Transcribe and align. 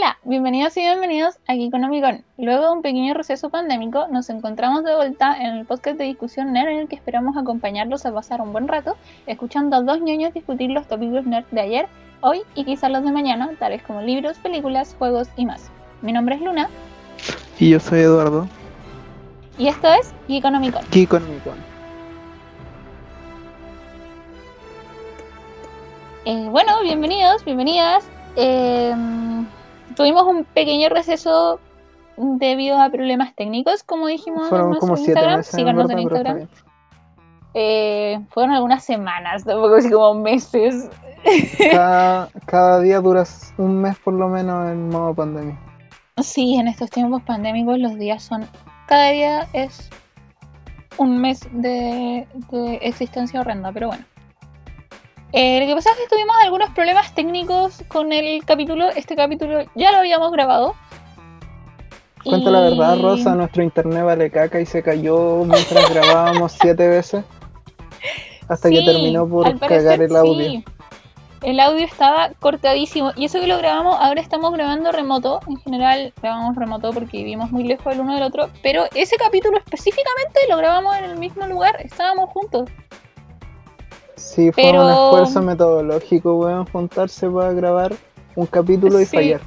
Hola, 0.00 0.16
bienvenidos 0.22 0.76
y 0.76 0.80
bienvenidos 0.82 1.38
a 1.48 1.54
Geekonomicon. 1.54 2.22
Luego 2.36 2.66
de 2.66 2.70
un 2.70 2.82
pequeño 2.82 3.14
receso 3.14 3.50
pandémico, 3.50 4.06
nos 4.06 4.30
encontramos 4.30 4.84
de 4.84 4.94
vuelta 4.94 5.36
en 5.36 5.56
el 5.56 5.66
podcast 5.66 5.98
de 5.98 6.04
discusión 6.04 6.52
nerd 6.52 6.68
en 6.68 6.78
el 6.78 6.88
que 6.88 6.94
esperamos 6.94 7.36
acompañarlos 7.36 8.06
a 8.06 8.14
pasar 8.14 8.40
un 8.40 8.52
buen 8.52 8.68
rato, 8.68 8.96
escuchando 9.26 9.74
a 9.74 9.82
dos 9.82 10.00
ñoños 10.00 10.32
discutir 10.32 10.70
los 10.70 10.86
tópicos 10.86 11.26
nerd 11.26 11.46
de 11.50 11.62
ayer, 11.62 11.88
hoy 12.20 12.42
y 12.54 12.62
quizás 12.62 12.92
los 12.92 13.02
de 13.02 13.10
mañana, 13.10 13.50
tales 13.58 13.82
como 13.82 14.00
libros, 14.00 14.38
películas, 14.38 14.94
juegos 14.96 15.26
y 15.36 15.46
más. 15.46 15.68
Mi 16.00 16.12
nombre 16.12 16.36
es 16.36 16.42
Luna. 16.42 16.70
Y 17.58 17.70
yo 17.70 17.80
soy 17.80 17.98
Eduardo. 18.02 18.46
Y 19.58 19.66
esto 19.66 19.88
es 19.92 20.14
Geekonomicon. 20.28 20.84
Geekonomicon. 20.92 21.58
Eh, 26.24 26.46
bueno, 26.48 26.82
bienvenidos, 26.82 27.44
bienvenidas. 27.44 28.04
Eh, 28.36 28.94
tuvimos 29.98 30.22
un 30.22 30.44
pequeño 30.44 30.88
receso 30.90 31.58
debido 32.16 32.80
a 32.80 32.88
problemas 32.88 33.34
técnicos, 33.34 33.82
como 33.82 34.06
dijimos 34.06 34.48
Fueron 34.48 34.72
en 34.74 34.78
como 34.78 34.92
nuestro 34.92 35.04
siete 35.04 35.20
Instagram. 35.20 35.38
en 35.38 35.44
Síganos 35.44 35.90
en 35.90 35.98
Instagram. 35.98 36.48
Eh, 37.54 38.20
fueron 38.30 38.54
algunas 38.54 38.84
semanas, 38.84 39.44
tampoco 39.44 39.74
así 39.74 39.90
como 39.90 40.14
meses. 40.14 40.88
Cada, 41.72 42.28
cada 42.46 42.80
día 42.80 43.00
dura 43.00 43.24
un 43.56 43.80
mes 43.80 43.98
por 43.98 44.14
lo 44.14 44.28
menos 44.28 44.70
en 44.70 44.88
modo 44.88 45.12
pandemia. 45.12 45.58
Sí, 46.22 46.54
en 46.54 46.68
estos 46.68 46.90
tiempos 46.90 47.22
pandémicos 47.24 47.76
los 47.80 47.98
días 47.98 48.22
son. 48.22 48.46
Cada 48.86 49.10
día 49.10 49.48
es 49.52 49.90
un 50.96 51.20
mes 51.20 51.40
de, 51.50 52.28
de 52.52 52.74
existencia 52.82 53.40
horrenda, 53.40 53.72
pero 53.72 53.88
bueno. 53.88 54.04
Eh, 55.32 55.60
lo 55.60 55.66
que 55.66 55.74
pasa 55.74 55.90
es 55.90 55.96
que 55.98 56.08
tuvimos 56.08 56.34
algunos 56.42 56.70
problemas 56.70 57.14
técnicos 57.14 57.82
con 57.88 58.12
el 58.12 58.44
capítulo. 58.44 58.88
Este 58.90 59.14
capítulo 59.14 59.64
ya 59.74 59.92
lo 59.92 59.98
habíamos 59.98 60.32
grabado. 60.32 60.74
Cuenta 62.24 62.50
la 62.50 62.60
verdad, 62.60 62.98
Rosa, 63.00 63.34
nuestro 63.34 63.62
internet 63.62 64.04
vale 64.04 64.30
caca 64.30 64.60
y 64.60 64.66
se 64.66 64.82
cayó 64.82 65.44
mientras 65.44 65.90
grabábamos 65.94 66.52
siete 66.60 66.88
veces. 66.88 67.24
Hasta 68.48 68.70
que 68.70 68.82
terminó 68.82 69.28
por 69.28 69.44
parecer 69.58 69.84
cagar 69.84 70.02
el 70.02 70.16
audio. 70.16 70.50
sí. 70.50 70.64
El 71.42 71.60
audio 71.60 71.84
estaba 71.84 72.30
cortadísimo. 72.40 73.12
Y 73.14 73.26
eso 73.26 73.40
que 73.40 73.46
lo 73.46 73.58
grabamos, 73.58 73.96
ahora 74.00 74.20
estamos 74.20 74.52
grabando 74.52 74.90
remoto. 74.90 75.40
En 75.46 75.56
general 75.58 76.12
grabamos 76.20 76.56
remoto 76.56 76.90
porque 76.92 77.18
vivimos 77.18 77.52
muy 77.52 77.62
lejos 77.64 77.92
el 77.92 78.00
uno 78.00 78.14
del 78.14 78.24
otro. 78.24 78.50
Pero 78.62 78.86
ese 78.94 79.16
capítulo 79.16 79.56
específicamente 79.58 80.40
lo 80.48 80.56
grabamos 80.56 80.96
en 80.96 81.04
el 81.04 81.16
mismo 81.16 81.46
lugar. 81.46 81.76
Estábamos 81.80 82.30
juntos. 82.30 82.68
Sí, 84.18 84.52
fue 84.52 84.64
Pero- 84.64 84.84
un 84.84 84.90
esfuerzo 84.92 85.42
metodológico, 85.42 86.34
weón, 86.34 86.66
juntarse 86.66 87.28
para 87.30 87.52
grabar 87.52 87.94
un 88.36 88.46
capítulo 88.46 89.00
y 89.00 89.04
Sí. 89.06 89.16
fallar. 89.16 89.40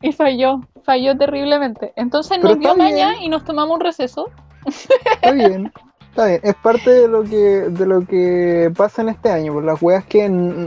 Y 0.00 0.12
falló. 0.12 0.60
Falló 0.84 1.16
terriblemente. 1.16 1.92
Entonces 1.96 2.38
Pero 2.42 2.54
nos 2.54 2.58
dio 2.60 2.74
maña 2.76 3.14
y 3.22 3.28
nos 3.28 3.44
tomamos 3.44 3.76
un 3.76 3.80
receso. 3.80 4.28
Está 4.66 5.30
bien, 5.32 5.72
está 6.10 6.26
bien. 6.26 6.40
Es 6.42 6.54
parte 6.56 6.90
de 6.90 7.08
lo 7.08 7.22
que, 7.24 7.36
de 7.36 7.86
lo 7.86 8.04
que 8.06 8.72
pasa 8.76 9.02
en 9.02 9.10
este 9.10 9.30
año. 9.30 9.52
Por 9.52 9.64
las 9.64 9.80
weas 9.80 10.04
que 10.04 10.22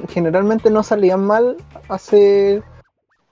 generalmente 0.10 0.70
no 0.70 0.84
salían 0.84 1.26
mal 1.26 1.58
hace 1.90 2.64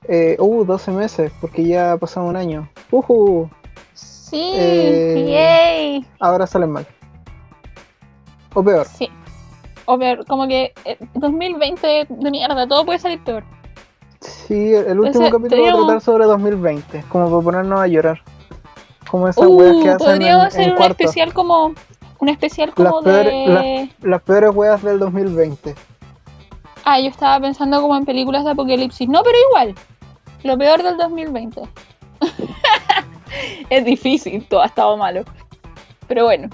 eh, 0.09 0.35
uh, 0.39 0.65
12 0.65 0.91
meses, 0.91 1.31
porque 1.39 1.65
ya 1.65 1.93
ha 1.93 1.97
pasado 1.97 2.25
un 2.27 2.35
año. 2.35 2.69
Ujú, 2.91 3.49
Sí. 3.93 4.51
Eh, 4.55 5.25
Yay. 5.29 6.05
ahora 6.19 6.45
salen 6.47 6.71
mal. 6.71 6.85
O 8.53 8.63
peor. 8.63 8.85
Sí. 8.85 9.09
O 9.85 9.97
ver, 9.97 10.25
como 10.27 10.47
que 10.47 10.73
eh, 10.85 10.97
2020 11.15 12.07
de 12.09 12.31
mierda, 12.31 12.67
todo 12.67 12.85
puede 12.85 12.99
salir 12.99 13.23
peor. 13.23 13.43
Sí, 14.21 14.73
el 14.73 14.99
último 14.99 15.25
Entonces, 15.25 15.31
capítulo 15.31 15.63
va 15.63 15.69
a 15.69 15.75
tratar 15.85 16.01
sobre 16.01 16.25
2020, 16.25 17.03
como 17.09 17.29
para 17.29 17.43
ponernos 17.43 17.79
a 17.81 17.87
llorar. 17.87 18.21
Como 19.09 19.27
esas 19.27 19.45
Uh, 19.45 19.51
weas 19.57 19.83
que 19.83 19.89
hacen 19.89 20.07
podríamos 20.07 20.41
en, 20.43 20.47
hacer 20.47 20.61
en 20.63 20.69
un 20.71 20.75
cuarto. 20.77 20.91
especial 21.03 21.33
como. 21.33 21.73
Un 22.19 22.29
especial 22.29 22.69
Las 22.69 22.75
como 22.91 23.01
peores- 23.03 23.31
de. 23.33 23.89
Las 24.01 24.21
peores 24.21 24.51
weas 24.55 24.81
del 24.81 24.99
2020. 24.99 25.75
Ah, 26.85 26.99
yo 26.99 27.07
estaba 27.09 27.39
pensando 27.41 27.81
como 27.81 27.97
en 27.97 28.05
películas 28.05 28.45
de 28.45 28.51
apocalipsis. 28.51 29.09
No, 29.09 29.21
pero 29.23 29.37
igual. 29.49 29.75
Lo 30.43 30.57
peor 30.57 30.81
del 30.83 30.95
2020. 30.97 31.61
es 33.69 33.85
difícil, 33.85 34.45
todo 34.47 34.61
ha 34.61 34.65
estado 34.67 34.95
malo. 34.97 35.23
Pero 36.07 36.25
bueno. 36.25 36.49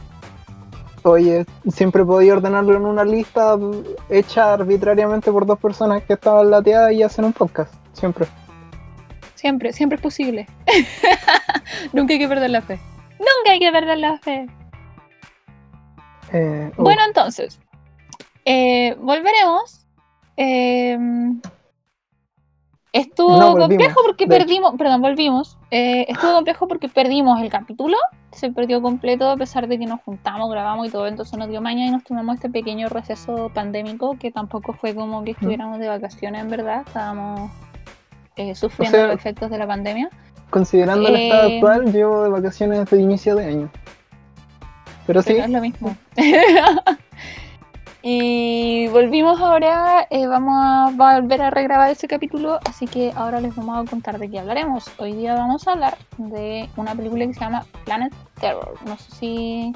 Oye, 1.04 1.46
siempre 1.72 2.04
podía 2.04 2.34
ordenarlo 2.34 2.76
en 2.76 2.86
una 2.86 3.06
lista 3.06 3.58
hecha 4.10 4.54
arbitrariamente 4.54 5.32
por 5.32 5.46
dos 5.46 5.60
personas 5.60 6.04
que 6.04 6.14
estaban 6.14 6.50
lateadas 6.52 6.94
y 6.94 7.04
hacen 7.04 7.26
un 7.26 7.34
podcast. 7.34 7.74
Siempre. 7.94 8.28
Siempre, 9.36 9.72
siempre 9.72 9.96
es 9.96 10.02
posible. 10.02 10.48
Nunca 11.94 12.14
hay 12.14 12.20
que 12.20 12.28
perder 12.28 12.50
la 12.50 12.62
fe. 12.62 12.80
Nunca 13.20 13.52
hay 13.52 13.60
que 13.60 13.72
perder 13.72 13.98
la 13.98 14.18
fe. 14.18 14.48
Eh, 16.34 16.72
oh, 16.76 16.84
Bueno, 16.84 17.02
entonces, 17.08 17.60
eh, 18.46 18.96
volveremos. 19.00 19.86
Eh, 20.36 20.98
estuvo 22.94 23.38
No, 23.38 23.56
complejo 23.56 24.02
porque 24.06 24.28
perdimos, 24.28 24.76
perdón, 24.78 25.02
volvimos. 25.02 25.58
Eh, 25.72 26.06
estuvo 26.08 26.34
complejo 26.34 26.68
porque 26.68 26.90
perdimos 26.90 27.42
el 27.42 27.50
capítulo. 27.50 27.98
Se 28.32 28.52
perdió 28.52 28.82
completo 28.82 29.30
a 29.30 29.38
pesar 29.38 29.68
de 29.68 29.78
que 29.78 29.86
nos 29.86 30.02
juntamos, 30.02 30.50
grabamos 30.52 30.88
y 30.88 30.92
todo. 30.92 31.08
Entonces 31.08 31.38
nos 31.38 31.50
dio 31.50 31.62
mañana 31.62 31.88
y 31.88 31.92
nos 31.92 32.04
tomamos 32.04 32.36
este 32.36 32.50
pequeño 32.50 32.90
receso 32.90 33.52
pandémico 33.54 34.18
que 34.20 34.32
tampoco 34.32 34.74
fue 34.74 34.96
como 34.96 35.24
que 35.24 35.32
estuviéramos 35.32 35.80
de 35.80 35.88
vacaciones, 35.88 36.42
en 36.42 36.50
verdad. 36.50 36.84
Estábamos 36.86 37.52
eh, 38.36 38.56
sufriendo 38.56 38.98
sea, 38.98 39.08
los 39.08 39.16
efectos 39.16 39.50
de 39.50 39.58
la 39.58 39.68
pandemia. 39.68 40.10
considerando 40.50 41.10
el 41.10 41.16
estado 41.16 41.50
eh, 41.50 41.56
actual, 41.56 41.92
llevo 41.92 42.24
de 42.24 42.30
vacaciones 42.30 42.80
desde 42.80 43.02
inicio 43.02 43.36
de 43.36 43.46
año. 43.46 43.72
Pero 45.06 45.22
sí, 45.22 45.34
Pero 45.34 45.40
no 45.40 45.46
es 45.46 45.52
lo 45.52 45.62
mismo. 45.62 45.98
y 48.02 48.88
volvimos 48.88 49.42
ahora, 49.42 50.08
eh, 50.10 50.26
vamos 50.26 50.56
a 50.58 50.92
volver 50.94 51.42
a 51.42 51.50
regrabar 51.50 51.92
ese 51.92 52.08
capítulo, 52.08 52.60
así 52.66 52.88
que 52.88 53.12
ahora 53.14 53.42
les 53.42 53.54
vamos 53.56 53.86
a 53.86 53.90
contar 53.90 54.18
de 54.20 54.30
qué 54.30 54.40
hablaremos. 54.40 54.90
Hoy 55.00 55.14
día 55.14 55.36
vamos 55.36 55.68
a 55.68 55.74
hablar 55.74 55.98
de 56.18 56.70
una 56.78 56.96
película 56.96 57.28
que 57.28 57.34
se 57.34 57.42
llama 57.42 57.66
Planet 57.84 58.14
Terror. 58.40 58.78
No 58.86 58.98
sé 58.98 59.12
si... 59.12 59.74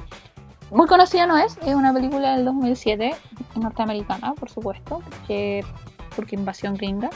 Muy 0.70 0.86
conocida 0.86 1.26
no 1.26 1.36
es, 1.36 1.58
es 1.66 1.74
una 1.74 1.92
película 1.92 2.34
del 2.36 2.46
2007, 2.46 3.14
norteamericana, 3.56 4.32
por 4.32 4.48
supuesto, 4.48 5.02
porque, 5.10 5.62
invasión 6.30 6.74
gringa. 6.76 7.10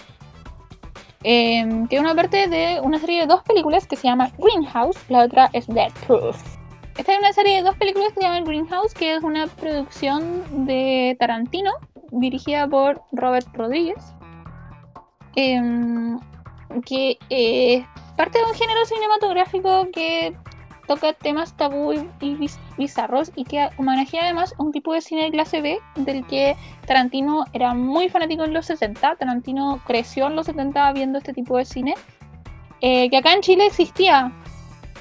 Eh, 1.24 1.86
que 1.88 1.96
es 1.96 2.00
una 2.00 2.14
parte 2.14 2.46
de 2.48 2.80
una 2.82 2.98
serie 2.98 3.20
de 3.20 3.26
dos 3.26 3.42
películas 3.42 3.86
que 3.86 3.96
se 3.96 4.06
llama 4.06 4.30
Greenhouse, 4.38 4.98
la 5.08 5.24
otra 5.24 5.48
es 5.54 5.66
Dead 5.66 5.90
Proof. 6.06 6.57
Esta 6.98 7.12
es 7.12 7.18
una 7.20 7.32
serie 7.32 7.56
de 7.56 7.62
dos 7.62 7.76
películas 7.76 8.08
que 8.12 8.20
se 8.20 8.26
llama 8.26 8.40
Greenhouse, 8.40 8.92
que 8.92 9.14
es 9.14 9.22
una 9.22 9.46
producción 9.46 10.66
de 10.66 11.16
Tarantino, 11.18 11.70
dirigida 12.10 12.66
por 12.66 13.02
Robert 13.12 13.46
Rodríguez, 13.54 14.14
em, 15.36 16.18
que 16.84 17.16
es 17.30 17.84
parte 18.16 18.38
de 18.38 18.44
un 18.44 18.54
género 18.54 18.84
cinematográfico 18.84 19.88
que 19.92 20.36
toca 20.88 21.12
temas 21.12 21.56
tabú 21.56 21.92
y, 21.92 21.98
y 22.20 22.34
biz- 22.34 22.58
bizarros 22.76 23.30
y 23.36 23.44
que 23.44 23.68
homenajea 23.76 24.24
además 24.24 24.54
un 24.58 24.72
tipo 24.72 24.92
de 24.92 25.00
cine 25.00 25.24
de 25.24 25.30
clase 25.30 25.60
B 25.60 25.78
del 25.96 26.26
que 26.26 26.56
Tarantino 26.86 27.44
era 27.52 27.74
muy 27.74 28.08
fanático 28.08 28.42
en 28.44 28.54
los 28.54 28.66
60. 28.66 29.16
Tarantino 29.16 29.80
creció 29.86 30.26
en 30.26 30.34
los 30.36 30.46
70 30.46 30.92
viendo 30.94 31.18
este 31.18 31.32
tipo 31.32 31.56
de 31.58 31.64
cine, 31.64 31.94
eh, 32.80 33.08
que 33.10 33.18
acá 33.18 33.34
en 33.34 33.42
Chile 33.42 33.66
existía, 33.66 34.32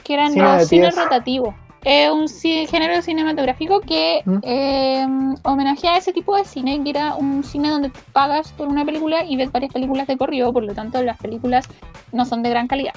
que 0.04 0.14
eran 0.14 0.34
los 0.60 0.68
cines 0.68 0.96
rotativos. 1.04 1.56
Es 1.84 2.12
un 2.12 2.28
género 2.28 3.02
cinematográfico 3.02 3.80
que 3.82 4.22
¿Mm? 4.26 4.38
eh, 4.44 5.08
homenajea 5.44 5.94
a 5.94 5.98
ese 5.98 6.12
tipo 6.12 6.36
de 6.36 6.44
cine, 6.44 6.84
que 6.84 6.90
era 6.90 7.16
un 7.16 7.44
cine 7.44 7.70
donde 7.70 7.92
pagas 8.12 8.52
por 8.54 8.68
una 8.68 8.84
película 8.84 9.24
y 9.24 9.38
ves 9.38 9.52
varias 9.52 9.72
películas 9.72 10.08
de 10.08 10.18
corrido, 10.18 10.52
por 10.52 10.64
lo 10.64 10.74
tanto 10.74 11.02
las 11.04 11.18
películas 11.18 11.68
no 12.12 12.26
son 12.26 12.44
de 12.44 12.50
gran 12.50 12.68
calidad. 12.68 12.94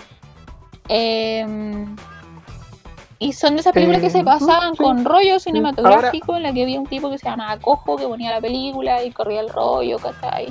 Eh, 0.88 1.46
y 3.20 3.34
son 3.34 3.54
de 3.54 3.60
esas 3.60 3.74
películas 3.74 4.00
Eh, 4.00 4.06
que 4.06 4.10
se 4.10 4.24
pasaban 4.24 4.74
sí. 4.74 4.82
con 4.82 5.04
rollo 5.04 5.38
cinematográfico, 5.38 6.36
en 6.36 6.42
la 6.42 6.52
que 6.54 6.62
había 6.62 6.80
un 6.80 6.86
tipo 6.86 7.10
que 7.10 7.18
se 7.18 7.28
llamaba 7.28 7.58
Cojo, 7.58 7.96
que 7.96 8.06
ponía 8.06 8.30
la 8.30 8.40
película 8.40 9.04
y 9.04 9.10
corría 9.10 9.40
el 9.40 9.50
rollo, 9.50 9.98
¿cachai? 9.98 10.46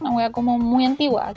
Una 0.00 0.12
wea 0.12 0.32
como 0.32 0.58
muy 0.58 0.86
antigua. 0.86 1.34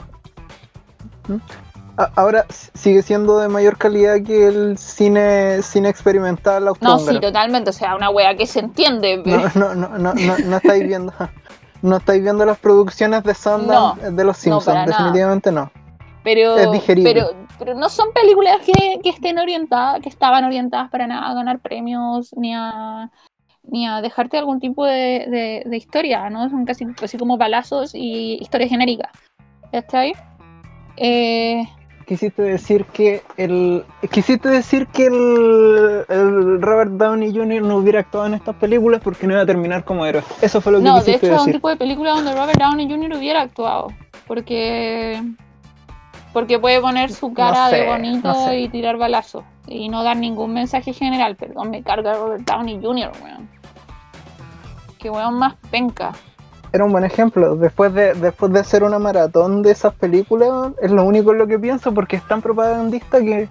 Ahora 2.14 2.46
sigue 2.74 3.02
siendo 3.02 3.38
de 3.38 3.48
mayor 3.48 3.76
calidad 3.78 4.16
que 4.24 4.46
el 4.46 4.78
cine, 4.78 5.62
cine 5.62 5.88
experimental 5.88 6.64
No, 6.80 6.98
sí, 6.98 7.20
totalmente, 7.20 7.70
o 7.70 7.72
sea, 7.72 7.94
una 7.96 8.10
wea 8.10 8.36
que 8.36 8.46
se 8.46 8.60
entiende. 8.60 9.20
pero- 9.24 9.48
No, 9.54 9.74
no, 9.74 9.88
no, 9.88 9.98
no, 9.98 10.14
no, 10.14 10.38
no 10.38 10.56
estáis 10.56 10.86
viendo. 10.86 11.12
No 11.82 11.96
estáis 11.96 12.22
viendo 12.22 12.44
las 12.44 12.58
producciones 12.58 13.24
de 13.24 13.34
Sundance 13.34 14.12
de 14.12 14.24
los 14.24 14.36
no, 14.46 14.60
Simpsons, 14.60 14.66
nada. 14.68 14.86
definitivamente 14.86 15.50
no. 15.50 15.68
Pero, 16.22 16.56
Es 16.56 16.68
pero, 17.02 17.30
pero 17.58 17.74
no 17.74 17.88
son 17.88 18.12
películas 18.12 18.58
que, 18.64 19.00
que 19.02 19.10
estén 19.10 19.40
orientadas, 19.40 20.00
que 20.00 20.08
estaban 20.08 20.44
orientadas 20.44 20.88
para 20.92 21.08
nada 21.08 21.28
a 21.28 21.34
ganar 21.34 21.58
premios 21.58 22.32
ni 22.36 22.54
a 22.54 23.10
ni 23.64 23.88
a 23.88 24.00
dejarte 24.00 24.38
algún 24.38 24.60
tipo 24.60 24.84
de, 24.84 25.26
de- 25.28 25.62
de 25.66 25.76
historia, 25.76 26.30
¿no? 26.30 26.48
Son 26.50 26.64
casi 26.64 26.86
así 27.02 27.18
como 27.18 27.36
balazos 27.36 27.96
y 27.96 28.38
historias 28.40 28.70
genéricas. 28.70 29.10
¿Está 29.72 30.00
ahí? 30.00 30.12
Eh, 30.96 31.64
quisiste 32.12 32.42
decir 32.42 32.84
que 32.86 33.22
el 33.38 33.84
quisiste 34.10 34.50
decir 34.50 34.86
que 34.88 35.06
el, 35.06 36.04
el 36.10 36.60
Robert 36.60 36.90
Downey 36.92 37.34
Jr. 37.34 37.62
no 37.62 37.76
hubiera 37.76 38.00
actuado 38.00 38.26
en 38.26 38.34
estas 38.34 38.54
películas 38.56 39.00
porque 39.02 39.26
no 39.26 39.32
iba 39.32 39.42
a 39.42 39.46
terminar 39.46 39.82
como 39.84 40.04
héroe. 40.04 40.22
Eso 40.42 40.60
fue 40.60 40.72
lo 40.72 40.78
que 40.78 40.84
No, 40.84 40.94
de 40.96 41.04
quisiste 41.06 41.26
hecho 41.26 41.34
es 41.36 41.40
un 41.40 41.46
decir. 41.46 41.54
tipo 41.58 41.68
de 41.70 41.76
película 41.76 42.10
donde 42.10 42.34
Robert 42.34 42.58
Downey 42.58 42.86
Jr. 42.86 43.16
hubiera 43.16 43.40
actuado. 43.40 43.88
Porque. 44.26 45.22
Porque 46.34 46.58
puede 46.58 46.80
poner 46.82 47.10
su 47.12 47.32
cara 47.32 47.68
de 47.70 47.80
sé, 47.82 47.86
bonito 47.86 48.28
no 48.28 48.46
sé. 48.46 48.60
y 48.60 48.68
tirar 48.68 48.98
balazos. 48.98 49.44
Y 49.66 49.88
no 49.88 50.02
dar 50.02 50.16
ningún 50.18 50.52
mensaje 50.52 50.92
general. 50.92 51.36
Perdón, 51.36 51.70
me 51.70 51.82
carga 51.82 52.12
Robert 52.14 52.44
Downey 52.44 52.78
Jr., 52.82 53.10
weón. 53.22 53.48
Que 54.98 55.08
weón 55.08 55.34
más 55.38 55.54
penca. 55.70 56.12
Era 56.72 56.84
un 56.84 56.92
buen 56.92 57.04
ejemplo. 57.04 57.56
Después 57.56 57.92
de 57.92 58.14
después 58.14 58.52
de 58.52 58.60
hacer 58.60 58.82
una 58.82 58.98
maratón 58.98 59.62
de 59.62 59.70
esas 59.72 59.94
películas, 59.94 60.72
es 60.80 60.90
lo 60.90 61.04
único 61.04 61.32
en 61.32 61.38
lo 61.38 61.46
que 61.46 61.58
pienso 61.58 61.92
porque 61.92 62.16
es 62.16 62.26
tan 62.26 62.40
propagandista 62.40 63.20
que, 63.20 63.48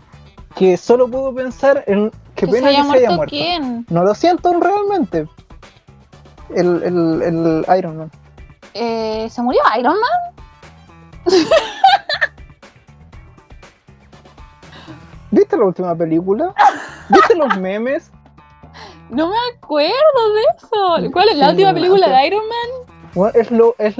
que 0.56 0.76
solo 0.78 1.08
puedo 1.08 1.34
pensar 1.34 1.84
en 1.88 2.10
qué 2.36 2.46
¿Que 2.46 2.52
pena 2.52 2.70
se 2.70 2.76
que 2.76 2.84
se 2.84 2.98
haya 2.98 3.12
muerto 3.12 3.30
quién? 3.30 3.86
No 3.90 4.04
lo 4.04 4.16
siento 4.16 4.52
realmente. 4.60 5.28
El, 6.50 6.84
el, 6.84 7.22
el 7.22 7.66
Iron 7.78 7.98
Man. 7.98 8.12
Eh, 8.74 9.28
¿Se 9.30 9.42
murió 9.42 9.62
Iron 9.78 9.96
Man? 10.00 10.10
¿Viste 15.32 15.56
la 15.56 15.66
última 15.66 15.96
película? 15.96 16.54
¿Viste 17.10 17.36
los 17.36 17.58
memes? 17.58 18.12
No 19.12 19.28
me 19.28 19.36
acuerdo 19.54 19.90
de 20.34 20.42
eso. 20.56 21.12
¿Cuál 21.12 21.28
es 21.28 21.36
la 21.36 21.50
última 21.50 21.74
película 21.74 22.08
de 22.08 22.28
Iron 22.28 22.44
Man? 22.48 22.91
Bueno, 23.14 23.34
es 23.40 23.52
lo. 23.52 23.76
Es, 23.78 23.96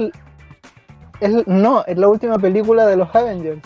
es- 1.20 1.46
no, 1.46 1.84
es 1.86 1.96
la 1.98 2.08
última 2.08 2.38
película 2.38 2.86
de 2.86 2.96
los 2.96 3.14
Avengers. 3.14 3.60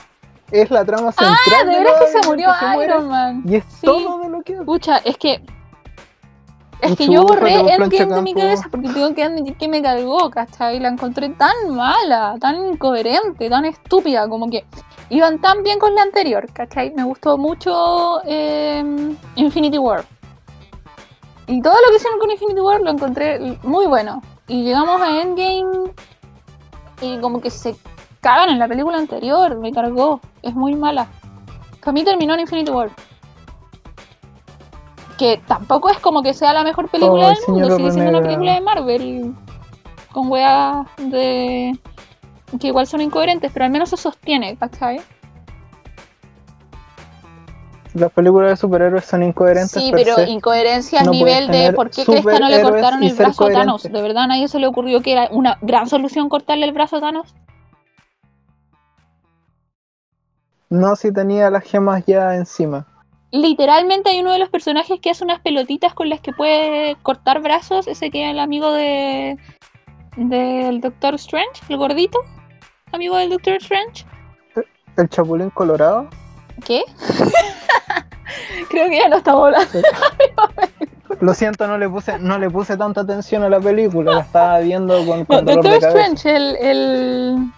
Es 0.50 0.70
la 0.70 0.84
trama 0.84 1.10
central. 1.12 1.34
Ah, 1.34 1.64
de 1.64 1.72
los 1.72 1.82
veras 1.84 1.94
que 2.00 2.06
se 2.22 2.28
murió 2.28 2.48
se 2.60 2.84
Iron 2.84 3.08
Man. 3.08 3.42
Y 3.46 3.56
es 3.56 3.64
Sí. 3.64 3.86
todo 3.86 4.18
de 4.20 4.28
lo 4.28 4.42
que. 4.42 4.54
Pucha, 4.62 4.98
es 4.98 5.16
que. 5.18 5.42
Es 6.82 6.94
que 6.94 7.08
yo 7.08 7.24
borré 7.24 7.54
Endgame 7.54 8.14
de 8.14 8.22
mi 8.22 8.34
cabeza 8.34 8.68
porque 8.70 8.88
tengo 8.90 9.14
que 9.14 9.22
admitir 9.24 9.56
que 9.56 9.66
me 9.66 9.80
cargó, 9.80 10.30
¿cachai? 10.30 10.78
La 10.78 10.88
encontré 10.88 11.30
tan 11.30 11.54
mala, 11.74 12.34
tan 12.38 12.54
incoherente, 12.66 13.48
tan 13.48 13.64
estúpida, 13.64 14.28
como 14.28 14.50
que 14.50 14.62
iban 15.08 15.40
tan 15.40 15.62
bien 15.62 15.78
con 15.78 15.94
la 15.94 16.02
anterior, 16.02 16.46
¿cachai? 16.52 16.92
Me 16.94 17.02
gustó 17.04 17.38
mucho 17.38 18.20
eh, 18.26 18.84
Infinity 19.36 19.78
War. 19.78 20.04
Y 21.46 21.62
todo 21.62 21.72
lo 21.74 21.90
que 21.90 21.96
hicieron 21.96 22.18
con 22.20 22.30
Infinity 22.30 22.60
War 22.60 22.80
lo 22.82 22.90
encontré 22.90 23.38
muy 23.62 23.86
bueno. 23.86 24.20
Y 24.48 24.62
llegamos 24.62 25.00
a 25.00 25.20
Endgame 25.20 25.92
y 27.00 27.18
como 27.18 27.40
que 27.40 27.50
se 27.50 27.76
cagan 28.20 28.50
en 28.50 28.58
la 28.58 28.68
película 28.68 28.96
anterior, 28.96 29.58
me 29.58 29.72
cargó, 29.72 30.20
es 30.42 30.54
muy 30.54 30.74
mala. 30.74 31.08
Para 31.80 31.92
mí 31.92 32.04
terminó 32.04 32.34
en 32.34 32.40
Infinity 32.40 32.70
War. 32.70 32.90
Que 35.18 35.40
tampoco 35.46 35.88
es 35.88 35.98
como 36.00 36.22
que 36.22 36.34
sea 36.34 36.52
la 36.52 36.64
mejor 36.64 36.88
película 36.90 37.28
Ay, 37.28 37.36
del 37.36 37.54
mundo, 37.54 37.76
sigue 37.76 37.90
siendo 37.92 38.10
una 38.10 38.22
película 38.22 38.54
de 38.54 38.60
Marvel. 38.60 39.34
Con 40.12 40.30
weas 40.30 40.86
de. 40.96 41.78
que 42.60 42.66
igual 42.66 42.86
son 42.86 43.02
incoherentes, 43.02 43.52
pero 43.52 43.66
al 43.66 43.70
menos 43.70 43.90
se 43.90 43.96
sostiene, 43.96 44.56
¿cachai? 44.56 45.00
Las 47.96 48.12
películas 48.12 48.50
de 48.50 48.56
superhéroes 48.56 49.06
son 49.06 49.22
incoherentes. 49.22 49.70
Sí, 49.70 49.90
per 49.90 50.04
pero 50.04 50.16
se. 50.16 50.28
incoherencia 50.28 51.00
a 51.00 51.04
No 51.04 51.12
nivel 51.12 51.48
de 51.48 51.72
por 51.72 51.88
qué 51.88 52.04
crees 52.04 52.26
que 52.26 52.38
no 52.38 52.48
le 52.50 52.60
cortaron 52.60 53.02
el 53.02 53.14
brazo 53.14 53.46
a 53.46 53.50
Thanos. 53.50 53.84
¿De 53.84 54.02
verdad 54.02 54.24
a 54.24 54.26
nadie 54.26 54.48
se 54.48 54.58
le 54.58 54.66
ocurrió 54.66 55.00
que 55.00 55.12
era 55.12 55.28
una 55.30 55.56
gran 55.62 55.88
solución 55.88 56.28
cortarle 56.28 56.66
el 56.66 56.72
brazo 56.72 56.96
a 56.96 57.00
Thanos? 57.00 57.34
No, 60.68 60.94
si 60.94 61.10
tenía 61.10 61.48
las 61.48 61.64
gemas 61.64 62.04
ya 62.06 62.34
encima. 62.34 62.86
Literalmente 63.30 64.10
hay 64.10 64.20
uno 64.20 64.32
de 64.32 64.40
los 64.40 64.50
personajes 64.50 65.00
que 65.00 65.10
hace 65.10 65.24
unas 65.24 65.40
pelotitas 65.40 65.94
con 65.94 66.10
las 66.10 66.20
que 66.20 66.32
puede 66.32 66.96
cortar 67.02 67.40
brazos, 67.40 67.86
ese 67.86 68.10
que 68.10 68.26
es 68.26 68.30
el 68.30 68.40
amigo 68.40 68.72
de 68.72 69.38
del 70.18 70.82
Doctor 70.82 71.14
Strange, 71.14 71.62
el 71.70 71.78
gordito, 71.78 72.18
amigo 72.92 73.16
del 73.16 73.30
Doctor 73.30 73.54
Strange. 73.54 74.04
El 74.98 75.08
Chapulín 75.08 75.48
Colorado. 75.48 76.10
¿Qué? 76.64 76.84
Creo 78.68 78.88
que 78.88 78.98
ya 78.98 79.08
no 79.08 79.16
estamos 79.16 79.44
hablando. 79.46 79.78
Lo 81.20 81.34
siento, 81.34 81.66
no 81.66 81.78
le 81.78 81.88
puse, 81.88 82.18
no 82.18 82.38
le 82.38 82.50
puse 82.50 82.76
tanta 82.76 83.00
atención 83.02 83.42
a 83.42 83.48
la 83.48 83.60
película, 83.60 84.12
la 84.12 84.20
estaba 84.20 84.58
viendo 84.58 84.96
con, 85.06 85.20
No, 85.20 85.26
con 85.26 85.44
dolor 85.44 85.64
Doctor. 85.64 85.88
Strange, 85.88 86.36
el, 86.36 86.56
el 86.56 87.52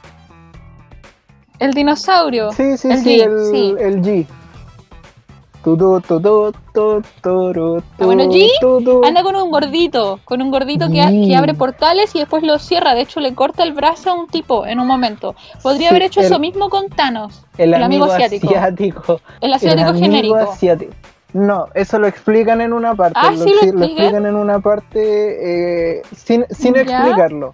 el 1.59 1.73
dinosaurio. 1.73 2.53
Sí, 2.53 2.77
sí, 2.77 2.89
El 2.91 2.99
sí, 2.99 3.19
G, 3.19 3.23
el, 3.25 3.51
sí. 3.51 3.75
el 3.79 4.03
G. 4.03 4.27
Ah, 7.99 8.05
bueno, 8.05 8.25
G. 8.25 9.07
Anda 9.07 9.23
con 9.23 9.37
un 9.37 9.51
gordito, 9.51 10.21
con 10.25 10.41
un 10.43 10.51
gordito 10.51 10.89
que, 10.89 11.25
que 11.27 11.37
abre 11.37 11.55
portales 11.55 12.15
y 12.15 12.21
después 12.21 12.43
lo 12.43 12.59
cierra. 12.59 12.95
De 12.95 13.03
hecho, 13.03 13.21
le 13.21 13.35
corta 13.35 13.63
el 13.65 13.73
brazo 13.73 14.11
a 14.11 14.15
un 14.15 14.29
tipo 14.29 14.67
en 14.67 14.79
un 14.81 14.87
momento. 14.87 15.35
Podría 15.63 15.89
Sí, 15.89 15.95
haber 15.95 16.03
hecho 16.03 16.21
el- 16.21 16.27
eso 16.27 16.39
mismo 16.39 16.69
con 16.69 16.89
Thanos, 16.89 17.45
el, 17.59 17.75
el 17.75 17.83
amigo 17.83 18.05
asiático. 18.07 18.49
asiático. 18.49 19.21
el 19.41 19.53
asiático 19.53 19.91
el 19.91 19.99
genérico. 19.99 20.37
asiático. 20.37 20.93
No, 21.35 21.67
eso 21.75 21.99
lo 21.99 22.07
explican 22.07 22.61
en 22.63 22.73
una 22.73 22.95
parte. 22.95 23.19
Ah, 23.23 23.31
lo, 23.33 23.37
¿sí 23.45 23.51
lo 23.51 23.57
exi- 23.57 23.57
lo 23.57 23.61
explican? 23.61 23.83
explican 23.91 24.27
en 24.27 24.35
una 24.37 24.61
parte 24.61 25.99
eh, 25.99 26.03
sin, 26.17 26.47
sin 26.51 26.77
explicarlo. 26.77 27.53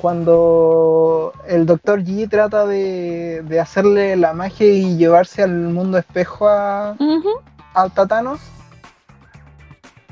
Cuando 0.00 1.32
el 1.46 1.66
doctor 1.66 2.02
G 2.04 2.28
trata 2.28 2.66
de, 2.66 3.42
de 3.42 3.60
hacerle 3.60 4.16
la 4.16 4.32
magia 4.32 4.66
y 4.66 4.96
llevarse 4.96 5.42
al 5.42 5.50
mundo 5.52 5.98
espejo 5.98 6.48
a, 6.48 6.94
Ujú. 6.98 7.30
a 7.74 7.88
Thanos, 7.88 8.40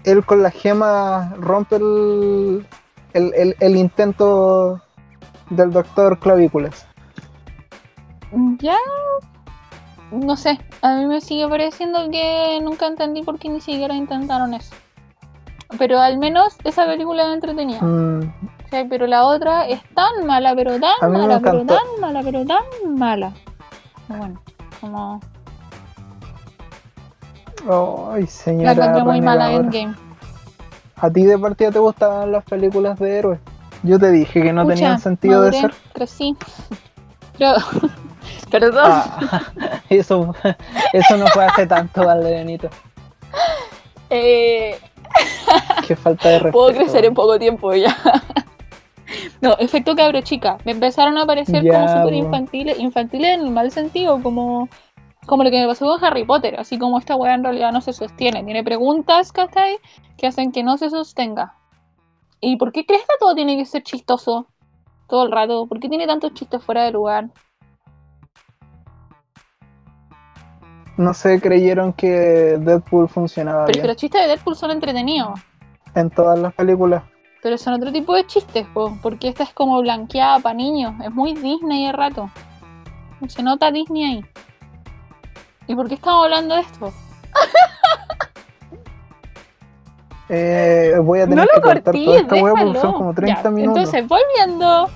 él 0.05 0.25
con 0.25 0.43
la 0.43 0.51
gema 0.51 1.33
rompe 1.39 1.77
el, 1.77 2.67
el, 3.13 3.33
el- 3.35 3.57
el 3.61 3.77
intento 3.77 4.81
del 5.51 5.71
doctor 5.73 6.19
Clavículas. 6.19 6.87
Ya. 8.61 8.77
No 10.11 10.37
sé, 10.37 10.59
a 10.83 10.97
mí 10.97 11.07
me 11.07 11.21
sigue 11.21 11.49
pareciendo 11.49 12.11
que 12.11 12.61
nunca 12.63 12.87
entendí 12.87 13.23
por 13.23 13.39
qué 13.39 13.49
ni 13.49 13.61
siquiera 13.61 13.95
intentaron 13.95 14.55
eso. 14.55 14.75
Pero 15.79 15.99
al 15.99 16.19
menos 16.19 16.57
esa 16.65 16.87
película 16.87 17.27
me 17.27 17.35
entretenía. 17.35 17.81
Mm, 17.83 18.33
Sí, 18.71 18.85
pero 18.89 19.07
la 19.07 19.25
otra 19.25 19.67
es 19.69 19.81
tan 19.95 20.27
mala, 20.27 20.55
pero 20.55 20.79
tan 20.81 21.13
mala, 21.13 21.41
pero 21.41 21.65
tan 21.65 22.01
mala, 22.01 22.21
pero 22.23 22.45
tan 22.45 22.99
mala. 22.99 23.33
Bueno, 24.09 24.41
como 24.81 25.21
Ay, 28.13 28.23
la 28.23 28.27
señora. 28.29 28.73
encontré 28.73 29.05
muy 29.05 29.21
mala. 29.21 29.53
Endgame. 29.53 29.95
¿A 30.97 31.11
ti 31.11 31.25
de 31.25 31.39
partida 31.39 31.71
te 31.71 31.79
gustaban 31.79 32.33
las 32.33 32.45
películas 32.45 32.99
de 32.99 33.19
héroes? 33.19 33.41
Yo 33.83 33.99
te 33.99 34.11
dije 34.11 34.43
que 34.43 34.53
no 34.53 34.63
Pucha, 34.63 34.75
tenían 34.75 34.99
sentido 34.99 35.41
maduré, 35.41 35.57
de 35.57 35.61
ser. 35.63 35.75
Crecí. 35.93 36.37
Pero, 37.39 37.53
perdón. 38.51 38.85
Ah, 38.87 39.43
eso, 39.89 40.35
eso 40.93 41.17
no 41.17 41.27
fue 41.29 41.45
hace 41.45 41.67
tanto, 41.67 42.05
Valdebenito. 42.05 42.69
Eh, 44.11 44.79
Qué 45.87 45.97
falta 45.97 46.29
de 46.29 46.39
respeto. 46.39 46.53
puedo 46.53 46.77
crecer 46.77 47.05
en 47.05 47.15
poco 47.15 47.39
tiempo 47.39 47.73
ya. 47.75 47.97
No, 49.47 49.57
efecto 49.59 49.95
cabro 49.95 50.21
chica. 50.23 50.59
Me 50.65 50.73
empezaron 50.73 51.17
a 51.19 51.23
aparecer 51.23 51.63
Ya, 51.63 51.73
como 51.73 51.89
súper 51.89 52.15
infantiles, 52.15 52.79
infantiles 52.81 53.35
en 53.39 53.41
el 53.47 53.51
mal 53.51 53.71
sentido, 53.71 54.21
como, 54.23 54.69
como 55.27 55.45
lo 55.45 55.51
que 55.51 55.61
me 55.61 55.69
pasó 55.69 55.87
con 55.87 56.05
Harry 56.05 56.25
Potter, 56.25 56.59
así 56.59 56.79
como 56.79 56.99
esta 56.99 57.15
weá 57.15 57.35
en 57.35 57.45
realidad 57.45 57.71
no 57.73 57.81
se 57.81 57.93
sostiene. 57.93 58.43
Tiene 58.43 58.65
preguntas, 58.65 59.31
¿cachai? 59.31 59.79
Que 60.17 60.27
hacen 60.27 60.51
que 60.51 60.65
no 60.65 60.77
se 60.79 60.91
sostenga. 60.91 61.55
¿Y 62.41 62.57
por 62.57 62.73
qué 62.73 62.85
crees 62.85 63.03
que 63.03 63.15
todo 63.21 63.35
tiene 63.37 63.57
que 63.57 63.65
ser 63.67 63.83
chistoso? 63.85 64.49
Todo 65.09 65.25
el 65.27 65.31
rato. 65.33 65.67
¿Por 65.69 65.79
qué 65.79 65.89
tiene 65.89 66.07
tantos 66.09 66.35
chistes 66.35 66.63
fuera 66.65 66.83
de 66.85 66.91
lugar? 66.91 67.29
No 70.97 71.13
sé, 71.15 71.41
creyeron 71.41 71.93
que 71.93 72.57
Deadpool 72.59 73.09
funcionaba 73.09 73.67
Pero 73.67 73.83
que 73.83 73.89
los 73.89 73.97
chistes 73.97 74.21
de 74.23 74.29
Deadpool 74.29 74.57
son 74.57 74.71
entretenidos. 74.73 75.39
en 75.95 76.11
todas 76.11 76.39
las 76.39 76.53
películas. 76.55 77.03
Pero 77.47 77.59
son 77.59 77.75
otro 77.75 77.93
tipo 77.93 78.13
de 78.13 78.27
chistes, 78.27 78.67
po, 78.75 78.99
porque 79.01 79.29
esta 79.29 79.45
es 79.45 79.51
como 79.51 79.81
blanqueada 79.81 80.41
para 80.41 80.57
niños. 80.57 80.95
Es 81.05 81.13
muy 81.13 81.33
Disney 81.33 81.87
de 81.87 81.93
rato. 81.93 82.29
Se 83.29 83.41
nota 83.41 83.71
Disney 83.71 84.03
ahí. 84.03 84.25
¿Y 85.69 85.77
por 85.77 85.87
qué 85.87 85.95
estamos 85.95 86.25
hablando 86.25 86.57
de 86.57 86.63
esto? 86.63 86.93
Eh, 90.29 90.95
voy 91.05 91.21
a 91.21 91.27
No 91.27 91.31
tener 91.31 91.45
lo 91.55 91.55
que 91.55 91.61
cortar 91.61 91.95
toda 91.95 92.19
esta 92.19 92.35
hueá 92.35 92.55
porque 92.61 92.81
son 92.81 92.93
como 92.95 93.15
30 93.15 93.43
Ya, 93.45 93.51
minutos. 93.51 93.95
Entonces, 93.95 94.09
volviendo. 94.09 94.89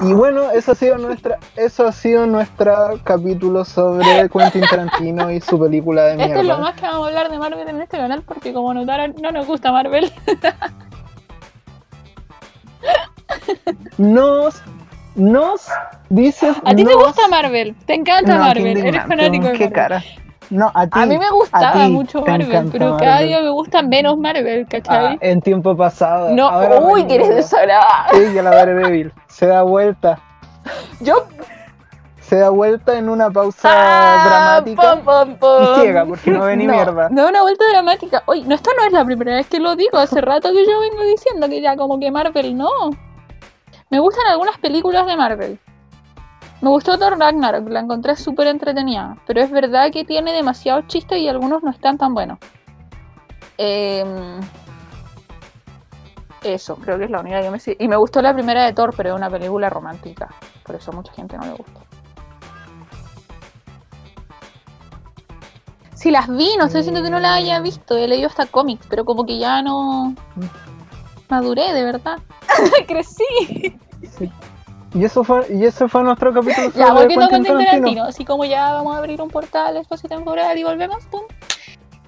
Y 0.00 0.14
bueno, 0.14 0.50
eso 0.52 0.72
ha 0.72 0.74
sido 0.74 0.96
nuestra, 0.96 1.38
eso 1.56 1.86
ha 1.86 1.92
sido 1.92 2.24
nuestro 2.26 2.98
capítulo 3.04 3.66
sobre 3.66 4.26
Quentin 4.32 4.62
Tarantino 4.70 5.30
y 5.30 5.38
su 5.42 5.60
película 5.60 6.04
de 6.04 6.12
Esto 6.12 6.24
es 6.24 6.30
lo 6.30 6.42
mierda. 6.44 6.58
más 6.62 6.74
que 6.76 6.86
vamos 6.86 7.04
a 7.04 7.08
hablar 7.08 7.30
de 7.30 7.38
Marvel 7.38 7.68
en 7.68 7.82
este 7.82 7.98
canal, 7.98 8.22
porque 8.22 8.54
como 8.54 8.72
notaron, 8.72 9.14
no 9.20 9.32
nos 9.32 9.46
gusta 9.46 9.70
Marvel. 9.70 10.10
Nos 13.98 14.62
Nos 15.14 15.66
dices. 16.08 16.56
A 16.64 16.74
ti 16.74 16.84
te 16.84 16.94
gusta 16.94 17.28
Marvel, 17.28 17.74
te 17.86 17.94
encanta 17.94 18.32
No, 18.32 18.38
qué 18.54 18.60
Marvel, 18.60 18.76
eres 18.86 19.02
fanático 19.06 19.46
de 19.48 19.52
Qué 19.52 19.64
Marvel. 19.68 19.72
cara. 19.72 20.02
No, 20.50 20.70
a 20.74 20.86
ti. 20.86 20.90
A 21.00 21.06
mí 21.06 21.18
me 21.18 21.30
gustaba 21.30 21.72
ti 21.84 21.90
mucho 21.90 22.22
Marvel, 22.22 22.68
pero 22.72 22.96
cada 22.98 23.20
día 23.20 23.40
me 23.40 23.50
gusta 23.50 23.82
menos 23.82 24.18
Marvel, 24.18 24.64
Ah, 24.64 24.68
¿cachai? 24.70 25.18
en 25.20 25.40
tiempo 25.40 25.76
pasado. 25.76 26.30
no, 26.34 26.48
ahora 26.48 26.78
uy, 26.80 27.06
que 27.06 27.14
eres 27.16 27.28
desagradable. 27.28 28.30
Ella, 28.30 28.42
la 28.42 28.50
Daredevil, 28.50 29.12
se 29.28 29.46
da 29.46 29.62
vuelta. 29.62 30.18
Yo 31.00 31.26
Se 32.20 32.36
da 32.38 32.48
vuelta 32.50 32.96
en 32.96 33.10
una 33.10 33.30
pausa 33.30 33.68
Ah, 33.70 34.24
dramática. 34.24 34.82
pom, 34.82 35.00
pom, 35.04 35.36
pom. 35.36 35.62
Y 35.76 35.80
ciega, 35.82 36.06
porque 36.06 36.30
no 36.30 36.44
ve 36.44 36.56
ni 36.56 36.66
mierda. 36.66 37.08
No, 37.10 37.28
una 37.28 37.42
vuelta 37.42 37.64
dramática. 37.70 38.22
Oye, 38.26 38.44
no, 38.46 38.54
esta 38.54 38.70
no 38.78 38.86
es 38.86 38.92
la 38.92 39.04
primera 39.04 39.34
vez 39.34 39.46
que 39.48 39.58
lo 39.60 39.76
digo. 39.76 39.98
Hace 39.98 40.20
rato 40.22 40.48
que 40.50 40.64
yo 40.66 40.80
vengo 40.80 41.02
diciendo 41.04 41.46
que 41.48 41.60
ya 41.60 41.76
como 41.76 41.98
que 42.00 42.10
Marvel 42.10 42.56
no. 42.56 42.68
Me 43.92 44.00
gustan 44.00 44.26
algunas 44.26 44.56
películas 44.56 45.04
de 45.04 45.18
Marvel. 45.18 45.60
Me 46.62 46.70
gustó 46.70 46.98
Thor 46.98 47.18
Ragnarok, 47.18 47.68
la 47.68 47.80
encontré 47.80 48.16
súper 48.16 48.46
entretenida. 48.46 49.18
Pero 49.26 49.42
es 49.42 49.50
verdad 49.50 49.92
que 49.92 50.02
tiene 50.06 50.32
demasiados 50.32 50.86
chistes 50.86 51.18
y 51.18 51.28
algunos 51.28 51.62
no 51.62 51.70
están 51.70 51.98
tan 51.98 52.14
buenos. 52.14 52.38
Em, 53.58 54.40
eso, 56.42 56.76
creo 56.76 56.96
que 56.96 57.04
es 57.04 57.10
la 57.10 57.20
única 57.20 57.42
que 57.42 57.50
me... 57.50 57.58
Y 57.78 57.86
me 57.86 57.96
gustó 57.96 58.22
la 58.22 58.32
primera 58.32 58.64
de 58.64 58.72
Thor, 58.72 58.94
pero 58.96 59.10
es 59.10 59.14
una 59.14 59.28
película 59.28 59.68
romántica. 59.68 60.34
Por 60.64 60.76
eso 60.76 60.90
mucha 60.92 61.12
gente 61.12 61.36
no 61.36 61.44
le 61.44 61.52
gusta. 61.52 61.80
Si 65.92 66.10
las 66.10 66.34
vi, 66.34 66.56
no 66.56 66.64
estoy 66.64 66.80
diciendo 66.80 67.02
que 67.02 67.10
no 67.10 67.20
las 67.20 67.32
haya 67.32 67.60
visto, 67.60 67.94
he 67.94 68.08
leído 68.08 68.28
hasta 68.28 68.46
cómics, 68.46 68.86
pero 68.88 69.04
como 69.04 69.26
que 69.26 69.38
ya 69.38 69.60
no 69.60 70.14
maduré, 71.32 71.72
de 71.72 71.82
verdad. 71.82 72.18
Crecí. 72.86 73.24
Sí. 74.18 74.30
Y 74.94 75.04
eso 75.04 75.24
fue, 75.24 75.46
y 75.50 75.64
ese 75.64 75.88
fue 75.88 76.02
nuestro 76.02 76.34
capítulo 76.34 76.70
Ya, 76.76 76.88
sobre 76.88 77.00
volviendo 77.02 77.28
con 77.30 77.44
Tarantino. 77.44 78.04
Así 78.04 78.24
como 78.26 78.44
ya 78.44 78.72
vamos 78.72 78.94
a 78.94 78.98
abrir 78.98 79.20
un 79.22 79.30
portal 79.30 79.78
espacio 79.78 80.08
temporal 80.08 80.58
y 80.58 80.64
volvemos, 80.64 81.04
pum. 81.06 81.22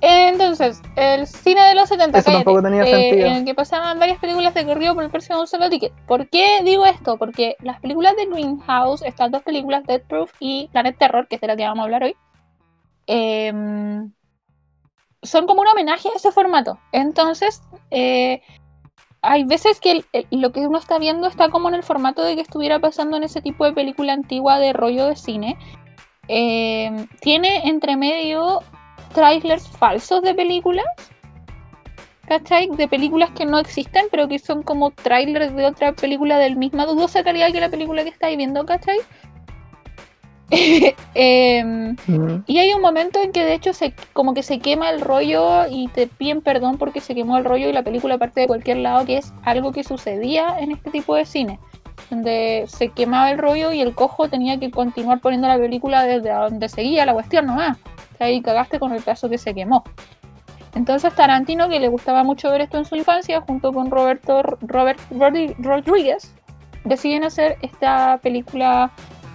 Entonces, 0.02 0.82
el 0.96 1.26
cine 1.26 1.62
de 1.62 1.74
los 1.74 1.88
70, 1.88 2.18
Eso 2.18 2.26
cállate, 2.26 2.44
tampoco 2.44 2.62
tenía 2.62 2.82
eh, 2.82 2.90
sentido. 2.90 3.26
en 3.26 3.32
el 3.36 3.44
que 3.46 3.54
pasaban 3.54 3.98
varias 3.98 4.18
películas 4.18 4.52
de 4.52 4.66
corrido 4.66 4.94
por 4.94 5.02
el 5.02 5.10
precio 5.10 5.34
de 5.34 5.40
un 5.40 5.46
solo 5.46 5.70
ticket. 5.70 5.92
¿Por 6.06 6.28
qué 6.28 6.58
digo 6.62 6.84
esto? 6.84 7.16
Porque 7.16 7.56
las 7.62 7.80
películas 7.80 8.14
de 8.16 8.26
Greenhouse, 8.26 9.00
estas 9.00 9.30
dos 9.30 9.42
películas, 9.42 9.84
Death 9.86 10.04
Proof 10.06 10.30
y 10.40 10.68
Planet 10.72 10.98
Terror, 10.98 11.26
que 11.26 11.36
es 11.36 11.40
de 11.40 11.46
la 11.46 11.56
que 11.56 11.64
vamos 11.64 11.80
a 11.80 11.84
hablar 11.84 12.02
hoy, 12.02 12.16
em, 13.06 14.12
son 15.22 15.46
como 15.46 15.62
un 15.62 15.68
homenaje 15.68 16.10
a 16.10 16.16
ese 16.16 16.30
formato. 16.32 16.78
Entonces, 16.92 17.62
eh, 17.90 18.42
hay 19.24 19.44
veces 19.44 19.80
que 19.80 19.90
el- 19.92 20.04
el- 20.12 20.26
lo 20.30 20.52
que 20.52 20.60
uno 20.60 20.78
está 20.78 20.98
viendo 20.98 21.26
está 21.26 21.48
como 21.48 21.68
en 21.68 21.74
el 21.74 21.82
formato 21.82 22.22
de 22.22 22.34
que 22.34 22.42
estuviera 22.42 22.78
pasando 22.78 23.16
en 23.16 23.24
ese 23.24 23.40
tipo 23.40 23.64
de 23.64 23.72
película 23.72 24.12
antigua 24.12 24.58
de 24.58 24.72
rollo 24.72 25.06
de 25.06 25.16
cine. 25.16 25.56
Eh, 26.28 26.90
tiene 27.20 27.68
entre 27.68 27.96
medio 27.96 28.60
trailers 29.12 29.68
falsos 29.68 30.22
de 30.22 30.34
películas. 30.34 30.86
¿Cachai? 32.26 32.68
De 32.70 32.88
películas 32.88 33.30
que 33.32 33.44
no 33.44 33.58
existen, 33.58 34.06
pero 34.10 34.28
que 34.28 34.38
son 34.38 34.62
como 34.62 34.90
trailers 34.90 35.54
de 35.54 35.66
otra 35.66 35.92
película 35.92 36.38
del 36.38 36.56
misma 36.56 36.86
dudosa 36.86 37.22
calidad 37.22 37.52
que 37.52 37.60
la 37.60 37.68
película 37.68 38.02
que 38.02 38.08
estáis 38.08 38.36
viendo, 38.38 38.64
¿cachai? 38.64 38.96
Em, 41.16 41.96
y 42.46 42.58
hay 42.58 42.72
un 42.72 42.80
momento 42.80 43.20
en 43.22 43.30
que 43.30 43.44
de 43.44 43.54
hecho 43.54 43.72
se 43.72 43.94
como 44.12 44.34
que 44.34 44.42
se 44.42 44.58
quema 44.58 44.90
el 44.90 45.00
rollo 45.00 45.66
y 45.70 45.88
te 45.88 46.06
piden 46.08 46.40
perdón 46.40 46.76
porque 46.76 47.00
se 47.00 47.14
quemó 47.14 47.38
el 47.38 47.44
rollo 47.44 47.68
y 47.68 47.72
la 47.72 47.82
película 47.82 48.18
parte 48.18 48.40
de 48.40 48.46
cualquier 48.46 48.78
lado, 48.78 49.04
que 49.06 49.18
es 49.18 49.32
algo 49.44 49.72
que 49.72 49.84
sucedía 49.84 50.56
en 50.58 50.72
este 50.72 50.90
tipo 50.90 51.14
de 51.14 51.24
cine, 51.24 51.60
donde 52.10 52.64
se 52.66 52.88
quemaba 52.88 53.30
el 53.30 53.38
rollo 53.38 53.72
y 53.72 53.80
el 53.80 53.94
cojo 53.94 54.28
tenía 54.28 54.58
que 54.58 54.70
continuar 54.70 55.20
poniendo 55.20 55.46
la 55.46 55.58
película 55.58 56.04
desde 56.04 56.32
donde 56.32 56.68
seguía 56.68 57.06
la 57.06 57.14
cuestión 57.14 57.46
nomás. 57.46 57.78
Ahí 58.18 58.40
cagaste 58.42 58.78
con 58.78 58.92
el 58.92 59.02
pedazo 59.02 59.28
que 59.28 59.38
se 59.38 59.54
quemó. 59.54 59.84
Entonces 60.74 61.14
Tarantino, 61.14 61.68
que 61.68 61.78
le 61.78 61.88
gustaba 61.88 62.24
mucho 62.24 62.50
ver 62.50 62.62
esto 62.62 62.78
en 62.78 62.84
su 62.84 62.96
infancia, 62.96 63.40
junto 63.40 63.72
con 63.72 63.90
Roberto 63.90 64.42
Robert 64.62 65.00
Rodríguez, 65.10 66.34
deciden 66.84 67.24
hacer 67.24 67.56
esta 67.62 68.18
película 68.22 68.90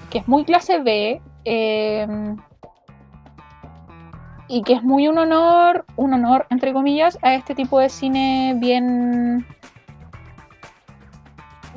que 0.09 0.19
es 0.19 0.27
muy 0.27 0.43
clase 0.45 0.79
B, 0.79 1.21
eh, 1.45 2.07
y 4.47 4.63
que 4.63 4.73
es 4.73 4.83
muy 4.83 5.07
un 5.07 5.17
honor, 5.17 5.85
un 5.95 6.13
honor, 6.13 6.47
entre 6.49 6.73
comillas, 6.73 7.17
a 7.21 7.35
este 7.35 7.53
tipo 7.53 7.79
de 7.79 7.89
cine 7.89 8.55
bien, 8.57 9.45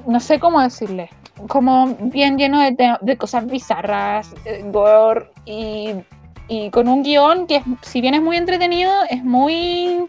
no 0.07 0.19
sé 0.21 0.41
cómo 0.41 0.61
decirle, 0.61 1.11
como 1.49 1.95
bien 2.01 2.39
lleno 2.39 2.61
de, 2.61 2.97
de 3.01 3.17
cosas 3.19 3.47
bizarras, 3.47 4.35
eh, 4.47 4.65
gore, 4.67 5.31
y, 5.45 5.95
y 6.49 6.71
con 6.71 6.89
un 6.89 7.03
guion 7.03 7.47
que, 7.47 7.63
si 7.83 8.01
bien 8.01 8.15
es 8.15 8.23
muy 8.23 8.37
entretenido, 8.39 8.93
es 9.11 9.23
muy... 9.23 10.09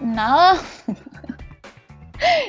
Nada. 0.00 0.58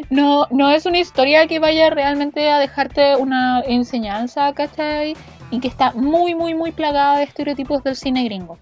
No, 0.09 0.47
no 0.51 0.69
es 0.69 0.85
una 0.85 0.99
historia 0.99 1.47
que 1.47 1.59
vaya 1.59 1.89
realmente 1.89 2.49
a 2.49 2.59
dejarte 2.59 3.15
una 3.15 3.61
enseñanza, 3.61 4.53
¿cachai? 4.53 5.15
Y 5.49 5.59
que 5.59 5.67
está 5.67 5.91
muy, 5.93 6.35
muy, 6.35 6.53
muy 6.53 6.71
plagada 6.71 7.17
de 7.17 7.23
estereotipos 7.23 7.83
del 7.83 7.95
cine 7.95 8.23
gringo. 8.25 8.57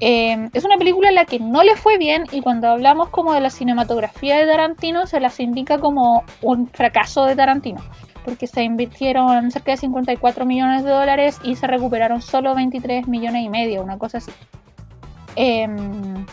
Eh, 0.00 0.50
es 0.52 0.64
una 0.64 0.76
película 0.76 1.08
en 1.08 1.14
la 1.14 1.24
que 1.24 1.38
no 1.38 1.62
le 1.62 1.76
fue 1.76 1.98
bien 1.98 2.24
y 2.32 2.40
cuando 2.40 2.68
hablamos 2.68 3.08
como 3.10 3.32
de 3.32 3.40
la 3.40 3.50
cinematografía 3.50 4.36
de 4.36 4.46
Tarantino 4.46 5.06
se 5.06 5.20
las 5.20 5.38
indica 5.40 5.78
como 5.78 6.24
un 6.42 6.68
fracaso 6.68 7.24
de 7.24 7.36
Tarantino. 7.36 7.80
Porque 8.24 8.46
se 8.46 8.62
invirtieron 8.62 9.50
cerca 9.50 9.72
de 9.72 9.76
54 9.78 10.46
millones 10.46 10.84
de 10.84 10.90
dólares 10.90 11.38
y 11.42 11.56
se 11.56 11.66
recuperaron 11.66 12.22
solo 12.22 12.54
23 12.54 13.06
millones 13.06 13.44
y 13.44 13.48
medio, 13.48 13.82
una 13.82 13.98
cosa 13.98 14.18
así. 14.18 14.32
Em, 15.36 16.26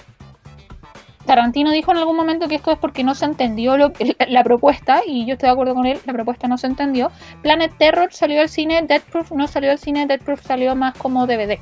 Tarantino 1.32 1.72
dijo 1.72 1.92
en 1.92 1.98
algún 1.98 2.18
momento 2.18 2.50
que 2.50 2.56
esto 2.56 2.74
es 2.74 2.78
porque 2.78 3.06
no 3.06 3.16
se 3.16 3.24
entendió 3.24 3.78
la, 3.78 4.44
propuesta, 4.44 5.00
y 5.08 5.26
yo 5.26 5.36
estoy 5.36 5.48
de 5.48 5.54
acuerdo 5.54 5.76
con 5.76 5.86
él, 5.86 5.98
la 6.06 6.12
propuesta 6.12 6.50
no 6.50 6.58
se 6.58 6.68
entendió. 6.68 7.10
Planet 7.42 7.72
Terror 7.78 8.12
salió 8.12 8.42
al 8.42 8.50
cine, 8.50 8.82
Death 8.86 9.04
Proof 9.04 9.32
no 9.32 9.48
salió 9.48 9.72
al 9.72 9.78
cine, 9.80 10.08
Death 10.08 10.24
Proof 10.24 10.42
salió 10.42 10.76
más 10.76 10.98
como 10.98 11.26
DVD. 11.28 11.58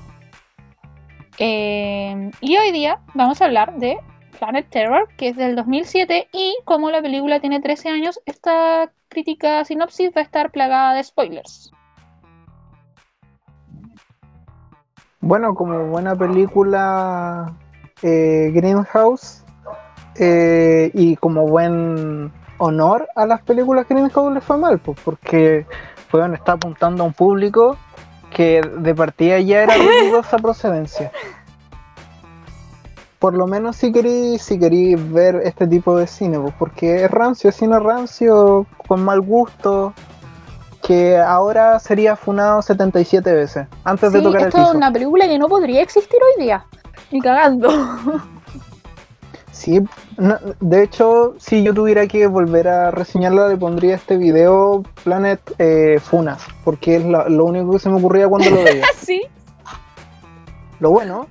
Eh, 1.37 2.31
y 2.41 2.57
hoy 2.57 2.71
día 2.71 2.97
vamos 3.13 3.43
a 3.43 3.45
hablar 3.45 3.75
de 3.75 3.99
Planet 4.39 4.67
Terror, 4.71 5.07
que 5.17 5.27
es 5.27 5.37
del 5.37 5.55
2007, 5.55 6.29
y 6.33 6.57
como 6.65 6.89
la 6.89 7.03
película 7.03 7.39
tiene 7.39 7.61
13 7.61 7.89
años, 7.89 8.19
esta 8.25 8.91
crítica 9.07 9.63
sinopsis 9.65 10.09
va 10.17 10.21
a 10.21 10.23
estar 10.23 10.49
plagada 10.49 10.95
de 10.95 11.03
spoilers. 11.03 11.71
Bueno, 15.19 15.53
como 15.53 15.85
buena 15.89 16.15
película 16.15 17.55
eh, 18.01 18.49
Greenhouse 18.51 19.45
eh, 20.19 20.91
y 20.93 21.15
como 21.15 21.47
buen 21.47 22.31
honor 22.57 23.07
a 23.15 23.25
las 23.25 23.41
películas 23.41 23.87
Greenhouse 23.87 24.33
le 24.33 24.41
fue 24.41 24.57
mal, 24.57 24.79
pues, 24.79 24.99
porque 25.03 25.65
bueno, 26.11 26.33
está 26.35 26.53
apuntando 26.53 27.03
a 27.03 27.07
un 27.07 27.13
público 27.13 27.77
que 28.29 28.61
de 28.61 28.93
partida 28.93 29.39
ya 29.39 29.63
era 29.63 29.73
de 29.77 30.09
dudosa 30.09 30.37
procedencia. 30.37 31.11
Por 33.17 33.33
lo 33.35 33.47
menos 33.47 33.75
si 33.75 33.91
queréis 33.91 34.41
si 34.41 34.59
querí 34.59 34.95
ver 34.95 35.41
este 35.43 35.67
tipo 35.67 35.95
de 35.95 36.05
cine, 36.07 36.39
pues, 36.39 36.53
porque 36.59 37.05
es 37.05 37.11
rancio, 37.11 37.49
es 37.49 37.55
cine 37.55 37.79
rancio, 37.79 38.65
con 38.87 39.03
mal 39.03 39.21
gusto, 39.21 39.93
que 40.81 41.17
ahora 41.17 41.79
sería 41.79 42.15
funado 42.15 42.61
77 42.61 43.33
veces, 43.33 43.67
antes 43.83 44.11
de 44.11 44.21
tocar 44.21 44.41
el 44.41 44.47
esto 44.47 44.57
es 44.57 44.65
piso. 44.65 44.77
una 44.77 44.91
película 44.91 45.27
que 45.27 45.37
no 45.37 45.47
podría 45.47 45.81
existir 45.81 46.19
hoy 46.21 46.43
día. 46.43 46.65
Ni 47.11 47.21
cagando. 47.21 47.69
Sí, 49.59 49.81
no, 50.17 50.37
de 50.61 50.83
hecho, 50.83 51.35
si 51.37 51.63
yo 51.63 51.73
tuviera 51.73 52.07
que 52.07 52.27
volver 52.27 52.69
a 52.69 52.91
reseñarla, 52.91 53.49
le 53.49 53.57
pondría 53.57 53.95
este 53.95 54.15
video 54.15 54.83
Planet 55.03 55.41
eh, 55.57 55.99
Funas, 56.01 56.41
porque 56.63 56.95
es 56.95 57.03
la- 57.05 57.27
lo 57.27 57.43
único 57.43 57.73
que 57.73 57.79
se 57.79 57.89
me 57.89 57.97
ocurría 57.97 58.29
cuando 58.29 58.51
lo 58.51 58.63
veía. 58.63 58.85
sí. 58.97 59.21
Lo 60.79 60.91
bueno, 60.91 61.27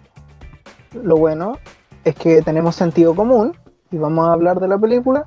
lo 0.93 1.17
bueno 1.17 1.57
es 2.05 2.15
que 2.17 2.43
tenemos 2.43 2.77
sentido 2.77 3.15
común 3.15 3.57
y 3.91 3.97
vamos 3.97 4.29
a 4.29 4.33
hablar 4.35 4.61
de 4.61 4.69
la 4.69 4.77
película 4.77 5.25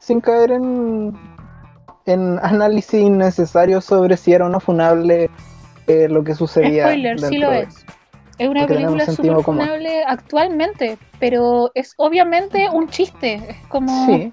sin 0.00 0.20
caer 0.20 0.50
en, 0.50 1.16
en 2.06 2.40
análisis 2.42 3.00
innecesarios 3.00 3.84
sobre 3.84 4.16
si 4.16 4.32
era 4.32 4.46
o 4.46 4.48
no 4.48 4.58
funable 4.58 5.30
eh, 5.86 6.08
lo 6.08 6.24
que 6.24 6.34
sucedía. 6.34 6.86
Spoiler, 6.86 7.20
sí 7.20 7.38
lo 7.38 7.52
es. 7.52 7.86
Es 8.40 8.48
una 8.48 8.60
Porque 8.60 8.74
película 8.76 9.04
súper 9.04 9.42
funable 9.42 10.02
actualmente, 10.04 10.96
pero 11.18 11.70
es 11.74 11.92
obviamente 11.98 12.70
un 12.72 12.88
chiste. 12.88 13.34
Es 13.34 13.66
como. 13.68 14.06
Sí. 14.06 14.32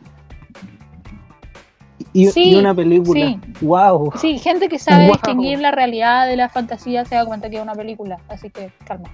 Y, 2.13 2.27
Sí, 2.27 2.51
y 2.51 2.55
una 2.55 2.73
película. 2.73 3.19
sí. 3.19 3.39
¡Wow! 3.59 4.13
Sí, 4.15 4.39
gente 4.39 4.69
que 4.69 4.79
sabe 4.79 5.03
Wow. 5.07 5.13
distinguir 5.15 5.59
la 5.59 5.71
realidad 5.71 6.25
de 6.25 6.37
la 6.37 6.47
fantasía 6.47 7.03
se 7.03 7.15
da 7.15 7.25
cuenta 7.25 7.49
que 7.49 7.57
es 7.57 7.61
una 7.61 7.73
película. 7.73 8.17
Así 8.29 8.49
que 8.49 8.71
calma. 8.85 9.09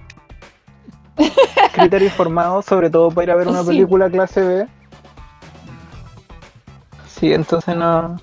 criterio 1.72 2.06
informado, 2.06 2.62
sobre 2.62 2.88
todo 2.88 3.10
para 3.10 3.24
ir 3.24 3.30
a 3.32 3.34
ver 3.34 3.48
una 3.48 3.62
Sí. 3.62 3.66
película 3.70 4.08
clase 4.08 4.42
B. 4.42 4.66
Sí, 7.08 7.32
entonces 7.32 7.74
no. 7.76 8.16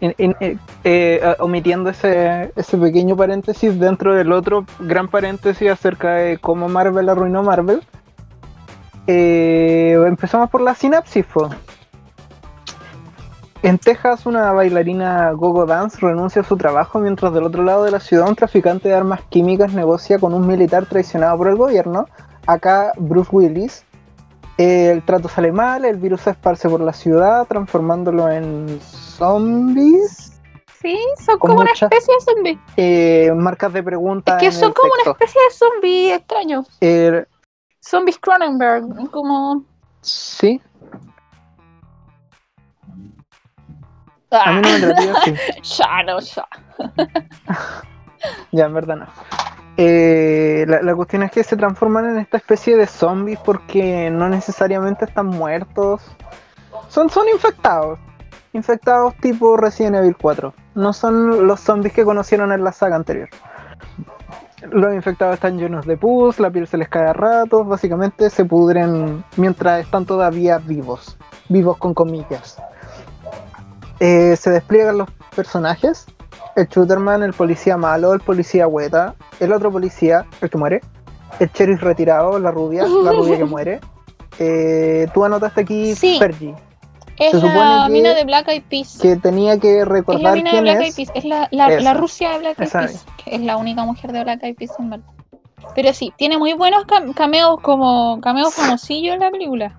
Eh, 0.00 0.56
eh, 0.84 1.36
omitiendo 1.40 1.90
ese, 1.90 2.52
ese 2.56 2.78
pequeño 2.78 3.16
paréntesis 3.16 3.78
dentro 3.78 4.14
del 4.14 4.32
otro 4.32 4.64
gran 4.78 5.08
paréntesis 5.08 5.70
acerca 5.70 6.14
de 6.14 6.38
cómo 6.38 6.68
Marvel 6.68 7.08
arruinó 7.08 7.42
Marvel, 7.42 7.82
eh, 9.06 10.02
empezamos 10.06 10.50
por 10.50 10.60
la 10.60 10.74
sinapsis. 10.74 11.26
En 13.62 13.76
Texas, 13.76 14.24
una 14.24 14.52
bailarina 14.52 15.32
gogo 15.32 15.66
dance 15.66 15.98
renuncia 16.00 16.40
a 16.40 16.44
su 16.44 16.56
trabajo 16.56 16.98
mientras 16.98 17.34
del 17.34 17.44
otro 17.44 17.62
lado 17.62 17.84
de 17.84 17.90
la 17.90 18.00
ciudad 18.00 18.28
un 18.28 18.34
traficante 18.34 18.88
de 18.88 18.94
armas 18.94 19.20
químicas 19.28 19.74
negocia 19.74 20.18
con 20.18 20.32
un 20.32 20.46
militar 20.46 20.86
traicionado 20.86 21.36
por 21.36 21.48
el 21.48 21.56
gobierno. 21.56 22.06
Acá 22.46 22.92
Bruce 22.96 23.28
Willis. 23.30 23.84
El 24.60 25.02
trato 25.04 25.28
sale 25.28 25.52
mal, 25.52 25.84
el 25.86 25.96
virus 25.96 26.22
se 26.22 26.30
esparce 26.30 26.68
por 26.68 26.80
la 26.80 26.92
ciudad, 26.92 27.46
transformándolo 27.46 28.28
en 28.28 28.80
zombies. 28.80 30.38
Sí, 30.82 30.98
son 31.24 31.38
como 31.38 31.60
una 31.60 31.72
especie 31.72 32.14
de 32.14 32.20
zombie. 32.20 32.58
Eh, 32.76 33.32
marcas 33.34 33.72
de 33.72 33.82
pregunta. 33.82 34.36
Es 34.36 34.42
que 34.42 34.52
son 34.52 34.72
como 34.72 34.92
una 34.92 35.12
especie 35.12 35.40
de 35.40 35.50
zombie 35.54 36.14
extraños. 36.14 36.66
Eh, 36.80 37.24
Zombies 37.82 38.18
Cronenberg, 38.18 39.10
como... 39.10 39.64
sí, 40.02 40.60
a 44.30 44.52
mí 44.52 44.60
no 44.62 44.68
me 44.68 44.74
entretiene 44.74 45.12
así. 45.18 45.34
Ya, 45.78 46.02
no, 46.04 46.20
ya. 46.20 46.48
Ya, 48.52 48.66
en 48.66 48.74
verdad 48.74 48.96
no. 48.96 49.06
Eh, 49.82 50.66
la, 50.68 50.94
cuestión 50.94 51.22
es 51.22 51.30
que 51.30 51.42
se 51.42 51.56
transforman 51.56 52.10
en 52.10 52.18
esta 52.18 52.36
especie 52.36 52.76
de 52.76 52.86
zombies 52.86 53.38
porque 53.42 54.10
no 54.10 54.28
necesariamente 54.28 55.06
están 55.06 55.28
muertos. 55.28 56.02
Son, 56.90 57.08
son 57.08 57.26
infectados. 57.32 57.98
Infectados 58.52 59.14
tipo 59.22 59.56
Resident 59.56 59.96
Evil 59.96 60.18
4. 60.20 60.52
No 60.74 60.92
son 60.92 61.46
los 61.46 61.60
zombies 61.60 61.94
que 61.94 62.04
conocieron 62.04 62.52
en 62.52 62.62
la 62.62 62.72
saga 62.72 62.96
anterior. 62.96 63.30
Los 64.70 64.92
infectados 64.92 65.36
están 65.36 65.56
llenos 65.56 65.86
de 65.86 65.96
pus, 65.96 66.38
la 66.38 66.50
piel 66.50 66.66
se 66.66 66.76
les 66.76 66.90
cae 66.90 67.06
a 67.06 67.14
ratos, 67.14 67.66
básicamente 67.66 68.28
se 68.28 68.44
pudren 68.44 69.24
mientras 69.38 69.80
están 69.80 70.04
todavía 70.04 70.58
vivos. 70.58 71.16
Vivos 71.48 71.78
con 71.78 71.94
comillas. 71.94 72.58
Eh, 73.98 74.36
se 74.36 74.50
despliegan 74.50 74.98
los 74.98 75.10
personajes 75.34 76.06
el 76.56 76.68
Shooterman, 76.68 77.22
el 77.22 77.32
policía 77.32 77.76
malo, 77.76 78.12
el 78.12 78.20
policía 78.20 78.66
hueta, 78.66 79.14
el 79.40 79.52
otro 79.52 79.70
policía, 79.70 80.26
el 80.40 80.50
que 80.50 80.58
muere, 80.58 80.80
el 81.38 81.50
sheriff 81.52 81.82
retirado, 81.82 82.38
la 82.38 82.50
rubia, 82.50 82.84
la 82.86 83.12
rubia 83.12 83.36
que 83.38 83.44
muere. 83.46 83.80
Eh, 84.38 85.06
tú 85.12 85.24
anotaste 85.24 85.60
aquí 85.62 85.94
Sí. 85.94 86.16
Fergie, 86.18 86.54
Es 87.18 87.32
Se 87.32 87.46
la 87.46 87.84
que- 87.86 87.92
mina 87.92 88.14
de 88.14 88.24
Black 88.24 88.48
Eyed 88.48 88.62
Peas. 88.70 88.98
que 89.00 89.16
tenía 89.16 89.58
que 89.58 89.80
Es 89.80 89.86
la 89.86 89.92
recordar 89.92 90.34
mina 90.34 90.52
de 90.54 90.60
Black 90.62 90.80
Eyed 90.80 90.88
es. 90.88 90.94
Peas. 90.96 91.10
Es 91.14 91.24
la, 91.24 91.48
la, 91.50 91.68
Esa. 91.72 91.80
la 91.82 91.94
Rusia 91.94 92.30
de 92.30 92.38
Black 92.38 92.60
Eyed 92.60 92.70
Peas. 92.70 93.06
Que 93.22 93.34
es 93.34 93.40
la 93.42 93.56
única 93.58 93.84
mujer 93.84 94.12
de 94.12 94.22
Black 94.22 94.42
Eyed 94.42 94.56
Peas 94.56 94.72
en 94.78 94.90
verdad. 94.90 95.06
Pero 95.74 95.92
sí, 95.92 96.12
tiene 96.16 96.38
muy 96.38 96.54
buenos 96.54 96.84
cam- 96.86 97.14
cameos 97.14 97.58
como 97.60 98.18
cameos 98.22 98.54
famosillos 98.54 99.14
en 99.14 99.20
la 99.20 99.30
película. 99.30 99.78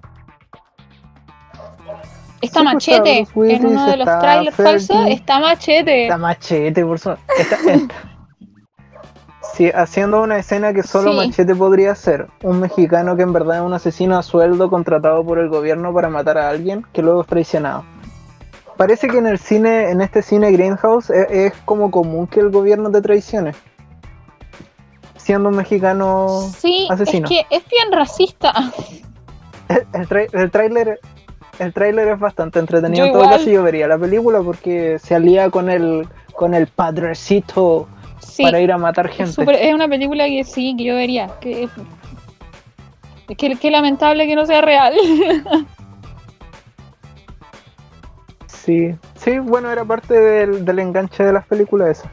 Está 2.42 2.64
Machete 2.64 3.28
en 3.36 3.66
uno 3.66 3.86
de 3.86 3.98
los 3.98 4.20
trailers 4.20 4.56
falsos. 4.56 5.06
Está 5.08 5.40
Machete. 5.40 6.04
Está 6.04 6.18
machete, 6.18 6.84
por 6.86 7.00
su... 7.00 7.12
está- 7.38 7.56
está- 7.72 7.96
Sí, 9.54 9.70
haciendo 9.74 10.22
una 10.22 10.38
escena 10.38 10.74
que 10.74 10.82
solo 10.82 11.12
Sí. 11.12 11.18
Machete 11.28 11.56
podría 11.56 11.92
hacer. 11.92 12.28
Un 12.42 12.60
mexicano 12.62 13.16
que 13.18 13.24
en 13.24 13.34
verdad 13.34 13.58
es 13.58 13.62
un 13.64 13.74
asesino 13.74 14.18
a 14.18 14.24
sueldo 14.24 14.70
contratado 14.70 15.26
por 15.26 15.40
el 15.40 15.50
gobierno 15.50 15.94
para 15.94 16.10
matar 16.10 16.38
a 16.38 16.50
alguien 16.50 16.86
que 16.94 17.02
luego 17.02 17.22
es 17.22 17.28
traicionado. 17.28 17.84
Parece 18.78 19.08
que 19.10 19.18
en 19.18 19.28
el 19.28 19.38
cine, 19.38 19.92
en 19.92 20.02
este 20.02 20.22
cine 20.22 20.52
Greenhouse, 20.52 21.10
es, 21.10 21.28
es 21.30 21.54
como 21.66 21.92
común 21.92 22.28
que 22.28 22.40
el 22.40 22.50
gobierno 22.50 22.90
te 22.92 23.02
traicione. 23.02 23.52
Siendo 25.18 25.50
un 25.50 25.56
mexicano. 25.58 26.50
Sí, 26.58 26.88
asesino. 26.90 27.28
es 27.28 27.30
que 27.30 27.56
es 27.56 27.64
bien 27.70 27.92
racista. 27.92 28.54
El, 29.68 29.86
el, 29.94 30.08
trai- 30.10 30.30
el 30.34 30.50
tráiler. 30.52 31.00
El 31.62 31.74
tráiler 31.74 32.08
es 32.08 32.20
bastante 32.20 32.58
entretenido. 32.58 33.06
Yo 33.06 33.06
en 33.06 33.14
todo 33.14 33.24
igual. 33.24 33.38
caso, 33.38 33.52
yo 33.52 33.62
vería 33.62 33.88
la 33.88 34.00
película 34.00 34.42
porque 34.42 34.98
se 34.98 35.14
alía 35.14 35.52
con 35.52 35.70
el 35.70 36.08
con 36.34 36.56
el 36.56 36.66
padrecito 36.66 37.88
Sí, 38.20 38.42
para 38.42 38.60
ir 38.60 38.72
a 38.72 38.80
matar 38.80 39.10
gente. 39.10 39.46
es 39.68 39.72
una 39.72 39.88
película 39.88 40.26
que 40.26 40.44
sí, 40.44 40.74
que 40.76 40.86
yo 40.86 40.96
vería. 40.96 41.30
Que, 41.40 41.70
que, 43.38 43.56
que 43.56 43.70
lamentable 43.70 44.26
que 44.26 44.36
no 44.36 44.46
sea 44.48 44.62
real. 44.62 44.96
Sí, 48.48 48.96
sí, 49.16 49.40
bueno, 49.40 49.72
era 49.72 49.84
parte 49.84 50.14
del, 50.14 50.64
del 50.64 50.78
enganche 50.78 51.24
de 51.24 51.34
las 51.34 51.48
películas 51.48 51.98
esas. 51.98 52.12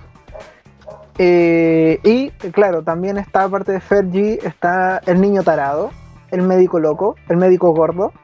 Eh, 1.18 2.00
y 2.02 2.30
claro, 2.52 2.82
también 2.82 3.18
está 3.18 3.44
aparte 3.44 3.72
de 3.72 3.80
Fergie, 3.80 4.38
está 4.42 5.02
el 5.04 5.20
niño 5.20 5.42
tarado, 5.42 5.90
el 6.30 6.40
médico 6.40 6.80
loco, 6.80 7.16
el 7.28 7.36
médico 7.36 7.74
gordo 7.74 8.14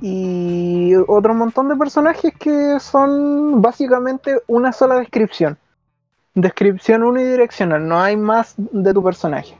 y 0.00 0.94
otro 1.06 1.34
montón 1.34 1.68
de 1.68 1.76
personajes 1.76 2.34
que 2.38 2.78
son 2.80 3.62
básicamente 3.62 4.40
una 4.46 4.72
sola 4.72 4.96
descripción. 4.96 5.58
Descripción 6.34 7.02
unidireccional, 7.02 7.86
no 7.86 8.00
hay 8.00 8.16
más 8.16 8.54
de 8.56 8.92
tu 8.92 9.02
personaje. 9.02 9.58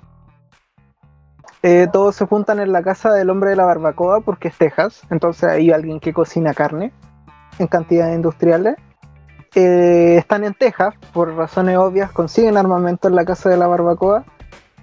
Eh, 1.62 1.88
todos 1.90 2.14
se 2.14 2.27
juntan 2.27 2.61
en 2.61 2.70
la 2.70 2.83
casa 2.83 3.12
del 3.12 3.31
hombre 3.31 3.51
de 3.51 3.57
la 3.57 3.64
barbacoa 3.64 4.20
porque 4.20 4.49
es 4.49 4.59
Texas, 4.59 5.03
entonces 5.11 5.49
hay 5.49 5.70
alguien 5.70 6.01
que 6.01 6.12
cocina 6.12 6.55
carne 6.55 6.92
en 7.59 7.66
cantidades 7.66 8.14
industriales. 8.14 8.77
Eh, 9.55 10.16
están 10.18 10.44
en 10.44 10.53
Texas, 10.53 10.94
por 11.14 11.35
razones 11.35 11.79
obvias, 11.79 12.12
consiguen 12.12 12.59
armamento 12.59 13.09
en 13.09 13.14
la 13.14 13.25
casa 13.25 13.49
de 13.49 13.57
la 13.57 13.66
barbacoa 13.66 14.25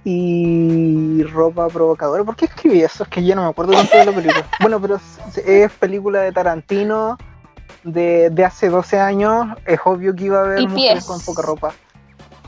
y 0.05 1.23
ropa 1.23 1.67
provocadora. 1.69 2.23
¿Por 2.23 2.35
qué 2.35 2.45
escribí 2.45 2.81
eso? 2.81 3.03
Es 3.03 3.09
que 3.09 3.23
yo 3.23 3.35
no 3.35 3.43
me 3.43 3.49
acuerdo 3.49 3.73
tanto 3.73 3.97
de 3.97 4.05
la 4.05 4.11
película. 4.11 4.45
Bueno, 4.59 4.79
pero 4.81 4.99
es, 5.45 5.71
película 5.73 6.21
de 6.21 6.31
Tarantino 6.31 7.17
de, 7.83 8.29
de 8.29 8.45
hace 8.45 8.69
12 8.69 8.99
años. 8.99 9.47
Es 9.65 9.79
obvio 9.85 10.15
que 10.15 10.25
iba 10.25 10.39
a 10.39 10.43
haber 10.43 10.67
mujeres 10.67 11.05
con 11.05 11.19
poca 11.21 11.41
ropa 11.41 11.73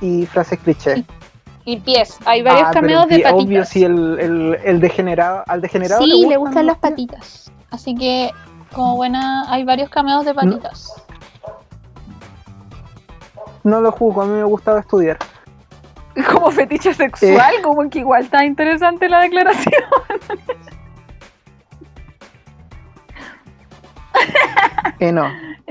y 0.02 0.26
frases 0.26 0.60
cliché. 0.60 1.06
Y 1.64 1.78
pies, 1.80 2.20
hay 2.26 2.44
varios 2.44 2.68
Ah, 2.68 2.72
cameos 2.74 3.08
de 3.08 3.16
sí, 3.16 3.22
patitas. 3.24 3.46
Obvio, 3.46 3.66
si 3.66 3.84
el, 3.84 4.20
el, 4.20 4.60
el 4.64 4.80
degenerado, 4.80 5.44
al 5.48 5.62
degenerado 5.62 6.04
Sí, 6.04 6.26
le 6.28 6.38
gustan 6.38 6.68
las 6.68 6.78
patitas. 6.78 7.52
Así 7.72 7.96
que, 7.96 8.30
como 8.72 8.96
buena, 8.98 9.52
hay 9.52 9.64
varios 9.64 9.90
cameos 9.90 10.26
de 10.26 10.34
patitas. 10.36 10.94
No 13.64 13.82
lo 13.82 13.92
juzgo, 13.92 14.22
a 14.22 14.26
mí 14.26 14.34
me 14.34 14.44
gustaba 14.44 14.80
estudiar. 14.80 15.18
Como 16.32 16.50
fetiche 16.52 16.94
sexual, 16.94 17.56
como 17.62 17.90
que 17.90 18.00
igual 18.00 18.24
está 18.24 18.46
interesante 18.46 19.10
la 19.10 19.20
declaración. 19.22 19.74
Eh, 25.00 25.12
no, 25.12 25.26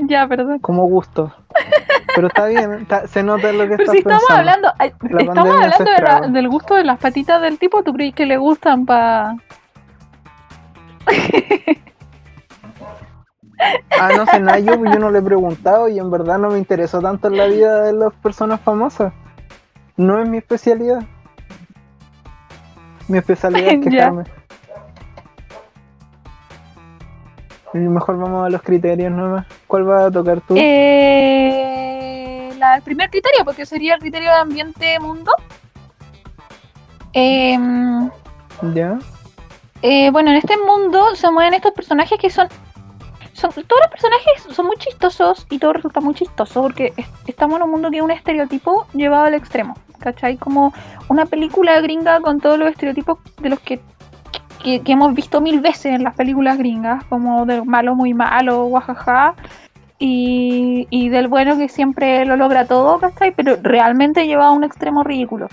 ya, 0.06 0.26
perdón. 0.28 0.58
como 0.58 0.84
gusto. 0.86 1.32
Pero 2.14 2.26
está 2.28 2.46
bien, 2.46 2.72
está- 2.82 3.06
se 3.06 3.22
nota 3.22 3.50
lo 3.52 3.62
que 3.66 3.76
Pero 3.76 3.82
estás 3.84 3.92
si 3.92 3.98
estamos 3.98 4.22
pensando. 4.28 4.38
hablando, 4.50 4.72
ay, 4.78 4.88
estamos 5.02 5.28
hablando 5.38 5.54
de 5.54 5.60
la- 5.68 5.94
estraga. 5.94 6.28
del 6.28 6.48
gusto 6.50 6.74
de 6.74 6.84
las 6.84 6.98
patitas 6.98 7.40
del 7.40 7.58
tipo, 7.58 7.82
¿tú 7.82 7.94
crees 7.94 8.14
que 8.14 8.26
le 8.26 8.36
gustan 8.36 8.84
para 8.84 9.36
Ah, 13.98 14.10
no 14.16 14.26
sé 14.26 14.40
nada, 14.40 14.58
yo, 14.58 14.74
yo 14.74 14.98
no 14.98 15.10
le 15.10 15.20
he 15.20 15.22
preguntado 15.22 15.88
y 15.88 15.98
en 15.98 16.10
verdad 16.10 16.38
no 16.38 16.50
me 16.50 16.58
interesó 16.58 17.00
tanto 17.00 17.28
en 17.28 17.36
la 17.38 17.46
vida 17.46 17.82
de 17.82 17.92
las 17.94 18.12
personas 18.14 18.60
famosas. 18.60 19.12
No 19.96 20.20
es 20.20 20.28
mi 20.28 20.38
especialidad. 20.38 21.02
Mi 23.08 23.18
especialidad 23.18 23.68
es 23.72 23.80
quejarme. 23.88 24.24
Mejor 27.72 28.18
vamos 28.18 28.46
a 28.46 28.50
los 28.50 28.62
criterios 28.62 29.10
nomás. 29.12 29.46
¿Cuál 29.66 29.82
vas 29.84 30.04
a 30.04 30.10
tocar 30.10 30.40
tú? 30.42 30.54
Eh, 30.56 32.52
la- 32.58 32.76
el 32.76 32.82
primer 32.82 33.10
criterio, 33.10 33.44
porque 33.44 33.66
sería 33.66 33.94
el 33.94 34.00
criterio 34.00 34.30
de 34.30 34.36
ambiente 34.36 34.98
mundo. 35.00 35.32
Em, 37.12 38.10
¿Ya? 38.74 38.98
eh, 39.82 40.10
bueno, 40.10 40.30
en 40.30 40.36
este 40.36 40.56
mundo 40.56 41.14
se 41.16 41.30
mueven 41.30 41.54
estos 41.54 41.72
personajes 41.72 42.18
que 42.18 42.30
son, 42.30 42.48
son. 43.34 43.50
Todos 43.52 43.80
los 43.82 43.90
personajes 43.90 44.42
son 44.50 44.66
muy 44.66 44.76
chistosos 44.76 45.46
y 45.50 45.58
todo 45.58 45.74
resulta 45.74 46.00
muy 46.00 46.14
chistoso 46.14 46.62
porque 46.62 46.92
es- 46.96 47.06
estamos 47.26 47.58
en 47.58 47.64
un 47.64 47.70
mundo 47.70 47.90
que 47.90 47.98
es 47.98 48.02
un 48.02 48.10
estereotipo 48.10 48.86
llevado 48.94 49.24
al 49.24 49.34
extremo. 49.34 49.74
¿Cachai? 50.00 50.36
Como 50.36 50.72
una 51.08 51.26
película 51.26 51.80
gringa 51.80 52.20
con 52.20 52.40
todos 52.40 52.58
los 52.58 52.68
estereotipos 52.70 53.18
de 53.40 53.48
los 53.50 53.60
que, 53.60 53.80
que, 54.62 54.80
que 54.80 54.92
hemos 54.92 55.14
visto 55.14 55.40
mil 55.40 55.60
veces 55.60 55.86
en 55.86 56.02
las 56.02 56.14
películas 56.14 56.58
gringas, 56.58 57.04
como 57.04 57.46
del 57.46 57.64
malo 57.64 57.94
muy 57.94 58.14
malo, 58.14 58.64
guajaja. 58.64 59.34
Y, 59.98 60.86
y 60.90 61.08
del 61.08 61.28
bueno 61.28 61.56
que 61.56 61.68
siempre 61.68 62.24
lo 62.26 62.36
logra 62.36 62.66
todo, 62.66 62.98
¿cachai? 62.98 63.32
Pero 63.34 63.56
realmente 63.62 64.26
lleva 64.26 64.46
a 64.46 64.50
un 64.50 64.64
extremo 64.64 65.04
ridículo. 65.04 65.48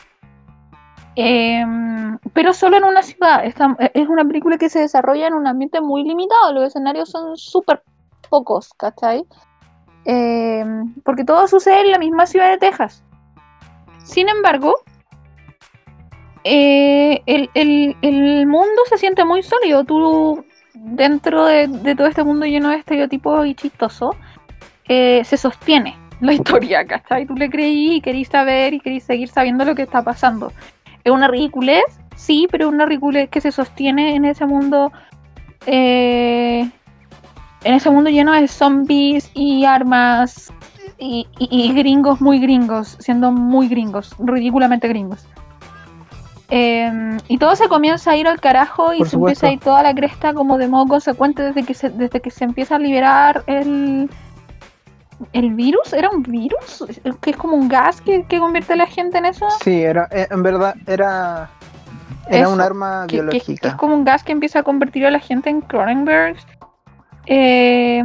Em, 1.15 2.17
pero 2.33 2.53
solo 2.53 2.77
en 2.77 2.83
una 2.85 3.03
ciudad. 3.03 3.45
Esta- 3.45 3.75
es 3.93 4.07
una 4.07 4.25
película 4.25 4.57
que 4.57 4.69
se 4.69 4.79
desarrolla 4.79 5.27
en 5.27 5.33
un 5.33 5.47
ambiente 5.47 5.81
muy 5.81 6.03
limitado. 6.03 6.53
Los 6.53 6.67
escenarios 6.67 7.09
son 7.09 7.35
súper 7.37 7.83
pocos, 8.29 8.73
¿cachai? 8.77 9.25
eh, 10.05 10.65
porque 11.03 11.23
todo 11.23 11.47
sucede 11.47 11.81
en 11.81 11.91
la 11.91 11.99
misma 11.99 12.25
ciudad 12.25 12.49
de 12.49 12.57
Texas. 12.57 13.03
Sin 14.03 14.29
embargo, 14.29 14.75
eh, 16.43 17.21
el, 17.25 18.47
mundo 18.47 18.81
se 18.89 18.97
siente 18.97 19.23
muy 19.25 19.43
sólido. 19.43 19.83
Tú, 19.83 20.43
dentro 20.73 21.45
de, 21.45 21.67
de 21.67 21.95
todo 21.95 22.07
este 22.07 22.23
mundo 22.23 22.45
lleno 22.45 22.69
de 22.69 22.77
estereotipos 22.77 23.45
y 23.45 23.55
chistoso, 23.55 24.15
eh, 24.87 25.23
se 25.23 25.37
sostiene 25.37 25.95
la 26.19 26.33
historia, 26.33 26.85
¿cachai? 26.85 27.25
Tú 27.25 27.35
le 27.35 27.49
creí 27.49 27.95
y 27.95 28.01
querís 28.01 28.27
saber 28.27 28.73
y 28.73 28.79
querís 28.79 29.03
seguir 29.03 29.29
sabiendo 29.29 29.65
lo 29.65 29.75
que 29.75 29.83
está 29.83 30.03
pasando. 30.03 30.51
Es 31.03 31.11
una 31.11 31.27
ridiculez, 31.27 31.83
sí, 32.15 32.47
pero 32.51 32.69
una 32.69 32.85
ridiculez 32.85 33.29
que 33.29 33.41
se 33.41 33.51
sostiene 33.51 34.15
en 34.15 34.25
ese 34.25 34.45
mundo. 34.45 34.91
eh, 35.67 36.69
en 37.63 37.73
ese 37.75 37.91
mundo 37.91 38.09
lleno 38.09 38.31
de 38.33 38.47
zombies 38.47 39.29
y 39.35 39.65
armas 39.65 40.51
y, 40.97 41.27
y- 41.37 41.65
y 41.67 41.73
gringos 41.73 42.19
muy 42.21 42.39
gringos, 42.39 42.95
siendo 42.99 43.31
muy 43.31 43.67
gringos, 43.67 44.15
ridículamente 44.17 44.87
gringos. 44.87 45.23
Eh, 46.49 47.17
y 47.27 47.37
todo 47.37 47.55
se 47.55 47.67
comienza 47.69 48.11
a 48.11 48.17
ir 48.17 48.27
al 48.27 48.41
carajo 48.41 48.93
y 48.93 48.97
Por 48.97 49.07
se 49.09 49.15
empieza 49.15 49.41
supuesto. 49.41 49.47
a 49.47 49.51
ir 49.53 49.59
toda 49.59 49.83
la 49.83 49.93
cresta 49.93 50.33
como 50.33 50.57
de 50.57 50.67
modo 50.67 50.87
consecuente 50.87 51.43
desde 51.43 51.63
que 51.63 51.73
se, 51.75 51.89
desde 51.91 52.19
que 52.19 52.31
se 52.31 52.43
empieza 52.43 52.75
a 52.75 52.79
liberar 52.79 53.43
el, 53.47 54.09
el 55.33 55.53
virus. 55.53 55.93
¿Era 55.93 56.09
un 56.09 56.23
virus? 56.23 56.83
Que 57.21 57.31
es 57.31 57.37
como 57.37 57.55
un 57.55 57.67
gas 57.67 58.01
que, 58.01 58.23
que 58.25 58.39
convierte 58.39 58.73
a 58.73 58.75
la 58.77 58.87
gente 58.87 59.17
en 59.17 59.25
eso. 59.25 59.47
Sí, 59.63 59.81
era, 59.81 60.07
eh, 60.11 60.27
en 60.29 60.43
verdad 60.43 60.75
era, 60.87 61.49
era 62.27 62.41
Eso, 62.43 62.53
un 62.53 62.61
arma 62.61 63.05
que, 63.07 63.17
biológica. 63.17 63.61
que 63.61 63.67
es 63.69 63.75
como 63.75 63.95
un 63.95 64.03
gas 64.03 64.23
que 64.23 64.31
empieza 64.31 64.59
a 64.59 64.63
convertir 64.63 65.05
a 65.05 65.11
la 65.11 65.19
gente 65.19 65.49
en 65.49 65.61
Cronenberg. 65.61 66.37
Eh, 67.27 68.03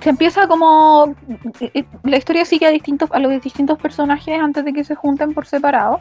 se 0.00 0.10
empieza 0.10 0.48
como 0.48 1.14
eh, 1.60 1.70
eh, 1.74 1.84
la 2.02 2.16
historia 2.16 2.44
sigue 2.44 2.66
a 2.66 2.70
distintos 2.70 3.08
a 3.12 3.18
los 3.20 3.40
distintos 3.40 3.78
personajes 3.78 4.40
antes 4.40 4.64
de 4.64 4.72
que 4.72 4.82
se 4.84 4.94
junten 4.96 5.32
por 5.34 5.46
separado 5.46 6.00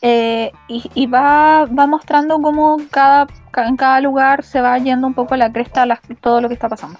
Eh, 0.00 0.52
y, 0.68 0.88
y 0.94 1.06
va, 1.08 1.64
va 1.66 1.86
mostrando 1.88 2.38
cómo 2.40 2.76
cada, 2.88 3.26
ca- 3.50 3.66
en 3.66 3.76
cada 3.76 4.00
lugar 4.00 4.44
se 4.44 4.60
va 4.60 4.78
yendo 4.78 5.08
un 5.08 5.14
poco 5.14 5.34
a 5.34 5.36
la 5.36 5.50
cresta 5.50 5.84
las- 5.86 5.98
todo 6.20 6.40
lo 6.40 6.46
que 6.46 6.54
está 6.54 6.68
pasando 6.68 6.96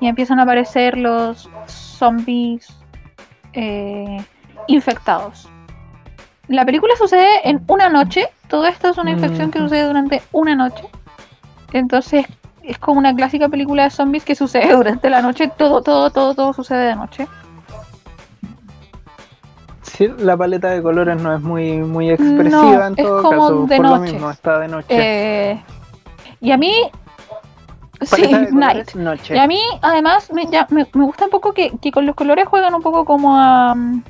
y 0.00 0.06
empiezan 0.06 0.38
a 0.40 0.42
aparecer 0.44 0.96
los 0.96 1.48
zombies 1.66 2.68
eh, 3.52 4.24
infectados 4.66 5.48
la 6.48 6.64
película 6.64 6.94
sucede 6.96 7.28
en 7.48 7.62
una 7.68 7.88
noche. 7.90 8.26
Todo 8.48 8.66
esto 8.66 8.88
es 8.88 8.98
una 8.98 9.10
infección 9.10 9.50
que 9.50 9.58
Ujú. 9.58 9.68
sucede 9.68 9.86
durante 9.86 10.22
una 10.32 10.54
noche. 10.54 10.82
Entonces 11.72 12.26
es 12.62 12.78
como 12.78 12.98
una 12.98 13.14
clásica 13.14 13.48
película 13.48 13.84
de 13.84 13.90
zombies 13.90 14.24
que 14.24 14.34
sucede 14.34 14.72
durante 14.74 15.10
la 15.10 15.20
noche. 15.20 15.50
Todo, 15.56 15.82
todo, 15.82 16.10
todo, 16.10 16.34
todo 16.34 16.52
sucede 16.54 16.86
de 16.86 16.96
noche. 16.96 17.28
Sí, 19.82 20.08
la 20.18 20.36
paleta 20.36 20.70
de 20.70 20.82
colores 20.82 21.20
no 21.20 21.34
es 21.34 21.40
muy, 21.40 21.78
muy 21.78 22.10
expresiva 22.10 22.50
No, 22.50 22.86
en 22.86 22.94
es 22.96 23.04
todo 23.04 23.22
como 23.22 23.40
caso. 23.42 23.66
de 23.66 23.76
por 23.76 23.86
lo 23.86 23.96
noche. 23.98 24.12
mismo, 24.12 24.30
está 24.30 24.58
de 24.58 24.68
noche. 24.68 24.86
Eh, 24.88 25.62
y 26.40 26.50
a 26.50 26.56
mí... 26.56 26.72
Sí, 28.00 28.22
Night. 28.52 28.94
noche. 28.94 29.34
Y 29.34 29.38
a 29.38 29.46
mí, 29.46 29.58
además, 29.82 30.32
me, 30.32 30.46
ya- 30.46 30.66
me, 30.70 30.86
me 30.94 31.04
gusta 31.04 31.24
un 31.24 31.30
poco 31.30 31.52
que, 31.52 31.72
que 31.80 31.90
con 31.90 32.06
los 32.06 32.14
colores 32.14 32.46
juegan 32.46 32.74
un 32.74 32.82
poco 32.82 33.04
como 33.04 33.36
a. 33.36 33.74
mm, 33.74 34.02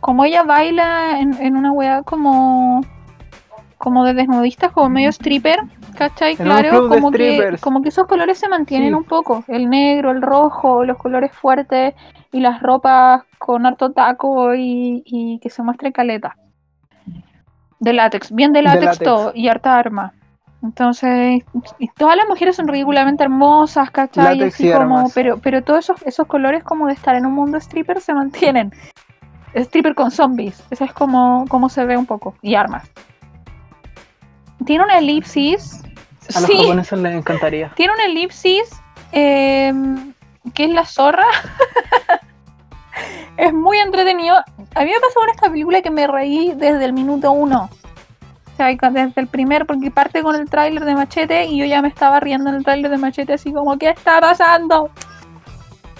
Como 0.00 0.24
ella 0.24 0.42
baila 0.42 1.20
en, 1.20 1.34
en 1.40 1.56
una 1.56 1.72
weá 1.72 2.02
como. 2.02 2.80
Como 3.78 4.04
de 4.04 4.14
desnudistas, 4.14 4.70
como 4.70 4.88
medio 4.88 5.08
stripper, 5.08 5.58
¿cachai? 5.96 6.32
En 6.38 6.44
Claro, 6.44 6.88
como 6.88 7.10
que, 7.10 7.56
como 7.60 7.82
que 7.82 7.88
esos 7.88 8.06
colores 8.06 8.38
se 8.38 8.48
mantienen 8.48 8.90
Sí. 8.90 8.94
un 8.94 9.02
poco. 9.04 9.42
El 9.48 9.68
negro, 9.68 10.12
el 10.12 10.22
rojo, 10.22 10.84
los 10.84 10.96
colores 10.98 11.32
fuertes 11.32 11.92
y 12.30 12.38
las 12.38 12.62
ropas 12.62 13.24
con 13.38 13.66
harto 13.66 13.90
taco 13.90 14.54
y, 14.54 15.02
y 15.04 15.40
que 15.40 15.50
se 15.50 15.64
muestre 15.64 15.92
caleta. 15.92 16.36
De 17.80 17.92
látex, 17.92 18.30
bien 18.32 18.52
de 18.52 18.62
látex. 18.62 19.00
todo, 19.00 19.32
y 19.34 19.48
harta 19.48 19.76
arma. 19.76 20.12
Entonces, 20.62 21.42
y 21.78 21.88
todas 21.88 22.16
las 22.16 22.28
mujeres 22.28 22.54
son 22.54 22.68
ridículamente 22.68 23.24
hermosas, 23.24 23.90
¿cachai? 23.90 24.38
Látex 24.38 24.54
Así 24.54 24.68
y 24.68 24.72
como, 24.72 25.10
pero, 25.12 25.38
pero 25.38 25.62
todos 25.62 25.80
esos, 25.80 26.02
esos 26.02 26.26
colores 26.28 26.62
como 26.62 26.86
de 26.86 26.92
estar 26.92 27.16
en 27.16 27.26
un 27.26 27.32
mundo 27.32 27.58
stripper 27.58 28.00
se 28.00 28.14
mantienen. 28.14 28.72
Stripper 29.54 29.94
con 29.94 30.10
zombies, 30.10 30.62
eso 30.70 30.84
es 30.84 30.92
como, 30.92 31.44
como 31.48 31.68
se 31.68 31.84
ve 31.84 31.96
un 31.96 32.06
poco. 32.06 32.36
Y 32.42 32.54
armas. 32.54 32.88
Tiene 34.64 34.84
una 34.84 34.98
elipsis. 34.98 35.82
A 36.34 36.40
los 36.40 36.48
sí, 36.48 36.56
japoneses 36.56 36.98
les 37.00 37.16
encantaría. 37.16 37.72
tiene 37.74 37.92
una 37.94 38.04
elipsis 38.04 38.80
eh, 39.10 39.72
que 40.54 40.64
es 40.64 40.70
la 40.70 40.86
zorra. 40.86 41.26
es 43.36 43.52
muy 43.52 43.78
entretenido. 43.78 44.36
A 44.36 44.84
mí 44.84 44.90
me 44.90 45.00
pasó 45.00 45.20
con 45.20 45.30
esta 45.30 45.50
película 45.50 45.82
que 45.82 45.90
me 45.90 46.06
reí 46.06 46.52
desde 46.56 46.84
el 46.84 46.92
minuto 46.92 47.32
uno. 47.32 47.68
Con- 48.78 48.94
desde 48.94 49.20
el 49.20 49.26
primer, 49.26 49.66
porque 49.66 49.90
parte 49.90 50.22
con 50.22 50.34
el 50.34 50.48
tráiler 50.48 50.84
de 50.84 50.94
Machete 50.94 51.46
y 51.46 51.58
yo 51.58 51.64
ya 51.64 51.82
me 51.82 51.88
estaba 51.88 52.20
riendo 52.20 52.50
en 52.50 52.56
el 52.56 52.64
tráiler 52.64 52.90
de 52.90 52.98
Machete 52.98 53.34
así 53.34 53.52
como, 53.52 53.78
¿qué 53.78 53.90
está 53.90 54.20
pasando? 54.20 54.90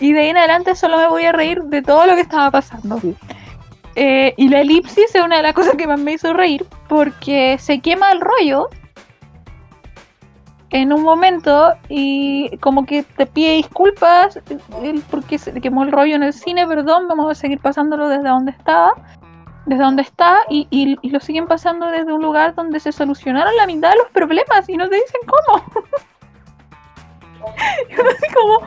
Y 0.01 0.12
de 0.12 0.20
ahí 0.20 0.29
en 0.31 0.37
adelante 0.37 0.75
solo 0.75 0.96
me 0.96 1.09
voy 1.09 1.25
a 1.25 1.33
reír 1.33 1.62
de 1.64 1.83
todo 1.83 2.07
lo 2.07 2.14
que 2.14 2.22
estaba 2.22 2.51
pasando. 2.51 2.98
Sí. 3.01 3.14
Eh, 3.94 4.33
y 4.37 4.48
la 4.48 4.62
elipsis 4.62 5.14
es 5.14 5.22
una 5.22 5.37
de 5.37 5.42
las 5.42 5.53
cosas 5.53 5.75
que 5.77 5.87
más 5.87 6.01
me 6.01 6.12
hizo 6.12 6.33
reír 6.33 6.64
porque 6.88 7.59
se 7.59 7.81
quema 7.81 8.11
el 8.11 8.20
rollo 8.20 8.68
en 10.70 10.92
un 10.92 11.03
momento 11.03 11.75
y 11.90 12.57
como 12.59 12.87
que 12.87 13.03
te 13.03 13.27
pide 13.27 13.53
disculpas 13.53 14.40
porque 15.11 15.38
se 15.38 15.53
quemó 15.61 15.83
el 15.83 15.92
rollo 15.92 16.16
en 16.16 16.22
el 16.22 16.33
cine, 16.33 16.66
perdón, 16.66 17.07
vamos 17.09 17.31
a 17.31 17.35
seguir 17.35 17.61
pasándolo 17.61 18.09
desde 18.09 18.29
donde 18.29 18.53
estaba, 18.53 18.94
desde 19.66 19.83
donde 19.83 20.03
está 20.03 20.38
y, 20.48 20.66
y- 20.70 20.98
y 21.03 21.11
lo 21.11 21.20
siguen 21.20 21.46
pasando 21.46 21.87
desde 21.90 22.12
un 22.12 22.22
lugar 22.22 22.55
donde 22.55 22.81
se 22.81 22.92
solucionaron 22.92 23.55
la 23.57 23.66
mitad 23.66 23.90
de 23.90 23.96
los 23.96 24.09
problemas 24.09 24.68
y 24.68 24.77
no 24.77 24.88
te 24.88 24.96
dicen 24.96 25.20
cómo. 25.27 25.64
Como, 28.35 28.61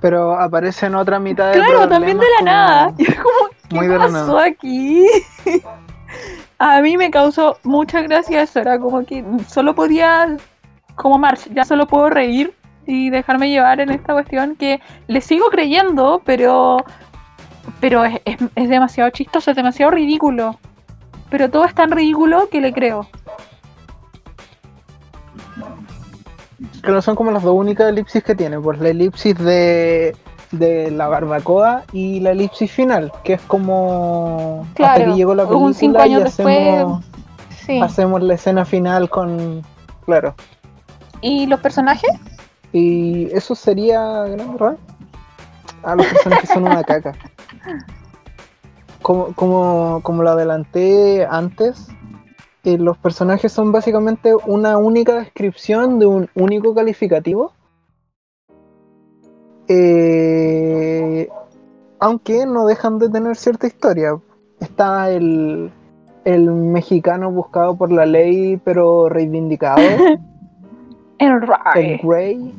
Pero 0.00 0.34
aparece 0.38 0.86
en 0.86 0.94
otra 0.94 1.18
mitad 1.18 1.48
de 1.52 1.54
claro, 1.54 1.88
también 1.88 2.18
de 2.18 2.26
la 2.38 2.44
nada. 2.44 2.92
Y 2.98 3.02
es 3.10 3.14
como, 3.16 3.48
¿qué 3.68 3.74
muy 3.76 3.88
pasó 3.88 4.38
aquí? 4.38 5.06
A 6.58 6.80
mí 6.80 6.96
me 6.96 7.10
causó 7.10 7.58
mucha 7.64 8.00
gracia 8.02 8.42
eso, 8.42 8.60
era 8.60 8.78
como 8.78 9.04
que 9.04 9.24
solo 9.48 9.74
podía, 9.74 10.36
como 10.94 11.18
March, 11.18 11.48
ya 11.52 11.64
solo 11.64 11.86
puedo 11.86 12.08
reír 12.08 12.54
y 12.86 13.10
dejarme 13.10 13.50
llevar 13.50 13.80
en 13.80 13.90
esta 13.90 14.12
cuestión 14.12 14.54
que 14.56 14.80
le 15.08 15.20
sigo 15.20 15.46
creyendo, 15.50 16.22
pero 16.24 16.76
pero 17.80 18.04
es, 18.04 18.20
es- 18.24 18.38
es 18.54 18.68
demasiado 18.68 19.10
chistoso, 19.10 19.50
es 19.50 19.56
demasiado 19.56 19.90
ridículo. 19.92 20.58
Pero 21.30 21.50
todo 21.50 21.64
es 21.64 21.74
tan 21.74 21.90
ridículo 21.90 22.48
que 22.50 22.60
le 22.60 22.72
creo. 22.72 23.08
Que 26.82 26.90
no 26.92 27.02
son 27.02 27.16
como 27.16 27.30
las 27.30 27.42
dos 27.42 27.54
únicas 27.54 27.88
elipsis 27.88 28.22
que 28.22 28.34
tiene, 28.34 28.60
pues 28.60 28.78
la 28.78 28.90
elipsis 28.90 29.36
de, 29.38 30.14
de 30.52 30.90
la 30.90 31.08
barbacoa 31.08 31.82
y 31.92 32.20
la 32.20 32.30
elipsis 32.30 32.70
final, 32.70 33.10
que 33.24 33.34
es 33.34 33.40
como 33.42 34.60
hasta 34.68 34.74
Claro, 34.74 35.04
aquí 35.10 35.14
llegó 35.18 35.34
la 35.34 35.44
película 35.44 35.66
un 35.66 35.74
cinco 35.74 35.98
y 35.98 36.02
años 36.02 36.24
después. 36.24 36.58
hacemos, 36.58 37.04
Sí. 37.66 37.80
hacemos 37.80 38.22
la 38.22 38.34
escena 38.34 38.64
final 38.66 39.08
con 39.08 39.62
claro. 40.04 40.34
¿Y 41.22 41.46
los 41.46 41.60
personajes? 41.60 42.10
Y 42.72 43.26
eso 43.34 43.54
sería 43.54 44.00
Gran. 44.24 44.76
Ah, 45.82 45.94
los 45.96 46.06
personajes 46.06 46.50
son 46.50 46.64
una 46.64 46.82
caca. 46.84 47.12
Como, 49.02 49.34
como, 49.34 50.00
como 50.02 50.22
lo 50.22 50.30
adelanté 50.30 51.26
antes, 51.28 51.88
eh, 52.64 52.78
los 52.78 52.96
personajes 52.96 53.52
son 53.52 53.72
básicamente 53.72 54.34
una 54.46 54.78
única 54.78 55.16
descripción 55.16 55.98
de 55.98 56.06
un 56.06 56.30
único 56.34 56.74
calificativo. 56.74 57.52
Eh, 59.68 61.28
aunque 62.00 62.46
no 62.46 62.66
dejan 62.66 62.98
de 62.98 63.10
tener 63.10 63.36
cierta 63.36 63.66
historia. 63.66 64.18
Está 64.60 65.10
el, 65.10 65.70
el 66.24 66.50
mexicano 66.50 67.30
buscado 67.30 67.76
por 67.76 67.92
la 67.92 68.06
ley, 68.06 68.58
pero 68.64 69.08
reivindicado 69.08 69.78
El 69.78 70.18
el 71.18 71.40
Ray. 71.42 72.00
Grey, 72.02 72.54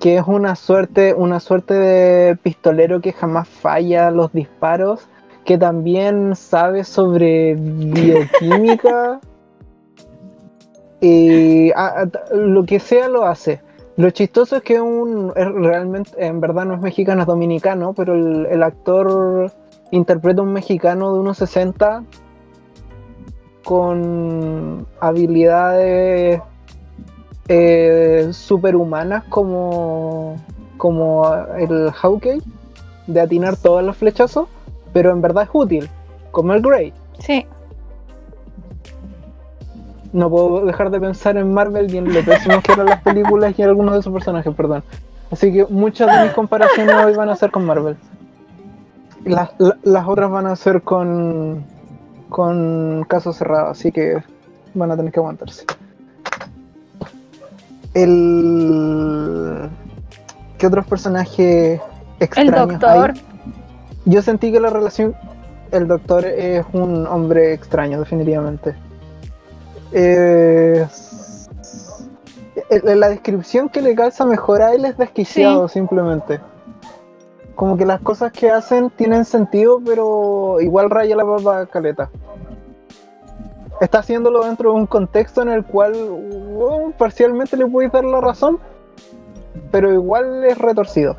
que 0.00 0.16
es 0.16 0.24
una 0.26 0.54
suerte, 0.56 1.14
una 1.14 1.40
suerte 1.40 1.74
de 1.74 2.36
pistolero 2.36 3.00
que 3.00 3.12
jamás 3.12 3.48
falla 3.48 4.10
los 4.10 4.32
disparos, 4.32 5.08
que 5.44 5.56
también 5.58 6.34
sabe 6.36 6.84
sobre 6.84 7.54
bioquímica. 7.56 9.20
y 11.00 11.70
a- 11.72 12.00
a- 12.00 12.06
t- 12.06 12.18
lo 12.32 12.64
que 12.64 12.80
sea 12.80 13.08
lo 13.08 13.24
hace. 13.26 13.60
Lo 13.96 14.10
chistoso 14.10 14.56
es 14.56 14.62
que 14.62 14.80
un 14.80 15.32
es 15.36 15.46
realmente, 15.52 16.10
en 16.16 16.40
verdad 16.40 16.64
no 16.64 16.74
es 16.74 16.80
mexicano, 16.80 17.20
es 17.22 17.26
dominicano, 17.28 17.92
pero 17.94 18.14
el, 18.14 18.46
el 18.46 18.62
actor 18.62 19.52
interpreta 19.92 20.40
a 20.40 20.44
un 20.44 20.52
mexicano 20.52 21.12
de 21.12 21.20
unos 21.20 21.38
60 21.38 22.02
con 23.62 24.86
habilidades 25.00 26.40
eh, 27.48 28.28
superhumanas 28.32 29.24
como 29.24 30.36
como 30.76 31.24
el 31.56 31.90
Hawkeye, 31.92 32.42
de 33.06 33.20
atinar 33.20 33.56
todos 33.56 33.82
los 33.82 33.96
flechazos, 33.96 34.48
pero 34.92 35.10
en 35.12 35.22
verdad 35.22 35.44
es 35.44 35.50
útil, 35.52 35.88
como 36.30 36.52
el 36.52 36.60
Grey. 36.62 36.92
Sí. 37.20 37.46
No 40.12 40.30
puedo 40.30 40.64
dejar 40.64 40.90
de 40.90 41.00
pensar 41.00 41.36
en 41.36 41.52
Marvel 41.52 41.92
y 41.92 41.98
en 41.98 42.12
lo 42.12 42.24
pésimo 42.24 42.60
que 42.62 42.72
eran 42.72 42.86
las 42.86 43.02
películas 43.02 43.58
y 43.58 43.62
algunos 43.62 43.94
de 43.94 44.02
sus 44.02 44.12
personajes, 44.12 44.54
perdón. 44.54 44.84
Así 45.30 45.52
que 45.52 45.64
muchas 45.66 46.14
de 46.16 46.24
mis 46.24 46.32
comparaciones 46.34 46.94
hoy 47.04 47.14
van 47.14 47.30
a 47.30 47.36
ser 47.36 47.50
con 47.50 47.64
Marvel. 47.64 47.96
Las, 49.24 49.50
la- 49.58 49.76
las 49.82 50.06
otras 50.06 50.30
van 50.30 50.46
a 50.46 50.56
ser 50.56 50.82
con 50.82 51.64
con 52.28 53.04
caso 53.08 53.32
cerrado, 53.32 53.68
así 53.70 53.90
que 53.92 54.22
van 54.74 54.90
a 54.90 54.96
tener 54.96 55.12
que 55.12 55.20
aguantarse. 55.20 55.64
El 57.94 59.70
¿qué 60.58 60.66
otros 60.66 60.86
personajes 60.86 61.80
El 61.80 61.80
extraños 62.20 62.68
doctor. 62.68 63.10
hay? 63.12 63.22
Yo 64.04 64.20
sentí 64.22 64.52
que 64.52 64.60
la 64.60 64.70
relación 64.70 65.14
el 65.70 65.88
doctor 65.88 66.24
es 66.24 66.64
un 66.72 67.06
hombre 67.06 67.52
extraño, 67.54 67.98
definitivamente. 67.98 68.74
Es- 69.92 71.48
el- 72.70 73.00
la 73.00 73.08
descripción 73.08 73.68
que 73.68 73.80
le 73.82 73.94
calza 73.94 74.24
mejor 74.26 74.62
a 74.62 74.72
él 74.74 74.84
es 74.84 74.96
desquiciado, 74.96 75.68
simplemente. 75.68 76.40
Como 77.54 77.76
que 77.76 77.86
las 77.86 78.00
cosas 78.00 78.32
que 78.32 78.50
hacen 78.50 78.90
tienen 78.90 79.24
sentido, 79.24 79.80
pero 79.84 80.60
igual 80.60 80.90
raya 80.90 81.16
la 81.16 81.24
papa 81.24 81.66
caleta. 81.66 82.10
Está 83.84 83.98
haciéndolo 83.98 84.44
dentro 84.44 84.70
de 84.72 84.76
un 84.76 84.86
contexto 84.86 85.42
en 85.42 85.50
el 85.50 85.62
cual 85.64 85.92
bueno, 85.92 86.92
parcialmente 86.96 87.56
le 87.56 87.66
puedes 87.66 87.92
dar 87.92 88.02
la 88.04 88.20
razón, 88.20 88.58
pero 89.70 89.92
igual 89.92 90.42
es 90.44 90.56
retorcido. 90.56 91.16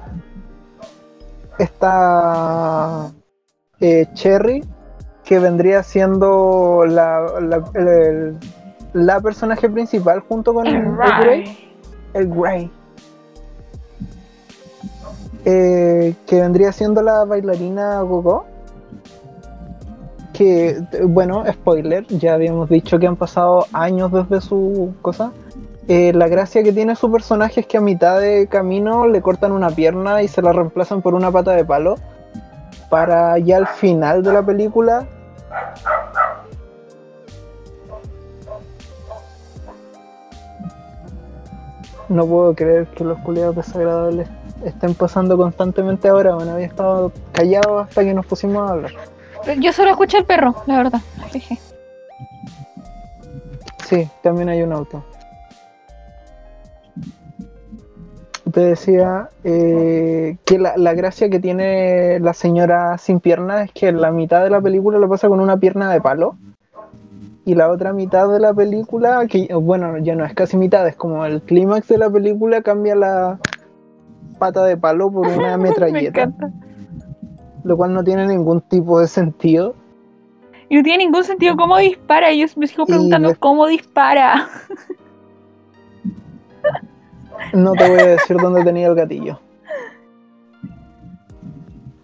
Está 1.60 3.12
eh, 3.80 4.08
Cherry, 4.14 4.64
que 5.24 5.38
vendría 5.40 5.84
siendo 5.84 6.86
la, 6.88 7.22
la, 7.40 7.64
el- 7.76 8.38
la 8.94 9.20
personaje 9.20 9.70
principal 9.70 10.22
junto 10.22 10.54
con 10.54 10.66
el, 10.66 10.76
El 10.76 10.96
Grey, 11.22 11.76
el 12.14 12.28
Grey. 12.34 12.72
Eh, 15.46 16.16
que 16.26 16.42
vendría 16.42 16.72
siendo 16.72 17.02
la 17.04 17.26
bailarina 17.26 18.02
Gogo. 18.02 18.46
Que, 20.36 20.82
bueno, 21.04 21.44
spoiler, 21.50 22.06
ya 22.08 22.34
habíamos 22.34 22.70
dicho 22.70 23.00
que 23.00 23.08
han 23.08 23.16
pasado 23.16 23.68
años 23.72 24.12
desde 24.12 24.42
su 24.42 24.94
cosa. 25.02 25.32
Eh, 25.88 26.12
la 26.14 26.28
gracia 26.28 26.64
que 26.64 26.74
tiene 26.74 26.96
su 26.96 27.12
personaje 27.12 27.62
es 27.62 27.68
que 27.68 27.78
a 27.78 27.82
mitad 27.82 28.20
de 28.20 28.48
camino 28.48 29.08
le 29.08 29.22
cortan 29.22 29.52
una 29.52 29.70
pierna 29.70 30.24
y 30.24 30.28
se 30.28 30.42
la 30.42 30.52
reemplazan 30.52 31.02
por 31.02 31.14
una 31.14 31.32
pata 31.32 31.52
de 31.52 31.64
palo. 31.64 31.96
Para 32.90 33.38
ya 33.38 33.58
al 33.58 33.68
final 33.68 34.24
de 34.24 34.34
la 34.34 34.46
película 34.46 35.08
No 42.08 42.28
puedo 42.28 42.54
creer 42.54 42.88
que 42.88 43.04
los 43.04 43.18
culiados 43.20 43.56
desagradables 43.56 44.28
estén 44.64 44.94
pasando 44.94 45.38
constantemente 45.38 46.08
ahora. 46.08 46.36
Bueno, 46.36 46.52
había 46.52 46.68
estado 46.68 47.12
callado 47.32 47.80
hasta 47.80 48.04
que 48.04 48.14
nos 48.14 48.26
pusimos 48.26 48.70
a 48.70 48.74
hablar. 48.74 48.92
Yo 49.60 49.72
solo 49.74 49.92
escuché 49.92 50.18
el 50.18 50.26
perro, 50.26 50.56
la 50.66 50.78
verdad. 50.78 51.02
Sí, 53.88 54.10
también 54.24 54.50
hay 54.50 54.64
un 54.64 54.74
auto. 54.74 55.04
Te 58.52 58.62
decía 58.62 59.30
eh, 59.44 60.38
que 60.46 60.58
la, 60.60 60.78
la 60.78 60.94
gracia 60.94 61.30
que 61.30 61.40
tiene 61.40 62.20
la 62.20 62.34
señora 62.34 62.98
sin 62.98 63.20
pierna 63.20 63.64
es 63.64 63.72
que 63.72 63.92
la 63.92 64.12
mitad 64.12 64.44
de 64.44 64.50
la 64.50 64.62
película 64.62 64.98
lo 65.00 65.10
pasa 65.10 65.28
con 65.28 65.40
una 65.40 65.58
pierna 65.58 65.92
de 65.92 66.00
palo. 66.02 66.38
Y 67.48 67.54
la 67.54 67.70
otra 67.70 67.94
mitad 67.94 68.28
de 68.30 68.40
la 68.40 68.54
película, 68.54 69.28
que 69.28 69.54
bueno, 69.54 69.98
ya 70.00 70.16
no 70.16 70.26
es 70.26 70.34
casi 70.34 70.58
mitad, 70.58 70.88
es 70.88 70.96
como 70.96 71.26
el 71.26 71.42
clímax 71.44 71.88
de 71.88 72.00
la 72.00 72.10
película, 72.10 72.62
cambia 72.64 72.96
la 72.96 73.40
pata 74.40 74.64
de 74.64 74.78
palo 74.78 75.12
por 75.12 75.28
una 75.28 75.56
Me 75.58 75.70
metralleta. 75.70 76.24
encanta. 76.24 76.52
Lo 77.66 77.76
cual 77.76 77.94
no 77.94 78.04
tiene 78.04 78.28
ningún 78.28 78.62
tipo 78.62 79.00
de 79.00 79.08
sentido. 79.08 79.74
Y 80.70 80.76
no 80.78 80.84
tiene 80.84 81.04
ningún 81.04 81.24
sentido 81.24 81.58
cómo 81.58 81.78
dispara. 81.78 82.32
Y 82.32 82.40
yo 82.40 82.48
me 82.58 82.68
sigo 82.68 82.86
preguntando 82.86 83.36
cómo 83.40 83.68
dispara. 83.68 84.48
No 87.54 87.74
te 87.74 87.90
voy 87.90 88.00
a 88.00 88.06
decir 88.08 88.38
dónde 88.38 88.64
tenía 88.64 88.88
el 88.88 88.96
gatillo. 88.96 89.40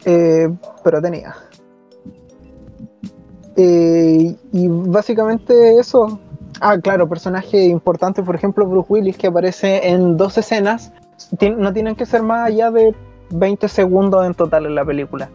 Eh, 0.05 0.49
pero 0.83 1.01
tenía. 1.01 1.35
Eh, 3.55 4.35
y 4.51 4.67
básicamente 4.67 5.77
eso. 5.77 6.19
Ah, 6.59 6.77
claro, 6.77 7.09
personaje 7.09 7.65
importante, 7.65 8.21
por 8.23 8.35
ejemplo, 8.35 8.67
Bruce 8.67 8.91
Willis, 8.91 9.17
que 9.17 9.27
aparece 9.27 9.87
en 9.87 10.17
dos 10.17 10.37
escenas. 10.37 10.93
No 11.57 11.73
tienen 11.73 11.95
que 11.95 12.05
ser 12.05 12.23
más 12.23 12.47
allá 12.47 12.71
de 12.71 12.95
20 13.31 13.67
segundos 13.67 14.25
en 14.25 14.33
total 14.33 14.65
en 14.65 14.75
la 14.75 14.85
película. 14.85 15.29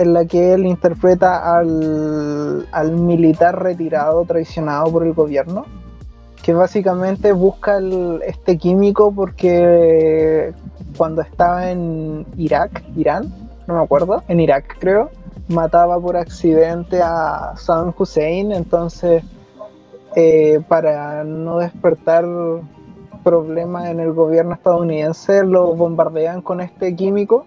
En 0.00 0.14
la 0.14 0.24
que 0.24 0.54
él 0.54 0.66
interpreta 0.66 1.58
al, 1.58 2.66
al 2.72 2.92
militar 2.92 3.62
retirado, 3.62 4.24
traicionado 4.24 4.90
por 4.90 5.04
el 5.04 5.12
gobierno 5.12 5.66
que 6.42 6.54
básicamente 6.54 7.32
busca 7.32 7.80
este 8.26 8.56
químico 8.56 9.12
porque 9.12 10.52
cuando 10.96 11.22
estaba 11.22 11.70
en 11.70 12.26
Irak, 12.36 12.82
Irán, 12.96 13.32
no 13.66 13.74
me 13.74 13.82
acuerdo, 13.82 14.22
en 14.28 14.40
Irak 14.40 14.76
creo, 14.78 15.10
mataba 15.48 16.00
por 16.00 16.16
accidente 16.16 17.00
a 17.02 17.52
Saddam 17.56 17.92
Hussein, 17.96 18.52
entonces 18.52 19.22
eh, 20.16 20.60
para 20.68 21.24
no 21.24 21.58
despertar 21.58 22.24
problemas 23.22 23.88
en 23.88 24.00
el 24.00 24.12
gobierno 24.12 24.54
estadounidense 24.54 25.44
lo 25.44 25.74
bombardean 25.74 26.40
con 26.40 26.60
este 26.60 26.96
químico 26.96 27.44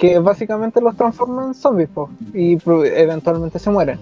que 0.00 0.18
básicamente 0.18 0.80
los 0.80 0.96
transforma 0.96 1.44
en 1.44 1.54
zombies 1.54 1.90
po, 1.90 2.08
y 2.34 2.58
eventualmente 2.64 3.58
se 3.58 3.70
mueren 3.70 3.98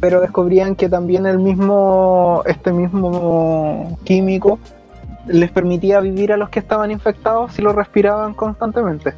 pero 0.00 0.20
descubrían 0.20 0.74
que 0.76 0.88
también 0.88 1.26
el 1.26 1.38
mismo, 1.38 2.42
este 2.46 2.72
mismo 2.72 3.98
químico 4.04 4.58
les 5.26 5.50
permitía 5.50 6.00
vivir 6.00 6.32
a 6.32 6.36
los 6.36 6.50
que 6.50 6.60
estaban 6.60 6.90
infectados 6.90 7.52
si 7.52 7.62
lo 7.62 7.72
respiraban 7.72 8.34
constantemente. 8.34 9.14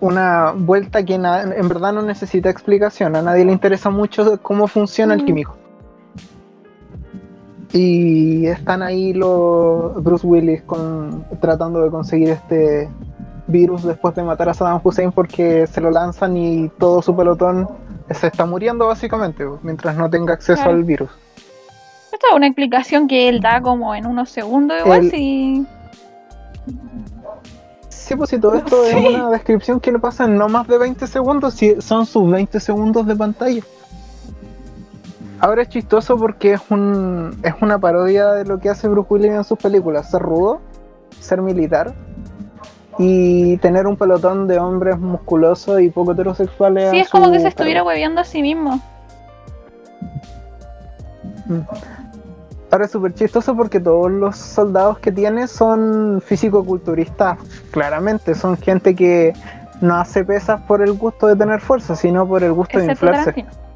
Una 0.00 0.52
vuelta 0.56 1.04
que 1.04 1.14
en 1.14 1.68
verdad 1.68 1.92
no 1.92 2.02
necesita 2.02 2.50
explicación, 2.50 3.14
a 3.14 3.22
nadie 3.22 3.44
le 3.44 3.52
interesa 3.52 3.90
mucho 3.90 4.40
cómo 4.42 4.66
funciona 4.66 5.14
el 5.14 5.22
Mm. 5.22 5.26
químico. 5.26 5.56
Y 7.72 8.46
están 8.46 8.82
ahí 8.82 9.12
los 9.14 10.02
Bruce 10.02 10.26
Willis 10.26 10.62
con, 10.62 11.24
tratando 11.40 11.80
de 11.80 11.90
conseguir 11.90 12.28
este 12.30 12.88
virus 13.46 13.82
después 13.82 14.14
de 14.14 14.22
matar 14.22 14.48
a 14.50 14.54
Saddam 14.54 14.80
Hussein 14.82 15.10
porque 15.12 15.66
se 15.66 15.80
lo 15.80 15.90
lanzan 15.90 16.36
y 16.36 16.68
todo 16.78 17.02
su 17.02 17.14
pelotón 17.16 17.68
se 18.10 18.26
está 18.26 18.44
muriendo 18.46 18.86
básicamente 18.86 19.44
mientras 19.62 19.96
no 19.96 20.08
tenga 20.10 20.34
acceso 20.34 20.62
Claro. 20.62 20.76
al 20.76 20.84
virus. 20.84 21.10
Esta 22.12 22.26
es 22.30 22.36
una 22.36 22.46
explicación 22.46 23.08
que 23.08 23.28
él 23.28 23.40
da 23.40 23.60
como 23.62 23.94
en 23.94 24.06
unos 24.06 24.28
segundos 24.30 24.78
igual 24.84 25.10
si 25.10 25.66
Sí, 27.88 28.16
pues 28.16 28.30
si 28.30 28.38
todo 28.38 28.54
esto 28.54 28.76
Sí. 28.84 28.96
es 28.98 29.14
una 29.14 29.30
descripción 29.30 29.80
que 29.80 29.92
le 29.92 29.98
pasa 29.98 30.24
en 30.24 30.36
no 30.36 30.48
más 30.48 30.66
de 30.68 30.76
20 30.78 31.06
segundos, 31.06 31.54
si 31.54 31.80
son 31.80 32.04
sus 32.04 32.30
20 32.30 32.60
segundos 32.60 33.06
de 33.06 33.16
pantalla. 33.16 33.62
Ahora 35.42 35.62
es 35.62 35.68
chistoso 35.68 36.16
porque 36.16 36.52
es 36.52 36.60
un 36.70 37.36
es 37.42 37.54
una 37.60 37.76
parodia 37.76 38.28
de 38.28 38.44
lo 38.44 38.60
que 38.60 38.68
hace 38.68 38.86
Bruce 38.86 39.12
Willis 39.12 39.32
en 39.32 39.42
sus 39.42 39.58
películas, 39.58 40.08
ser 40.08 40.22
rudo, 40.22 40.60
ser 41.18 41.42
militar 41.42 41.94
y 42.96 43.56
tener 43.56 43.88
un 43.88 43.96
pelotón 43.96 44.46
de 44.46 44.60
hombres 44.60 45.00
musculosos 45.00 45.80
y 45.80 45.90
poco 45.90 46.12
heterosexuales. 46.12 46.90
Sí, 46.92 47.00
es 47.00 47.10
como 47.10 47.32
que 47.32 47.40
se 47.40 47.48
estuviera 47.48 47.80
cargo. 47.80 47.88
hueveando 47.88 48.20
a 48.20 48.24
sí 48.24 48.40
mismo. 48.40 48.80
Mm. 51.46 51.58
Ahora 52.70 52.84
es 52.84 52.92
súper 52.92 53.12
chistoso 53.12 53.56
porque 53.56 53.80
todos 53.80 54.12
los 54.12 54.36
soldados 54.36 55.00
que 55.00 55.10
tiene 55.10 55.48
son 55.48 56.22
físico-culturistas, 56.24 57.38
claramente. 57.72 58.36
Son 58.36 58.56
gente 58.56 58.94
que 58.94 59.32
no 59.80 59.96
hace 59.96 60.24
pesas 60.24 60.60
por 60.68 60.82
el 60.82 60.92
gusto 60.92 61.26
de 61.26 61.34
tener 61.34 61.60
fuerza, 61.60 61.96
sino 61.96 62.28
por 62.28 62.44
el 62.44 62.52
gusto 62.52 62.78
de 62.78 62.92
inflarse. 62.92 63.32
Tarantino. 63.32 63.71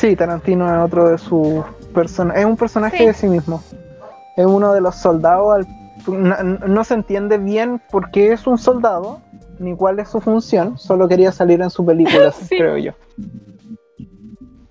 Sí, 0.00 0.16
Tarantino 0.16 0.66
es 0.74 0.82
otro 0.82 1.10
de 1.10 1.18
sus 1.18 1.62
personajes. 1.94 2.40
Es 2.40 2.46
un 2.46 2.56
personaje 2.56 2.96
Sí. 2.96 3.06
de 3.06 3.12
sí 3.12 3.28
mismo. 3.28 3.62
Es 4.36 4.46
uno 4.46 4.72
de 4.72 4.80
los 4.80 4.94
soldados. 4.96 5.54
al- 5.54 5.66
No, 6.08 6.34
no 6.66 6.84
se 6.84 6.94
entiende 6.94 7.36
bien 7.36 7.82
por 7.90 8.10
qué 8.10 8.32
es 8.32 8.46
un 8.46 8.56
soldado, 8.56 9.20
ni 9.58 9.76
cuál 9.76 9.98
es 9.98 10.08
su 10.08 10.22
función. 10.22 10.78
Solo 10.78 11.06
quería 11.06 11.30
salir 11.32 11.60
en 11.60 11.68
su 11.68 11.84
película, 11.84 12.32
Sí. 12.32 12.56
creo 12.56 12.78
yo. 12.78 12.92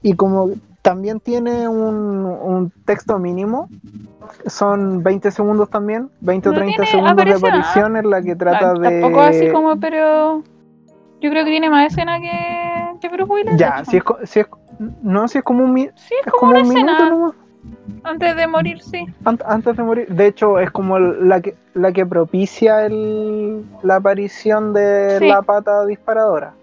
Y 0.01 0.15
como 0.15 0.49
también 0.81 1.19
tiene 1.19 1.67
un, 1.67 2.25
un 2.25 2.71
texto 2.85 3.19
mínimo. 3.19 3.69
Son 4.47 5.03
20 5.03 5.29
segundos 5.29 5.69
también, 5.69 6.09
20 6.21 6.49
o 6.49 6.51
No 6.53 6.57
30 6.57 6.83
tiene 6.83 6.91
segundos 6.91 7.25
de 7.25 7.33
aparición, 7.47 7.97
en 7.97 8.09
la 8.09 8.21
que 8.23 8.35
trata 8.35 8.71
Ah, 8.71 8.73
de. 8.73 9.01
Tampoco 9.01 9.21
así 9.21 9.51
como, 9.51 9.79
pero. 9.79 10.41
Yo 11.21 11.29
creo 11.29 11.43
que 11.45 11.51
tiene 11.51 11.69
más 11.69 11.91
escena 11.91 12.19
que, 12.19 12.97
que 13.01 13.09
Bruce 13.09 13.31
Willis. 13.31 13.57
Ya, 13.57 13.83
si 13.85 13.97
es, 13.97 14.03
si 14.23 14.39
es, 14.39 14.47
no, 15.01 15.27
si 15.27 15.37
es 15.39 15.43
como 15.43 15.63
un, 15.63 15.75
Sí, 15.77 15.83
es 15.85 15.93
es 16.27 16.31
como, 16.33 16.53
como 16.53 16.53
una 16.53 16.61
un 16.61 16.69
minuto 16.69 17.35
antes 18.03 18.35
de 18.35 18.47
morir, 18.47 18.81
sí. 18.81 19.05
Ant- 19.25 19.43
antes 19.45 19.75
de 19.75 19.83
morir. 19.83 20.07
De 20.07 20.27
hecho, 20.27 20.59
es 20.59 20.71
como 20.71 20.97
la 20.97 21.41
que, 21.41 21.55
la 21.73 21.91
que 21.91 22.05
propicia 22.05 22.85
el, 22.85 23.65
la 23.83 23.97
aparición 23.97 24.71
de 24.73 25.17
Sí. 25.19 25.27
la 25.27 25.41
pata 25.41 25.85
disparadora. 25.85 26.53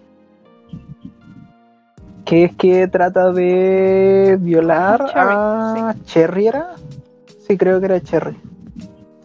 Que 2.25 2.45
es 2.45 2.55
que 2.55 2.87
trata 2.87 3.31
de 3.31 4.37
violar 4.41 5.05
Cherry, 5.05 5.35
a 5.35 5.95
Cherry, 6.05 6.47
¿era? 6.47 6.67
Sí, 7.47 7.57
creo 7.57 7.79
que 7.79 7.85
era 7.85 8.01
Cherry. 8.01 8.35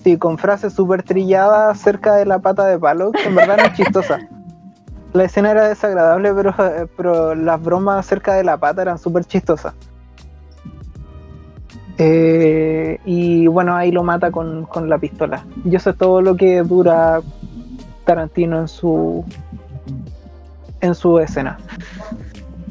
Sí, 0.05 0.17
con 0.19 0.37
frases 0.39 0.73
súper 0.73 1.03
trilladas 1.03 1.71
acerca 1.81 2.15
de 2.17 2.27
la 2.27 2.39
pata 2.41 2.67
de 2.67 2.79
palo, 2.79 3.11
que 3.13 3.25
en 3.27 3.35
verdad 3.35 3.57
no 3.57 3.65
es 3.65 3.73
chistosa. 3.73 4.19
La 5.13 5.25
escena 5.25 5.51
era 5.51 5.69
desagradable, 5.69 6.33
pero, 6.33 6.55
pero 6.97 7.35
las 7.35 7.63
bromas 7.63 7.99
acerca 7.99 8.35
de 8.35 8.45
la 8.45 8.57
pata 8.57 8.83
eran 8.83 8.99
súper 8.99 9.25
chistosas. 9.25 9.75
Eh, 11.99 12.99
y 13.05 13.47
bueno, 13.47 13.77
ahí 13.77 13.93
lo 13.93 14.03
mata 14.03 14.31
con, 14.31 14.65
con 14.65 14.89
la 14.89 14.99
pistola. 14.99 15.45
Y 15.65 15.77
eso 15.77 15.91
es 15.91 15.97
todo 15.99 16.23
lo 16.23 16.35
que 16.37 16.63
dura 16.63 17.21
Tarantino 18.05 18.59
en 18.61 18.69
su 18.69 19.25
en 20.81 20.95
su 20.97 21.19
escena. 21.21 21.59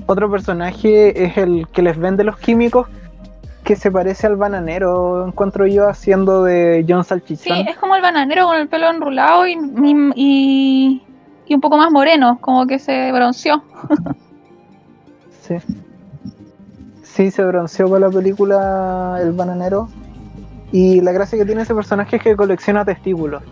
Otro 0.07 0.29
personaje 0.29 1.23
es 1.23 1.37
el 1.37 1.67
que 1.71 1.81
les 1.81 1.97
vende 1.97 2.25
los 2.25 2.37
químicos, 2.37 2.87
que 3.63 3.77
se 3.77 3.89
parece 3.89 4.27
al 4.27 4.35
bananero, 4.35 5.25
encuentro 5.25 5.65
yo, 5.67 5.87
haciendo 5.87 6.43
de 6.43 6.83
John 6.89 7.05
Salchichón. 7.05 7.55
Sí, 7.57 7.65
es 7.69 7.77
como 7.77 7.95
el 7.95 8.01
bananero 8.01 8.47
con 8.47 8.57
el 8.57 8.67
pelo 8.67 8.89
enrulado 8.89 9.47
y, 9.47 9.53
y, 9.53 10.11
y- 10.15 11.01
y 11.51 11.53
un 11.53 11.59
poco 11.59 11.75
más 11.77 11.91
moreno, 11.91 12.37
como 12.39 12.65
que 12.65 12.79
se 12.79 13.11
bronceó. 13.11 13.61
Sí. 15.41 15.55
Sí, 17.03 17.29
se 17.29 17.43
bronceó 17.43 17.89
para 17.89 18.07
la 18.07 18.09
película 18.09 19.17
El 19.21 19.33
Bananero. 19.33 19.89
Y 20.71 21.01
la 21.01 21.11
gracia 21.11 21.37
que 21.37 21.43
tiene 21.45 21.63
ese 21.63 21.75
personaje 21.75 22.15
es 22.15 22.23
que 22.23 22.37
colecciona 22.37 22.85
testículos. 22.85 23.43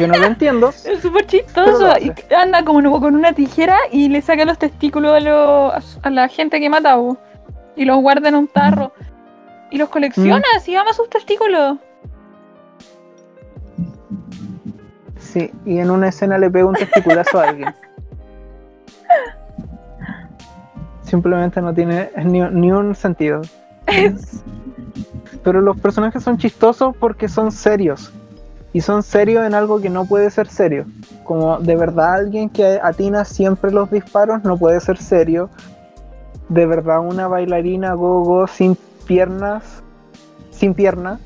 Yo 0.00 0.06
no 0.06 0.16
lo 0.16 0.26
entiendo. 0.26 0.68
Es 0.84 1.00
súper 1.02 1.26
chistoso. 1.26 1.92
Y 2.00 2.12
anda 2.32 2.64
como 2.64 3.00
con 3.00 3.16
una 3.16 3.32
tijera 3.32 3.76
y 3.90 4.08
le 4.08 4.22
saca 4.22 4.44
los 4.44 4.58
testículos 4.58 5.12
a, 5.16 5.18
lo- 5.20 5.72
la 6.08 6.28
gente 6.28 6.60
que 6.60 6.70
mata 6.70 6.94
bu, 6.94 7.16
y 7.74 7.84
los 7.84 8.00
guarda 8.00 8.28
en 8.28 8.36
un 8.36 8.46
tarro. 8.46 8.92
Y 9.72 9.78
los 9.78 9.88
colecciona, 9.88 10.38
Mm. 10.38 10.56
así 10.56 10.76
ama 10.76 10.92
sus 10.92 11.10
testículos. 11.10 11.78
Sí, 15.32 15.50
y 15.64 15.78
en 15.78 15.90
una 15.90 16.08
escena 16.08 16.38
le 16.38 16.50
pega 16.50 16.66
un 16.66 16.74
testiculazo 16.74 17.40
a 17.40 17.48
alguien. 17.50 17.74
Simplemente 21.02 21.60
no 21.60 21.74
tiene 21.74 22.10
ni, 22.24 22.40
ni 22.40 22.72
un 22.72 22.94
sentido. 22.94 23.42
Es- 23.86 24.42
Pero 25.42 25.60
los 25.62 25.78
personajes 25.78 26.22
son 26.22 26.36
chistosos 26.36 26.94
porque 26.98 27.28
son 27.28 27.50
serios. 27.50 28.12
Y 28.72 28.82
son 28.82 29.02
serios 29.02 29.46
en 29.46 29.54
algo 29.54 29.80
que 29.80 29.90
no 29.90 30.04
puede 30.04 30.30
ser 30.30 30.46
serio. 30.48 30.84
Como 31.24 31.58
de 31.58 31.74
verdad 31.76 32.14
alguien 32.14 32.48
que 32.50 32.78
atina 32.82 33.24
siempre 33.24 33.70
los 33.72 33.90
disparos 33.90 34.44
no 34.44 34.56
puede 34.58 34.78
ser 34.80 34.98
serio. 34.98 35.48
De 36.48 36.66
verdad 36.66 37.00
una 37.00 37.26
bailarina 37.26 37.94
go-go 37.94 38.46
sin 38.46 38.76
piernas, 39.06 39.64
sin 40.50 40.74
piernas, 40.74 41.18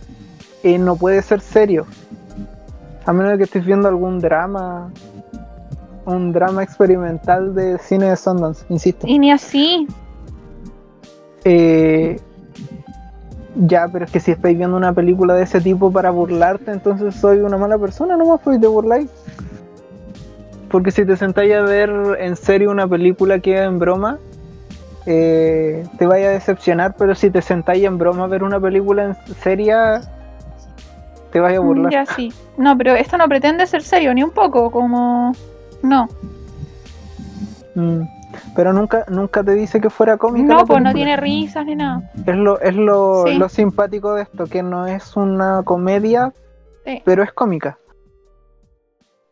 eh, 0.62 0.79
no 0.79 0.97
puede 0.97 1.21
ser 1.23 1.40
serio. 1.40 1.87
A 3.07 3.12
menos 3.12 3.33
de 3.33 3.38
que 3.38 3.45
estés 3.45 3.64
viendo 3.64 3.88
algún 3.88 4.19
drama, 4.19 4.90
un 6.07 6.33
drama 6.33 6.62
experimental 6.62 7.55
de 7.55 7.79
cine 7.79 8.07
de 8.11 8.17
Sundance, 8.17 8.64
insisto. 8.69 9.07
y 9.07 9.19
ni 9.19 9.31
así. 9.31 9.87
Eh, 11.45 12.19
ya, 13.57 13.88
pero 13.88 14.05
es 14.05 14.11
que 14.11 14.21
si 14.21 14.33
estáis 14.33 14.57
viendo 14.57 14.77
una 14.77 14.93
película 14.93 15.35
de 15.35 15.45
ese 15.45 15.61
tipo 15.61 15.93
para 15.93 16.11
burlarte, 16.11 16.73
entonces 16.73 17.14
soy 17.14 17.38
una 17.38 17.57
mala 17.57 17.79
persona, 17.79 18.17
nomás 18.17 18.40
pues 18.43 18.61
te 18.61 18.67
burláis. 18.67 19.09
Porque 20.71 20.90
si 20.90 21.05
te 21.05 21.17
sentáis 21.17 21.55
a 21.55 21.61
ver 21.62 21.90
en 22.19 22.35
serio 22.37 22.71
una 22.71 22.88
película 22.88 23.38
que 23.38 23.55
es 23.55 23.61
en 23.61 23.79
broma, 23.79 24.19
eh, 25.07 25.87
te 25.99 26.07
vaya 26.07 26.29
a 26.29 26.33
decepcionar, 26.33 26.97
pero 26.99 27.14
si 27.14 27.31
te 27.31 27.43
sentáis 27.43 27.85
en 27.85 27.99
broma 27.99 28.25
a 28.25 28.27
ver 28.27 28.43
una 28.43 28.59
película 28.59 29.05
en 29.05 29.37
seria, 29.37 30.01
te 31.35 31.40
vaya 31.40 31.57
a 31.59 31.61
burlar. 31.61 31.92
Ya 31.92 32.07
sí. 32.07 32.33
No, 32.57 32.79
pero 32.79 32.94
esto 32.94 33.18
no 33.18 33.29
pretende 33.29 33.66
ser 33.66 33.83
serio, 33.83 34.14
ni 34.14 34.23
un 34.23 34.31
poco, 34.31 34.70
como... 34.70 35.33
No, 35.83 36.09
Mm, 37.77 38.03
Pero 38.55 38.73
nunca, 38.73 39.05
nunca 39.09 39.42
te 39.42 39.53
dice 39.53 39.81
que 39.81 39.90
fuera 39.90 40.16
cómica. 40.16 40.47
no, 40.55 40.64
pues 40.64 40.81
no 40.81 40.92
tiene 40.92 41.16
risas 41.16 41.66
ni 41.66 41.75
nada. 41.75 42.09
Es 42.25 42.37
lo, 42.37 42.61
es 42.61 42.77
lo, 42.77 43.25
Sí. 43.27 43.35
lo 43.37 43.49
simpático 43.49 44.14
de 44.14 44.23
esto, 44.23 44.47
que 44.47 44.62
no 44.62 44.87
es 44.87 45.16
una 45.16 45.62
comedia, 45.64 46.33
Sí. 46.87 47.03
pero 47.05 47.25
es 47.25 47.33
cómica. 47.33 47.77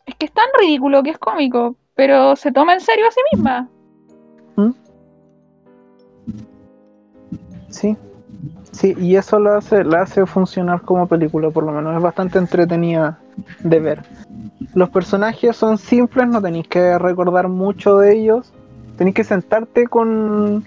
Es 0.06 0.16
que 0.16 0.26
es 0.26 0.32
tan 0.32 0.46
ridículo 0.58 1.04
que 1.04 1.10
es 1.10 1.18
cómico, 1.18 1.76
pero 1.94 2.34
se 2.34 2.50
toma 2.50 2.74
en 2.74 2.80
serio 2.80 3.06
a 3.06 3.10
sí 3.12 3.20
misma. 3.32 3.68
Sí. 7.68 7.96
Sí, 8.72 8.94
y 8.98 9.16
eso 9.16 9.38
lo 9.38 9.54
hace, 9.54 9.84
la 9.84 10.02
hace 10.02 10.24
funcionar 10.26 10.80
como 10.80 11.06
película, 11.06 11.50
por 11.50 11.64
lo 11.64 11.72
menos 11.72 11.94
es 11.94 12.02
bastante 12.02 12.38
entretenida 12.38 13.18
de 13.62 13.80
ver. 13.80 14.02
Los 14.74 14.88
personajes 14.88 15.54
son 15.56 15.76
simples, 15.78 16.26
no 16.28 16.40
tenéis 16.40 16.68
que 16.68 16.98
recordar 16.98 17.48
mucho 17.48 17.98
de 17.98 18.14
ellos. 18.16 18.50
Tenéis 18.96 19.14
que 19.14 19.24
sentarte 19.24 19.86
con, 19.86 20.64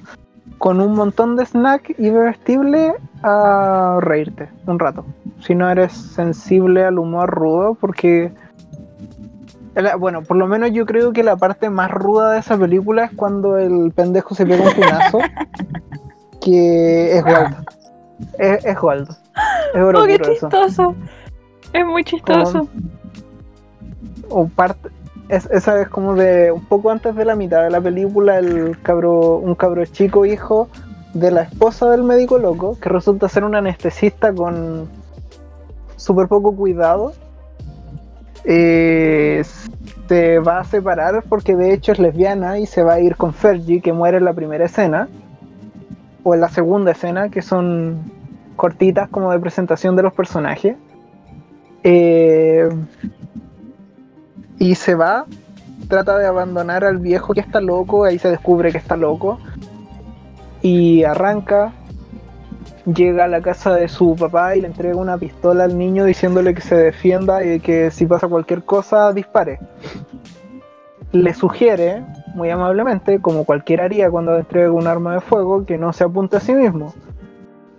con 0.60 0.82
un 0.82 0.94
montón 0.94 1.36
de 1.36 1.46
snack 1.48 1.96
y 1.98 2.10
bebestible 2.12 2.94
a 3.24 3.98
reírte 4.02 4.50
un 4.68 4.78
rato. 4.78 5.04
Si 5.39 5.56
no 5.56 5.68
eres 5.70 5.91
sensible 5.94 6.86
al 6.86 7.00
humor 7.00 7.30
rudo, 7.32 7.74
porque 7.74 8.32
la- 9.74 9.96
bueno, 9.96 10.22
por 10.22 10.38
lo 10.38 10.46
menos 10.48 10.72
yo 10.72 10.86
creo 10.86 11.12
que 11.12 11.24
la 11.24 11.36
parte 11.38 11.70
más 11.72 11.89
ruda 11.89 12.32
de 12.34 12.39
esa 12.39 12.56
película 12.58 13.06
es 13.06 13.12
cuando 13.15 13.58
el 13.58 13.91
pendejo 13.96 14.36
se 14.36 14.46
pega 14.46 14.63
un 14.63 14.74
cunazo. 14.74 15.20
que 16.41 17.18
es 17.18 17.24
Waldo. 17.24 17.58
Es, 18.38 18.63
es 18.65 18.82
Waldo. 18.82 19.15
Es 19.73 19.82
oro 19.82 20.04
Oh, 20.04 20.06
qué 20.06 20.17
puro 20.19 20.32
eso. 20.32 20.47
chistoso. 20.49 20.95
Es 21.73 21.86
muy 21.86 22.04
chistoso. 22.04 22.67
O 24.30 24.47
parte, 24.47 24.89
es, 25.30 25.45
esa 25.51 25.82
es 25.82 25.89
como 25.89 26.15
de 26.15 26.51
un 26.51 26.65
poco 26.65 26.89
antes 26.91 27.15
de 27.15 27.25
la 27.25 27.36
mitad 27.36 27.63
de 27.63 27.69
la 27.69 27.82
película, 27.82 28.38
el 28.39 28.80
cabro, 28.82 29.38
un 29.38 29.56
cabro 29.56 29.86
chico 29.86 30.25
hijo 30.25 30.67
de 31.13 31.32
la 31.32 31.43
esposa 31.43 31.89
del 31.89 32.04
médico 32.04 32.38
loco, 32.38 32.78
que 32.80 32.89
resulta 32.89 33.30
ser 33.30 33.43
un 33.43 33.56
anestesista 33.56 34.34
con 34.34 34.88
súper 35.95 36.28
poco 36.28 36.56
cuidado. 36.56 37.13
eh, 38.43 39.43
se 40.08 40.38
va 40.39 40.60
a 40.60 40.63
separar 40.63 41.23
porque 41.28 41.56
de 41.56 41.73
hecho 41.73 41.91
es 41.91 41.97
lesbiana 41.99 42.60
y 42.60 42.67
se 42.67 42.84
va 42.84 42.93
a 42.93 42.99
ir 42.99 43.15
con 43.15 43.34
Fergie, 43.34 43.82
que 43.82 43.91
muere 43.91 44.17
en 44.17 44.25
la 44.25 44.34
primera 44.34 44.65
escena, 44.65 45.08
o 46.25 46.33
en 46.33 46.41
la 46.41 46.49
segunda 46.49 46.91
escena, 46.91 47.29
que 47.29 47.43
son 47.43 48.11
cortitas 48.55 49.07
como 49.09 49.31
de 49.31 49.39
presentación 49.39 49.95
de 49.95 50.01
los 50.01 50.11
personajes. 50.11 50.75
Eh, 51.83 52.67
y 54.57 54.73
se 54.73 54.95
va, 54.95 55.27
trata 55.88 56.17
de 56.17 56.25
abandonar 56.25 56.83
al 56.83 56.97
viejo 56.97 57.35
que 57.35 57.41
está 57.41 57.61
loco, 57.61 58.05
ahí 58.05 58.17
se 58.17 58.31
descubre 58.31 58.71
que 58.71 58.79
está 58.79 58.97
loco, 58.97 59.38
y 60.63 61.03
arranca, 61.03 61.73
llega 62.91 63.26
a 63.26 63.28
la 63.28 63.41
casa 63.41 63.76
de 63.76 63.88
su 63.88 64.15
papá 64.15 64.55
y 64.55 64.61
le 64.61 64.67
entrega 64.67 64.95
una 64.95 65.19
pistola 65.19 65.65
al 65.65 65.78
niño 65.78 66.05
diciéndole 66.05 66.55
que 66.55 66.61
se 66.61 66.76
defienda 66.76 67.45
y 67.45 67.59
que 67.59 67.91
si 67.91 68.07
pasa 68.07 68.28
cualquier 68.28 68.63
cosa 68.63 69.13
dispare. 69.13 69.59
Le 71.12 71.34
sugiere, 71.34 72.03
muy 72.34 72.49
amablemente, 72.49 73.20
como 73.22 73.45
cualquiera 73.45 73.86
haría 73.86 74.10
cuando 74.10 74.36
entrega 74.38 74.72
un 74.72 74.88
arma 74.88 75.14
de 75.14 75.22
fuego, 75.22 75.66
que 75.66 75.78
no 75.78 75.93
se 75.93 76.03
apunte 76.03 76.38
a 76.38 76.39
sí 76.41 76.53
mismo. 76.53 76.93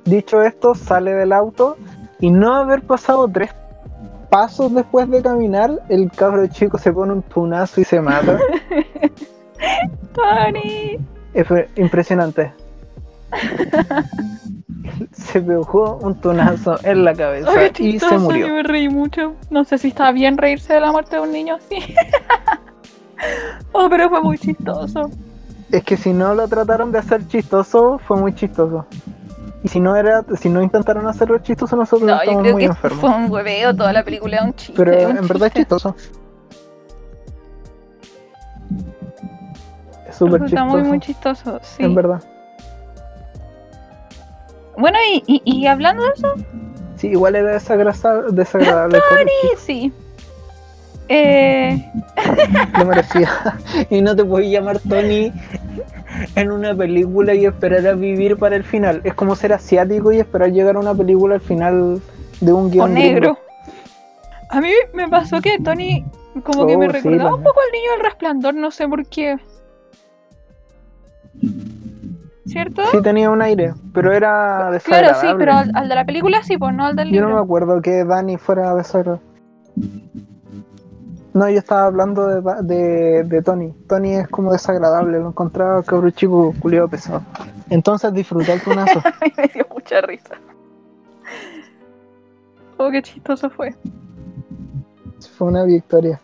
Dicho 0.04 0.40
esto, 0.42 0.74
sale 0.74 1.12
del 1.12 1.32
auto 1.32 1.76
y 2.20 2.30
no 2.30 2.54
haber 2.54 2.82
pasado 2.82 3.28
tres 3.28 3.50
pasos 4.30 4.72
después 4.74 5.08
de 5.10 5.22
caminar, 5.22 5.70
el 5.88 6.10
cabro 6.10 6.46
chico 6.46 6.78
se 6.78 6.92
pone 6.92 7.12
un 7.12 7.22
tunazo 7.22 7.80
y 7.80 7.84
se 7.84 8.00
mata. 8.00 8.38
Tony. 10.14 10.98
Fue 11.44 11.68
impresionante. 11.76 12.52
se 15.12 15.40
pegó 15.40 15.98
un 16.02 16.14
tunazo 16.20 16.76
en 16.84 17.04
la 17.04 17.14
cabeza 17.14 17.50
Oh, 17.50 17.82
y 17.82 17.98
se 17.98 18.18
murió. 18.18 18.46
yo 18.46 18.54
me 18.54 18.62
reí 18.62 18.88
mucho. 18.88 19.34
No 19.50 19.64
sé 19.64 19.76
si 19.78 19.88
está 19.88 20.10
bien 20.12 20.38
reírse 20.38 20.72
de 20.74 20.80
la 20.80 20.92
muerte 20.92 21.16
de 21.16 21.22
un 21.22 21.32
niño 21.32 21.56
así. 21.56 21.76
oh, 23.72 23.88
pero 23.90 24.08
fue 24.08 24.20
muy 24.22 24.38
chistoso. 24.38 25.10
Es 25.70 25.82
que 25.84 25.96
si 25.96 26.12
no 26.12 26.34
lo 26.34 26.46
trataron 26.48 26.92
de 26.92 26.98
hacer 26.98 27.26
chistoso, 27.26 27.98
fue 28.06 28.16
muy 28.16 28.34
chistoso. 28.34 28.86
Y 29.62 29.68
si 29.68 29.80
no 29.80 29.96
era, 29.96 30.24
si 30.38 30.48
no 30.48 30.62
intentaron 30.62 31.08
hacerlo 31.08 31.38
chistoso, 31.38 31.74
nosotros 31.76 32.08
No, 32.08 32.14
yo 32.16 32.20
estamos 32.22 32.42
creo 32.42 32.52
muy 32.52 32.62
que 32.62 32.66
enfermos. 32.68 33.00
fue 33.00 33.10
un 33.10 33.30
hueveo, 33.30 33.74
toda 33.74 33.92
la 33.92 34.04
película 34.04 34.44
un 34.44 34.54
chiste. 34.54 34.74
Pero 34.76 35.10
un 35.10 35.16
en 35.16 35.26
verdad 35.26 35.48
es 35.48 35.54
chistoso. 35.54 35.96
Es 40.08 40.16
súper 40.16 40.34
Está 40.42 40.46
chistoso. 40.46 40.66
muy, 40.66 40.82
muy 40.82 41.00
chistoso, 41.00 41.58
sí. 41.62 41.82
En 41.82 41.94
verdad. 41.94 42.22
Bueno, 44.78 44.98
y, 45.12 45.22
y, 45.26 45.42
y 45.44 45.66
hablando 45.66 46.04
de 46.04 46.10
eso, 46.10 46.34
Sí, 46.96 47.08
igual 47.08 47.36
era 47.36 47.52
desagradable. 47.52 49.00
sí, 49.42 49.48
sí. 49.58 49.92
Eh, 51.08 51.90
Lo 52.78 52.84
merecía. 52.86 53.28
y 53.90 54.00
no 54.02 54.16
te 54.16 54.24
puedes 54.24 54.50
llamar 54.50 54.78
Tony 54.80 55.32
en 56.34 56.50
una 56.50 56.74
película 56.74 57.34
y 57.34 57.44
esperar 57.46 57.86
a 57.86 57.92
vivir 57.92 58.36
para 58.36 58.56
el 58.56 58.64
final. 58.64 59.00
Es 59.04 59.14
como 59.14 59.36
ser 59.36 59.52
asiático 59.52 60.12
y 60.12 60.18
esperar 60.18 60.50
llegar 60.50 60.76
a 60.76 60.80
una 60.80 60.94
película 60.94 61.36
al 61.36 61.40
final 61.40 62.00
de 62.40 62.52
un 62.52 62.66
o 62.66 62.70
guion 62.70 62.94
negro. 62.94 63.20
gringo. 63.34 63.38
A 64.50 64.60
mí 64.60 64.70
me 64.94 65.08
pasó 65.08 65.40
que 65.40 65.58
Tony 65.58 66.04
como 66.44 66.66
que 66.66 66.76
me 66.76 66.86
Oh, 66.86 66.90
sí, 66.90 66.96
recordaba 66.96 67.30
un 67.30 67.36
también. 67.36 67.44
poco 67.44 67.60
al 67.60 67.72
niño 67.72 67.90
del 67.92 68.00
resplandor, 68.00 68.54
no 68.54 68.70
sé 68.70 68.88
por 68.88 69.06
qué. 69.06 69.36
¿Cierto? 72.46 72.82
Sí 72.92 73.02
tenía 73.02 73.30
un 73.30 73.42
aire, 73.42 73.74
pero 73.92 74.12
era 74.12 74.56
Claro, 74.58 74.72
desagradable. 74.72 75.28
sí, 75.30 75.34
pero 75.38 75.52
al, 75.54 75.70
al 75.74 75.88
de 75.88 75.94
la 75.94 76.04
película 76.04 76.42
sí, 76.44 76.56
pues 76.56 76.74
no 76.74 76.86
al 76.86 76.94
del 76.96 77.10
Yo 77.10 77.20
no 77.20 77.26
me 77.26 77.32
libro. 77.32 77.42
acuerdo 77.44 77.82
que 77.82 78.04
Dani 78.04 78.36
fuera 78.36 78.74
desagradable. 78.74 79.20
No, 81.36 81.50
yo 81.50 81.58
estaba 81.58 81.84
hablando 81.84 82.26
de, 82.28 82.40
de, 82.62 83.22
de 83.24 83.42
Tony. 83.42 83.70
Tony 83.86 84.14
es 84.14 84.28
como 84.28 84.52
desagradable, 84.52 85.18
lo 85.20 85.28
encontraba 85.28 85.82
cabrón 85.82 86.12
chico 86.12 86.54
culiado 86.60 86.88
pesado. 86.88 87.20
Entonces 87.68 88.10
disfruté 88.14 88.54
el 88.54 88.62
tunazo. 88.62 89.00
A 89.04 89.14
mí 89.22 89.30
me 89.36 89.46
dio 89.48 89.66
mucha 89.70 90.00
risa. 90.00 90.36
Oh, 92.78 92.90
qué 92.90 93.02
chistoso 93.02 93.50
fue. 93.50 93.74
Fue 95.36 95.48
una 95.48 95.64
victoria. 95.64 96.20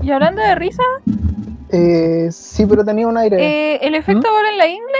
Y 0.00 0.10
hablando 0.10 0.40
de 0.40 0.54
risa, 0.54 0.82
Eh, 1.68 2.28
sí, 2.30 2.64
pero 2.64 2.82
tenía 2.82 3.08
un 3.08 3.18
aire. 3.18 3.36
eh, 3.74 3.78
¿el 3.82 3.94
efecto 3.94 4.26
¿Mm? 4.30 4.32
bola 4.32 4.50
en 4.52 4.58
la 4.58 4.66
ingle? 4.68 4.98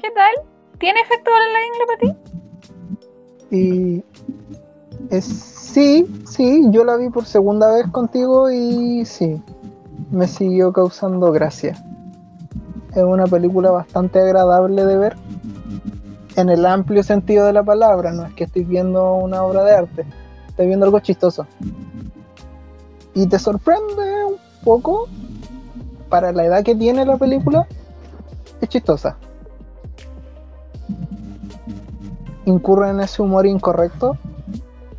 ¿Qué 0.00 0.10
tal? 0.12 0.32
¿Tiene 0.78 1.00
efecto 1.00 1.30
bola 1.30 1.44
en 1.46 1.52
la 1.52 1.66
ingle 1.66 1.86
para 1.86 1.98
ti? 1.98 2.34
Y 3.50 4.04
sí, 5.20 6.06
sí, 6.24 6.64
yo 6.70 6.84
la 6.84 6.96
vi 6.96 7.08
por 7.10 7.26
segunda 7.26 7.72
vez 7.72 7.86
contigo 7.88 8.50
y 8.50 9.04
sí, 9.04 9.42
me 10.10 10.26
siguió 10.26 10.72
causando 10.72 11.32
gracia. 11.32 11.74
Es 12.94 13.02
una 13.02 13.26
película 13.26 13.70
bastante 13.70 14.20
agradable 14.20 14.84
de 14.84 14.96
ver 14.96 15.16
en 16.36 16.48
el 16.48 16.66
amplio 16.66 17.02
sentido 17.02 17.46
de 17.46 17.52
la 17.52 17.62
palabra, 17.62 18.12
no 18.12 18.24
es 18.24 18.34
que 18.34 18.44
estoy 18.44 18.64
viendo 18.64 19.14
una 19.14 19.42
obra 19.42 19.64
de 19.64 19.72
arte, 19.72 20.06
estoy 20.48 20.66
viendo 20.66 20.86
algo 20.86 21.00
chistoso. 21.00 21.46
Y 23.14 23.26
te 23.26 23.38
sorprende 23.38 24.24
un 24.26 24.36
poco, 24.64 25.08
para 26.08 26.32
la 26.32 26.44
edad 26.44 26.64
que 26.64 26.74
tiene 26.74 27.04
la 27.04 27.16
película, 27.16 27.66
es 28.60 28.68
chistosa. 28.68 29.16
incurre 32.46 32.90
en 32.90 33.00
ese 33.00 33.22
humor 33.22 33.46
incorrecto, 33.46 34.16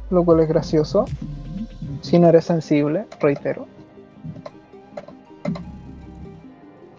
lo 0.09 0.23
cual 0.23 0.41
es 0.41 0.47
gracioso. 0.47 1.05
Si 2.01 2.19
no 2.19 2.27
eres 2.27 2.45
sensible, 2.45 3.05
reitero. 3.19 3.67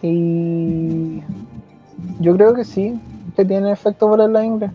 Y 0.01 1.21
yo 2.19 2.35
creo 2.35 2.53
que 2.53 2.63
sí, 2.63 2.99
que 3.35 3.45
tiene 3.45 3.71
efecto 3.71 4.07
por 4.07 4.29
la 4.29 4.43
ingle. 4.43 4.71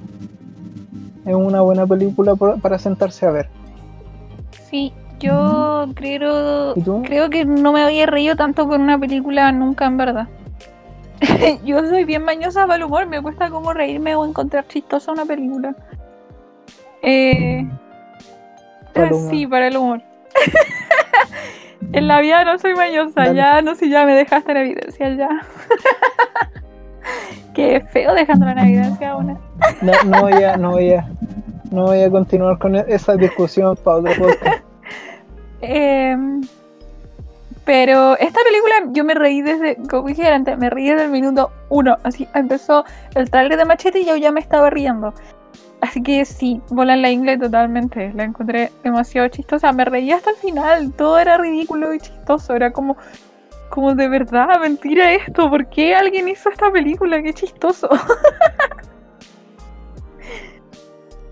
Es 1.24 1.34
una 1.34 1.60
buena 1.60 1.86
película 1.86 2.34
para 2.34 2.78
sentarse 2.78 3.26
a 3.26 3.30
ver. 3.30 3.48
Sí, 4.68 4.92
yo 5.20 5.86
creo, 5.94 6.76
¿Y 6.76 6.82
tú? 6.82 7.02
creo 7.04 7.30
que 7.30 7.44
no 7.44 7.72
me 7.72 7.82
había 7.82 8.06
reído 8.06 8.34
tanto 8.34 8.66
con 8.66 8.80
una 8.80 8.98
película 8.98 9.52
nunca, 9.52 9.86
en 9.86 9.96
verdad. 9.96 10.28
yo 11.64 11.78
soy 11.88 12.04
bien 12.04 12.24
mañosa 12.24 12.62
para 12.62 12.76
el 12.76 12.84
humor, 12.84 13.06
me 13.06 13.22
cuesta 13.22 13.48
como 13.48 13.72
reírme 13.72 14.16
o 14.16 14.24
encontrar 14.24 14.66
chistosa 14.66 15.12
una 15.12 15.24
película. 15.24 15.76
Eh, 17.02 17.68
Para 18.92 19.08
el 19.08 19.14
humor. 19.14 19.30
Sí, 19.30 19.46
para 19.46 19.66
el 19.68 19.76
humor. 19.76 20.02
en 21.92 22.08
la 22.08 22.20
vida 22.20 22.44
no 22.44 22.58
soy 22.58 22.74
mañosa, 22.74 23.22
Dale. 23.22 23.34
ya 23.34 23.62
no 23.62 23.74
sé, 23.74 23.88
ya 23.88 24.04
me 24.04 24.14
dejaste 24.14 24.52
en 24.52 24.56
evidencia, 24.58 25.14
ya. 25.14 25.28
Qué 27.54 27.80
feo 27.92 28.14
dejando 28.14 28.48
en 28.48 28.58
evidencia 28.58 29.16
una. 29.16 29.38
No, 29.80 29.92
no 30.06 30.22
voy 30.22 30.42
a, 30.42 30.56
no 30.56 30.72
voy 30.72 30.92
a, 30.92 31.08
no 31.70 31.84
voy 31.84 32.02
a 32.02 32.10
continuar 32.10 32.58
con 32.58 32.76
esa 32.76 33.16
discusión 33.16 33.76
para 33.76 33.98
otro 33.98 34.12
podcast. 34.18 34.64
Pero 37.64 38.16
esta 38.18 38.40
película 38.42 38.92
yo 38.92 39.04
me 39.04 39.14
reí 39.14 39.40
desde, 39.40 39.76
como 39.88 40.08
dije 40.08 40.26
antes, 40.26 40.58
me 40.58 40.68
reí 40.68 40.90
desde 40.90 41.04
el 41.04 41.10
minuto 41.10 41.52
uno. 41.68 41.96
Así 42.02 42.26
empezó 42.34 42.84
el 43.14 43.30
trailer 43.30 43.56
de 43.56 43.64
Machete 43.64 44.00
y 44.00 44.04
yo 44.04 44.16
ya 44.16 44.32
me 44.32 44.40
estaba 44.40 44.68
riendo. 44.70 45.14
Así 45.82 46.00
que 46.00 46.24
sí, 46.24 46.62
bola 46.70 46.94
en 46.94 47.02
la 47.02 47.10
ingle 47.10 47.36
totalmente. 47.36 48.12
La 48.14 48.22
encontré 48.22 48.70
demasiado 48.84 49.26
chistosa. 49.28 49.72
Me 49.72 49.84
reí 49.84 50.12
hasta 50.12 50.30
el 50.30 50.36
final. 50.36 50.92
Todo 50.92 51.18
era 51.18 51.36
ridículo 51.38 51.92
y 51.92 51.98
chistoso. 51.98 52.54
Era 52.54 52.72
como, 52.72 52.96
como 53.68 53.92
de 53.94 54.06
verdad, 54.08 54.60
mentira 54.60 55.12
esto. 55.12 55.50
¿Por 55.50 55.66
qué 55.68 55.94
alguien 55.96 56.28
hizo 56.28 56.48
esta 56.50 56.70
película? 56.70 57.20
Qué 57.22 57.34
chistoso. 57.34 57.88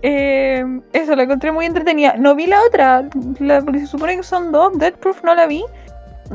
Eh, 0.03 0.65
eso, 0.93 1.15
la 1.15 1.21
encontré 1.23 1.51
muy 1.51 1.65
entretenida. 1.67 2.15
No 2.17 2.33
vi 2.33 2.47
la 2.47 2.59
otra, 2.67 3.07
la, 3.39 3.61
porque 3.61 3.81
se 3.81 3.85
supone 3.85 4.17
que 4.17 4.23
son 4.23 4.51
dos. 4.51 4.75
Dead 4.79 4.93
Proof 4.95 5.23
no 5.23 5.35
la 5.35 5.45
vi. 5.45 5.63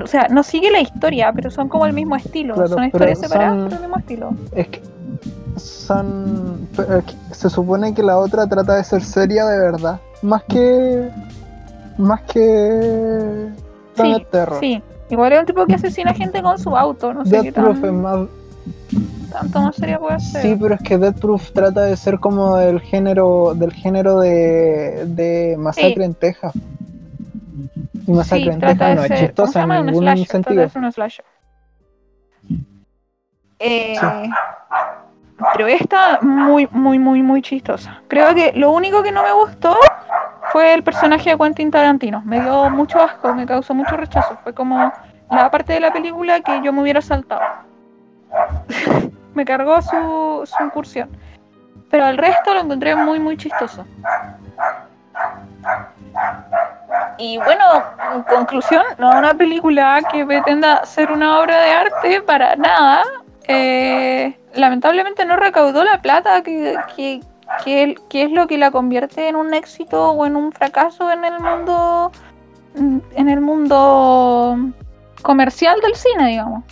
O 0.01 0.07
sea, 0.07 0.29
no 0.31 0.45
sigue 0.45 0.71
la 0.71 0.81
historia, 0.81 1.33
pero 1.33 1.51
son 1.51 1.69
como 1.69 1.85
el 1.85 1.93
mismo 1.93 2.14
estilo. 2.14 2.55
Claro, 2.55 2.69
son 2.69 2.85
historias 2.85 3.19
separadas, 3.19 3.55
son- 3.57 3.64
pero 3.64 3.77
el 3.77 3.83
mismo 3.83 3.99
estilo. 3.99 4.31
Es 4.53 4.69
que 4.69 4.83
son. 5.57 6.69
que 6.77 7.35
Se 7.35 7.49
supone 7.51 7.95
que 7.95 8.03
la 8.03 8.19
otra 8.19 8.47
trata 8.47 8.75
de 8.77 8.85
ser 8.85 9.03
seria 9.03 9.45
de 9.47 9.59
verdad. 9.59 10.01
Más 10.23 10.43
que. 10.45 11.09
Más 11.99 12.21
que. 12.23 13.49
Planet 13.95 14.19
Sí, 14.19 14.27
Terror. 14.31 14.61
sí. 14.61 14.83
Igual 15.09 15.33
es 15.33 15.41
un 15.41 15.47
tipo 15.47 15.67
que 15.67 15.75
asesina 15.75 16.13
gente 16.15 16.43
con 16.43 16.59
su 16.59 16.77
auto. 16.77 17.15
No 17.15 17.25
sé 17.25 17.31
qué 17.37 17.43
Death 17.43 17.55
Proof 17.55 17.81
tan, 17.81 17.85
es 17.85 17.93
más. 17.93 18.29
tanto 19.33 19.61
más 19.61 19.77
seria 19.77 19.99
puede 19.99 20.19
ser. 20.21 20.43
Sí, 20.43 20.57
pero 20.61 20.75
es 20.75 20.83
que 20.83 20.99
Death 20.99 21.21
Proof 21.21 21.53
trata 21.53 21.83
de 21.83 21.97
ser 21.97 22.19
como 22.19 22.57
del 22.57 22.81
género. 22.81 23.55
del 23.55 23.73
género 23.73 24.19
de. 24.21 25.05
de 25.07 25.57
Masacre 25.59 25.95
Sí. 25.95 26.03
en 26.03 26.15
Texas. 26.15 26.53
Y 28.07 28.13
Masacre 28.13 28.45
Sí, 28.45 28.49
en 28.51 28.59
trata 28.61 28.73
Texas 28.75 28.89
de 28.89 28.95
no 28.95 29.03
es 29.03 29.09
ser- 29.09 29.17
¿cómo 29.17 29.19
se 29.19 29.27
chistosa 29.27 29.63
en 29.63 29.87
ningún 29.87 30.03
slasher, 30.03 30.27
trata 30.27 30.33
sentido. 30.33 30.63
de 30.63 30.69
ser 30.71 30.83
un 30.83 30.93
slasher. 30.93 31.25
Eh, 33.59 33.95
Pero 35.53 35.66
esta 35.66 36.18
muy, 36.22 36.68
muy, 36.70 36.99
muy, 36.99 37.22
muy 37.22 37.43
chistosa. 37.43 38.01
Creo 38.09 38.34
que 38.34 38.53
lo 38.55 38.70
único 38.70 39.03
que 39.03 39.12
no 39.12 39.22
me 39.22 39.32
gustó 39.32 39.76
fue 40.51 40.72
el 40.72 40.82
personaje 40.82 41.30
de 41.30 41.37
Quentin 41.37 41.70
Tarantino. 41.70 42.22
Me 42.24 42.41
dio 42.41 42.70
mucho 42.70 43.01
asco, 43.03 43.34
me 43.34 43.47
causó 43.47 43.74
mucho 43.74 43.97
rechazo. 43.97 44.39
Fue 44.43 44.55
como 44.55 44.93
la 45.30 45.51
parte 45.51 45.74
de 45.74 45.80
la 45.80 45.93
película 45.93 46.41
que 46.41 46.62
yo 46.62 46.72
me 46.72 46.82
hubiera 46.82 47.03
saltado. 47.03 47.43
me 49.34 49.45
cargó 49.45 49.82
su, 49.82 50.43
su 50.47 50.64
incursión. 50.64 51.11
Pero 51.91 52.07
el 52.09 52.16
resto 52.16 52.55
lo 52.55 52.61
encontré 52.61 52.97
muy, 52.97 53.20
muy 53.20 53.37
chistoso. 53.37 53.84
Y 57.18 57.39
bueno, 57.39 57.64
en 58.14 58.22
conclusión, 58.22 58.82
no 58.99 59.11
es 59.11 59.16
una 59.16 59.34
película 59.34 60.03
que 60.11 60.24
pretenda 60.24 60.84
ser 60.84 61.11
una 61.11 61.41
obra 61.41 61.61
de 61.61 61.70
arte 61.70 62.22
para 62.22 62.57
nada. 62.57 63.03
Eh, 63.49 64.37
lamentablemente 64.55 65.25
no 65.25 65.37
recaudó 65.37 65.85
la 65.85 66.03
plata 66.03 66.43
que, 66.43 66.77
que, 66.97 67.21
que, 67.65 67.95
que 68.09 68.23
es 68.25 68.31
lo 68.33 68.47
que 68.47 68.59
la 68.59 68.71
convierte 68.71 69.29
en 69.29 69.37
un 69.37 69.55
éxito 69.55 70.11
o 70.11 70.27
en 70.27 70.37
un 70.37 70.53
fracaso 70.53 71.11
en 71.11 71.25
el 71.25 71.39
mundo 71.41 72.11
en 72.75 73.29
el 73.29 73.41
mundo 73.41 74.59
comercial 75.23 75.79
del 75.81 75.95
cine, 75.95 76.29
digamos. 76.29 76.65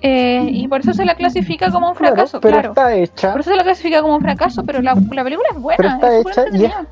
Eh, 0.00 0.46
y 0.50 0.66
por 0.66 0.80
eso 0.80 0.92
se 0.94 1.04
la 1.04 1.14
clasifica 1.14 1.70
como 1.70 1.88
un 1.90 1.94
Claro, 1.94 2.14
fracaso, 2.16 2.40
pero 2.40 2.54
claro. 2.54 2.68
está 2.70 2.94
hecha. 2.94 3.32
Por 3.32 3.40
eso 3.42 3.50
se 3.50 3.56
la 3.56 3.62
clasifica 3.62 4.00
como 4.02 4.16
un 4.16 4.20
fracaso, 4.22 4.64
pero 4.64 4.80
la, 4.82 4.94
la 5.12 5.22
película 5.24 5.48
es 5.52 5.58
buena. 5.60 5.76
Pero 5.76 5.88
está 5.94 6.16
es 6.16 6.26
hecha 6.26 6.40
y 6.52 6.64
es- 6.64 6.72
entretenida. 6.72 6.86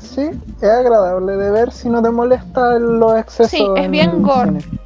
Sí, 0.00 0.30
es 0.60 0.68
agradable 0.68 1.36
de 1.36 1.50
ver 1.50 1.70
si 1.72 1.88
no 1.88 2.02
te 2.02 2.10
molesta 2.10 2.78
los 2.78 3.18
excesos. 3.18 3.50
Sí, 3.50 3.66
es 3.76 3.84
en 3.84 3.90
bien 3.90 4.22
gore. 4.22 4.60
cine. 4.60 4.78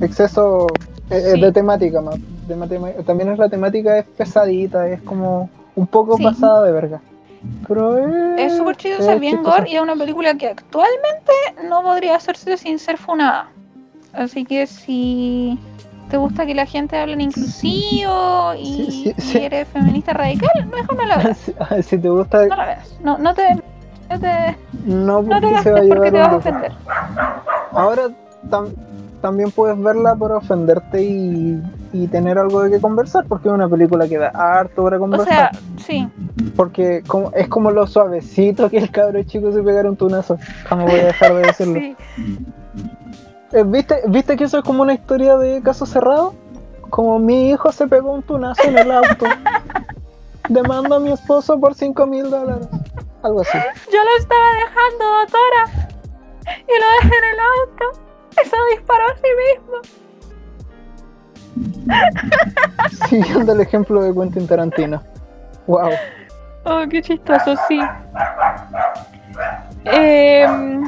Exceso 0.00 0.66
eh, 1.10 1.16
eh, 1.16 1.32
Sí. 1.34 1.40
de 1.40 1.52
temática 1.52 2.00
más. 2.00 2.16
También 3.06 3.30
es 3.30 3.38
la 3.38 3.48
temática 3.48 3.98
es 3.98 4.04
pesadita, 4.06 4.88
es 4.88 5.00
como 5.02 5.48
un 5.76 5.86
poco 5.86 6.16
Sí. 6.16 6.24
pasada 6.24 6.64
de 6.64 6.72
verga. 6.72 7.00
Pero 7.68 7.98
es, 8.36 8.52
Es 8.52 8.56
súper 8.56 8.76
chido, 8.76 8.98
es 8.98 9.06
es 9.06 9.20
bien 9.20 9.42
gore 9.42 9.68
y 9.70 9.76
es 9.76 9.82
una 9.82 9.94
película 9.96 10.34
que 10.34 10.48
actualmente 10.48 11.32
no 11.68 11.82
podría 11.82 12.16
hacerse 12.16 12.56
sin 12.56 12.78
ser 12.78 12.96
funada. 12.96 13.48
Así 14.14 14.44
que 14.44 14.66
si, 14.66 15.58
te 16.08 16.16
gusta 16.16 16.46
que 16.46 16.54
la 16.54 16.64
gente 16.66 16.96
hable 16.96 17.14
en 17.14 17.20
inclusivo 17.22 18.54
y, 18.58 18.64
Sí, 18.64 18.90
sí, 18.90 19.14
y 19.16 19.20
sí. 19.20 19.38
eres 19.38 19.68
feminista 19.68 20.12
radical, 20.14 20.66
mejor 20.66 20.96
no 20.96 21.04
la 21.04 21.16
veas. 21.18 21.52
Si, 21.86 21.98
te 21.98 22.08
gusta, 22.08 22.46
No 22.46 22.56
la 22.56 22.66
veas. 22.66 22.96
No, 23.02 23.18
no 23.18 23.34
te. 23.34 23.54
No 24.10 24.20
te, 24.20 24.56
no 24.84 25.22
no 25.22 25.40
te 25.40 25.46
porque 25.46 25.62
se 25.62 25.70
va 25.72 25.80
a 25.80 25.82
porque 25.88 26.10
te 26.12 26.18
vas 26.18 26.28
a 26.32 26.36
ofender. 26.36 26.72
Ahora 27.72 28.02
tam- 28.50 28.74
también 29.24 29.50
puedes 29.50 29.80
verla 29.82 30.14
por 30.14 30.32
ofenderte 30.32 31.02
y, 31.02 31.58
y 31.94 32.08
tener 32.08 32.36
algo 32.36 32.60
de 32.62 32.70
qué 32.72 32.78
conversar, 32.78 33.24
porque 33.26 33.48
es 33.48 33.54
una 33.54 33.66
película 33.70 34.06
que 34.06 34.18
da 34.18 34.28
harto 34.28 34.84
para 34.84 34.98
O 34.98 35.00
conversar. 35.00 35.26
sea, 35.26 35.50
sí. 35.78 36.06
porque 36.54 37.02
como, 37.06 37.30
es 37.32 37.48
como 37.48 37.70
lo 37.70 37.86
suavecito 37.86 38.68
que 38.68 38.76
el 38.76 38.90
cabro 38.90 39.22
chico 39.22 39.50
se 39.50 39.62
pegara 39.62 39.88
un 39.88 39.96
tunazo. 39.96 40.36
Jamás 40.68 40.90
voy 40.90 41.00
a 41.00 41.04
dejar 41.06 41.32
de 41.36 41.40
decirlo. 41.46 41.80
sí. 41.80 41.96
Eh, 43.52 43.62
¿Viste, 43.64 44.02
¿Viste 44.08 44.36
que 44.36 44.44
eso 44.44 44.58
es 44.58 44.64
como 44.64 44.82
una 44.82 44.92
historia 44.92 45.38
de 45.38 45.62
caso 45.62 45.86
cerrado? 45.86 46.34
Como 46.90 47.18
mi 47.18 47.48
hijo 47.48 47.72
se 47.72 47.86
pegó 47.88 48.12
un 48.12 48.22
tunazo 48.22 48.62
en 48.68 48.76
el 48.76 48.90
auto. 48.92 49.24
Demando 50.50 50.96
a 50.96 51.00
mi 51.00 51.12
esposo 51.12 51.58
por 51.58 51.74
5 51.74 52.06
mil 52.06 52.28
dólares. 52.28 52.68
Algo 53.22 53.40
así. 53.40 53.56
Yo 53.90 53.98
lo 54.04 54.18
estaba 54.18 54.50
dejando, 54.52 55.04
doctora. 55.22 55.88
Y 56.44 56.74
lo 56.78 56.86
dejé 57.00 57.14
en 57.16 57.24
el 57.32 57.40
auto. 57.40 58.03
Y 58.42 58.48
se 58.48 58.56
disparó 58.76 59.04
a 59.06 59.16
sí 59.16 59.28
mismo. 59.44 59.76
Siguiendo 63.08 63.52
el 63.52 63.60
ejemplo 63.60 64.02
de 64.02 64.12
Quentin 64.12 64.46
Tarantino. 64.46 65.02
Wow. 65.66 65.90
Oh, 66.64 66.82
qué 66.90 67.02
chistoso, 67.02 67.54
sí. 67.68 67.80
Em, 69.84 70.82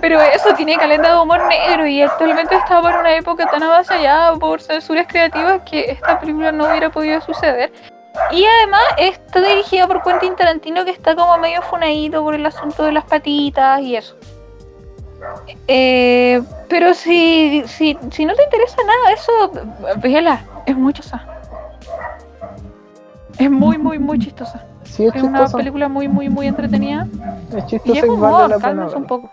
pero 0.00 0.20
eso 0.20 0.54
tiene 0.54 0.76
caleta 0.76 1.14
de 1.14 1.20
humor 1.20 1.46
negro 1.46 1.86
y 1.86 2.00
actualmente 2.00 2.54
está 2.54 2.80
por 2.80 2.94
una 2.94 3.14
época 3.16 3.46
tan 3.50 3.62
avasallada 3.62 4.36
por 4.36 4.62
censuras 4.62 5.06
creativas 5.08 5.60
que 5.68 5.90
esta 5.90 6.18
película 6.18 6.50
no 6.52 6.64
hubiera 6.68 6.90
podido 6.90 7.20
suceder. 7.20 7.70
Y 8.30 8.44
además 8.44 8.82
está 8.98 9.40
dirigida 9.40 9.86
por 9.86 10.02
Quentin 10.02 10.36
Tarantino 10.36 10.84
que 10.84 10.90
está 10.90 11.14
como 11.14 11.36
medio 11.38 11.62
funadito 11.62 12.22
por 12.22 12.34
el 12.34 12.46
asunto 12.46 12.84
de 12.84 12.92
las 12.92 13.04
patitas 13.04 13.80
y 13.82 13.96
eso. 13.96 14.16
Eh, 15.68 16.42
pero 16.70 16.94
si, 16.94 17.62
si, 17.66 17.98
si 18.10 18.24
no 18.24 18.34
te 18.34 18.44
interesa 18.44 18.76
nada 18.86 19.12
eso, 19.12 19.96
véala, 19.98 20.40
es 20.66 20.76
muy 20.76 20.92
chistosa. 20.92 21.26
Es 23.38 23.50
muy, 23.50 23.76
muy, 23.76 23.98
muy 23.98 24.18
chistosa. 24.24 24.64
Sí, 24.84 25.04
es 25.06 25.14
Es 25.14 25.22
una 25.22 25.46
película 25.48 25.88
muy, 25.88 26.08
muy, 26.08 26.28
muy 26.28 26.46
entretenida. 26.46 27.06
Es 27.56 27.72
Y 27.72 27.76
es 27.76 27.84
y 27.84 28.00
vale 28.00 28.10
humor, 28.10 28.50
la 28.50 28.58
pena. 28.58 28.86
un 28.96 29.04
poco. 29.04 29.30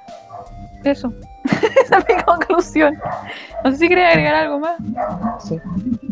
Eso. 0.83 1.11
Esa 1.83 1.97
es 1.99 2.05
mi 2.09 2.21
conclusión. 2.23 2.95
No 3.63 3.71
sé 3.71 3.77
si 3.77 3.89
quería 3.89 4.09
agregar 4.09 4.35
algo 4.35 4.59
más. 4.59 4.77
Sí. 5.39 5.59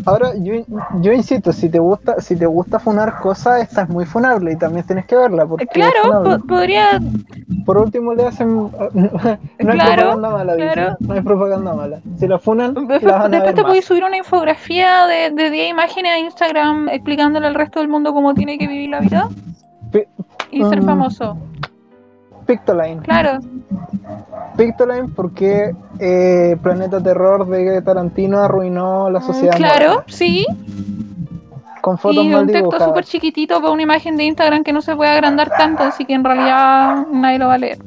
Ahora, 0.05 0.31
yo, 0.37 0.53
yo 1.01 1.11
insisto, 1.11 1.51
si 1.51 1.69
te 1.69 1.79
gusta, 1.79 2.19
si 2.21 2.35
te 2.35 2.45
gusta 2.45 2.79
funar 2.79 3.19
cosas, 3.19 3.61
esta 3.61 3.83
es 3.83 3.89
muy 3.89 4.05
funable 4.05 4.53
y 4.53 4.55
también 4.57 4.85
tienes 4.85 5.05
que 5.05 5.15
verla. 5.15 5.45
Porque 5.45 5.65
es 5.65 5.69
Claro, 5.71 6.23
po- 6.23 6.47
podría. 6.47 6.99
Por 7.65 7.77
último 7.77 8.13
le 8.13 8.25
hacen. 8.27 8.47
No 8.95 9.71
hay 9.71 9.77
Claro, 9.79 9.95
propaganda 9.95 10.29
mala, 10.29 10.55
claro. 10.55 10.97
No 10.99 11.13
hay 11.13 11.21
propaganda 11.21 11.73
mala. 11.73 11.99
Si 12.19 12.27
la 12.27 12.39
funan, 12.39 12.73
Después, 12.73 13.03
la 13.03 13.11
van 13.13 13.21
a 13.21 13.29
después 13.29 13.43
ver 13.45 13.55
te 13.55 13.63
podéis 13.63 13.85
subir 13.85 14.03
una 14.03 14.17
infografía 14.17 15.05
de, 15.07 15.31
de 15.31 15.49
10 15.49 15.69
imágenes 15.71 16.11
a 16.13 16.19
Instagram 16.19 16.89
explicándole 16.89 17.47
al 17.47 17.55
resto 17.55 17.79
del 17.79 17.89
mundo 17.89 18.13
cómo 18.13 18.33
tiene 18.33 18.57
que 18.57 18.67
vivir 18.67 18.89
la 18.89 18.99
vida 18.99 19.29
y 20.51 20.63
ser 20.63 20.81
Mm. 20.81 20.85
famoso. 20.85 21.37
Pictoline. 22.45 23.01
Claro, 23.01 23.39
Pictoline 24.57 25.09
porque 25.09 25.75
eh, 25.99 26.57
Planeta 26.61 27.01
Terror 27.01 27.47
de 27.47 27.81
Tarantino 27.81 28.39
arruinó 28.39 29.09
la 29.09 29.19
mm, 29.19 29.23
sociedad. 29.23 29.55
claro, 29.55 29.87
moderna, 29.87 30.03
sí. 30.07 30.45
con 31.81 31.97
fotos 31.97 32.23
Y 32.23 32.29
mal 32.29 32.43
un 32.43 32.47
texto 32.47 32.79
súper 32.79 33.05
chiquitito 33.05 33.59
para 33.59 33.71
una 33.71 33.81
imagen 33.81 34.17
de 34.17 34.23
Instagram 34.25 34.63
que 34.63 34.73
no 34.73 34.81
se 34.81 34.95
puede 34.95 35.11
agrandar 35.11 35.49
tanto, 35.57 35.83
así 35.83 36.05
que 36.05 36.13
en 36.13 36.23
realidad 36.23 37.07
nadie 37.11 37.39
lo 37.39 37.47
va 37.47 37.55
a 37.55 37.57
leer. 37.57 37.79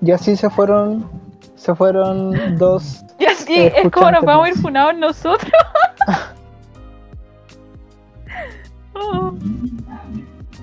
Y 0.00 0.10
así 0.10 0.36
se 0.36 0.50
fueron. 0.50 1.08
Se 1.54 1.74
fueron 1.74 2.58
dos. 2.58 3.04
Y 3.18 3.24
así 3.26 3.54
Eh, 3.54 3.72
es 3.76 3.90
como 3.92 4.10
nos 4.10 4.24
vamos 4.24 4.46
a 4.46 4.48
ir 4.48 4.56
funados 4.56 4.96
nosotros. 4.96 5.52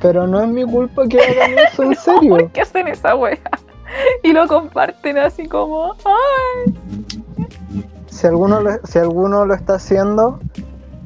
Pero 0.01 0.27
no 0.27 0.41
es 0.41 0.47
mi 0.47 0.63
culpa 0.65 1.07
que 1.07 1.19
hagan 1.19 1.57
eso, 1.71 1.83
en 1.83 1.95
serio. 1.95 2.29
¿Por 2.29 2.51
qué 2.51 2.61
hacen 2.61 2.87
esa 2.87 3.15
wea? 3.15 3.37
Y 4.23 4.33
lo 4.33 4.47
comparten 4.47 5.17
así 5.17 5.47
como. 5.47 5.93
¡Ay! 6.05 6.73
Si 8.07 8.27
alguno 8.27 8.61
lo, 8.61 8.71
si 8.85 8.99
alguno 8.99 9.45
lo 9.45 9.53
está 9.55 9.75
haciendo, 9.75 10.39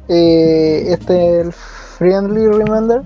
eh, 0.10 0.84
este 0.90 1.40
el 1.42 1.54
friendly 1.54 2.48
reminder 2.48 3.02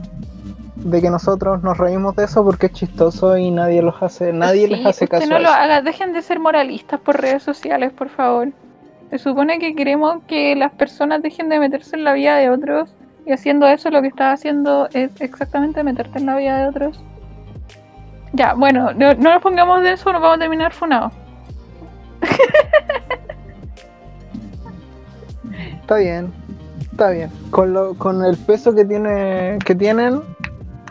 de 0.77 1.01
que 1.01 1.09
nosotros 1.09 1.61
nos 1.63 1.77
reímos 1.77 2.15
de 2.15 2.23
eso 2.25 2.43
porque 2.43 2.67
es 2.67 2.73
chistoso 2.73 3.37
y 3.37 3.51
nadie 3.51 3.81
los 3.83 4.01
hace, 4.01 4.33
nadie 4.33 4.67
Sí, 4.67 4.75
les 4.75 4.85
hace 4.85 5.07
caso. 5.07 5.27
no 5.27 5.39
lo 5.39 5.49
haga, 5.49 5.81
dejen 5.81 6.11
de 6.13 6.21
ser 6.21 6.39
moralistas 6.39 6.99
por 6.99 7.19
redes 7.21 7.43
sociales, 7.43 7.91
por 7.93 8.09
favor. 8.09 8.49
Se 9.11 9.19
supone 9.19 9.59
que 9.59 9.75
queremos 9.75 10.23
que 10.27 10.55
las 10.55 10.71
personas 10.73 11.21
dejen 11.21 11.49
de 11.49 11.59
meterse 11.59 11.95
en 11.95 12.03
la 12.03 12.13
vida 12.13 12.35
de 12.37 12.49
otros 12.49 12.89
y 13.27 13.33
haciendo 13.33 13.67
eso 13.67 13.89
lo 13.89 14.01
que 14.01 14.07
estás 14.07 14.39
haciendo 14.39 14.87
es 14.93 15.11
exactamente 15.19 15.83
meterte 15.83 16.17
en 16.17 16.25
la 16.25 16.37
vida 16.37 16.57
de 16.59 16.69
otros. 16.69 17.03
Ya, 18.31 18.53
bueno, 18.53 18.93
no, 18.93 19.13
no 19.15 19.33
nos 19.33 19.41
pongamos 19.41 19.81
de 19.83 19.93
eso, 19.93 20.11
nos 20.13 20.21
vamos 20.21 20.37
a 20.37 20.39
terminar 20.39 20.71
funados. 20.73 21.11
Está 25.81 25.97
bien, 25.97 26.33
está 26.91 27.09
bien. 27.11 27.31
Con, 27.49 27.73
lo, 27.73 27.93
con 27.95 28.23
el 28.23 28.35
peso 28.37 28.75
que 28.75 28.83
tiene 28.83 29.57
que 29.65 29.73
tienen, 29.73 30.21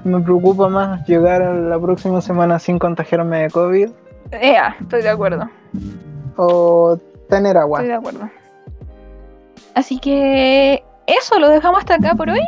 me 0.04 0.20
preocupa 0.20 0.68
más 0.68 1.06
llegar 1.06 1.42
a 1.42 1.52
la 1.52 1.78
próxima 1.78 2.20
semana 2.20 2.58
sin 2.58 2.78
contagiarme 2.78 3.42
de 3.42 3.50
COVID 3.50 3.90
Ea, 4.30 4.76
estoy 4.80 5.02
de 5.02 5.08
acuerdo. 5.10 5.48
o 6.36 6.98
tener 7.28 7.56
agua. 7.56 7.80
Estoy 7.80 7.88
de 7.88 7.94
acuerdo. 7.94 8.30
Así 9.74 9.98
que 9.98 10.82
eso 11.06 11.38
lo 11.38 11.48
dejamos 11.48 11.80
hasta 11.80 11.94
acá 11.94 12.14
por 12.14 12.30
hoy. 12.30 12.40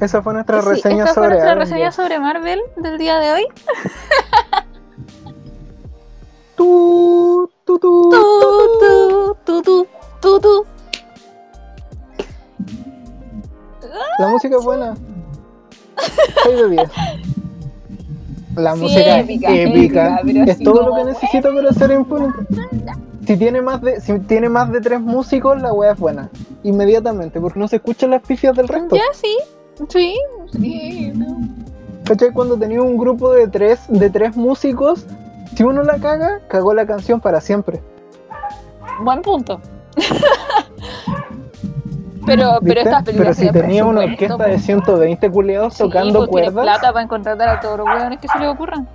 Esa 0.00 0.20
fue 0.22 0.34
nuestra 0.34 0.60
Sí, 0.62 0.68
reseña 0.68 1.04
esta 1.04 1.14
fue 1.14 1.14
sobre 1.14 1.28
nuestra 1.30 1.52
Avengers. 1.52 1.70
reseña 1.70 1.92
sobre 1.92 2.18
Marvel 2.20 2.60
del 2.76 2.98
día 2.98 3.18
de 3.18 3.32
hoy. 3.32 3.46
Tu, 6.56 7.50
Tu, 7.64 7.78
tu, 7.78 8.10
tu, 9.44 9.62
tu, 9.62 9.86
tu, 10.20 10.40
tu. 10.40 10.64
La 14.18 14.28
música 14.28 14.56
es 14.56 14.64
buena. 14.64 14.94
6 16.44 16.56
de 16.56 16.68
10. 16.70 16.90
La 18.56 18.74
Sí, 18.74 18.80
música 18.80 19.18
épica, 19.18 19.50
épica, 19.50 20.20
es 20.46 20.58
todo 20.60 20.86
lo 20.88 20.94
que 20.96 21.04
necesito 21.04 21.54
para 21.54 21.72
ser 21.74 21.90
imponente. 21.90 22.38
Si 23.26 23.36
tiene 23.36 23.60
más 23.60 23.80
de 23.82 24.00
si 24.00 24.18
tiene 24.20 24.48
más 24.48 24.70
de 24.70 24.80
tres 24.80 25.00
músicos, 25.00 25.60
la 25.60 25.72
wea 25.72 25.92
es 25.92 25.98
buena. 25.98 26.30
Inmediatamente, 26.62 27.40
porque 27.40 27.58
no 27.58 27.66
se 27.66 27.76
escuchan 27.76 28.10
las 28.10 28.22
pifias 28.22 28.56
del 28.56 28.68
resto. 28.68 28.94
Ya, 28.94 29.02
sí. 29.12 29.36
Sí, 29.88 30.16
sí. 30.52 31.12
no. 31.14 31.36
¿Cachai? 32.04 32.32
Cuando 32.32 32.56
tenía 32.56 32.80
un 32.80 32.96
grupo 32.96 33.32
de 33.32 33.48
tres, 33.48 33.80
de 33.88 34.08
tres 34.10 34.36
músicos, 34.36 35.06
si 35.56 35.64
uno 35.64 35.82
la 35.82 35.98
caga, 35.98 36.40
cagó 36.48 36.72
la 36.72 36.86
canción 36.86 37.20
para 37.20 37.40
siempre. 37.40 37.82
Buen 39.00 39.22
punto. 39.22 39.60
pero, 42.26 42.58
pero 42.60 42.60
¿Viste? 42.60 42.80
estas 42.80 43.04
Pero 43.04 43.34
si 43.34 43.50
tenía 43.50 43.84
una 43.84 44.04
orquesta 44.04 44.36
de 44.36 44.52
pues. 44.52 44.64
120 44.64 45.30
culiados 45.30 45.74
Sí, 45.74 45.82
tocando 45.82 46.20
pues, 46.20 46.30
cuerdas. 46.30 46.64
plata 46.64 46.92
para 46.92 47.08
contratar 47.08 47.48
a 47.48 47.60
todos 47.60 47.78
los 47.78 47.86
hueones 47.86 48.20
que 48.20 48.28
se 48.28 48.38
les 48.38 48.48
ocurran. 48.48 48.88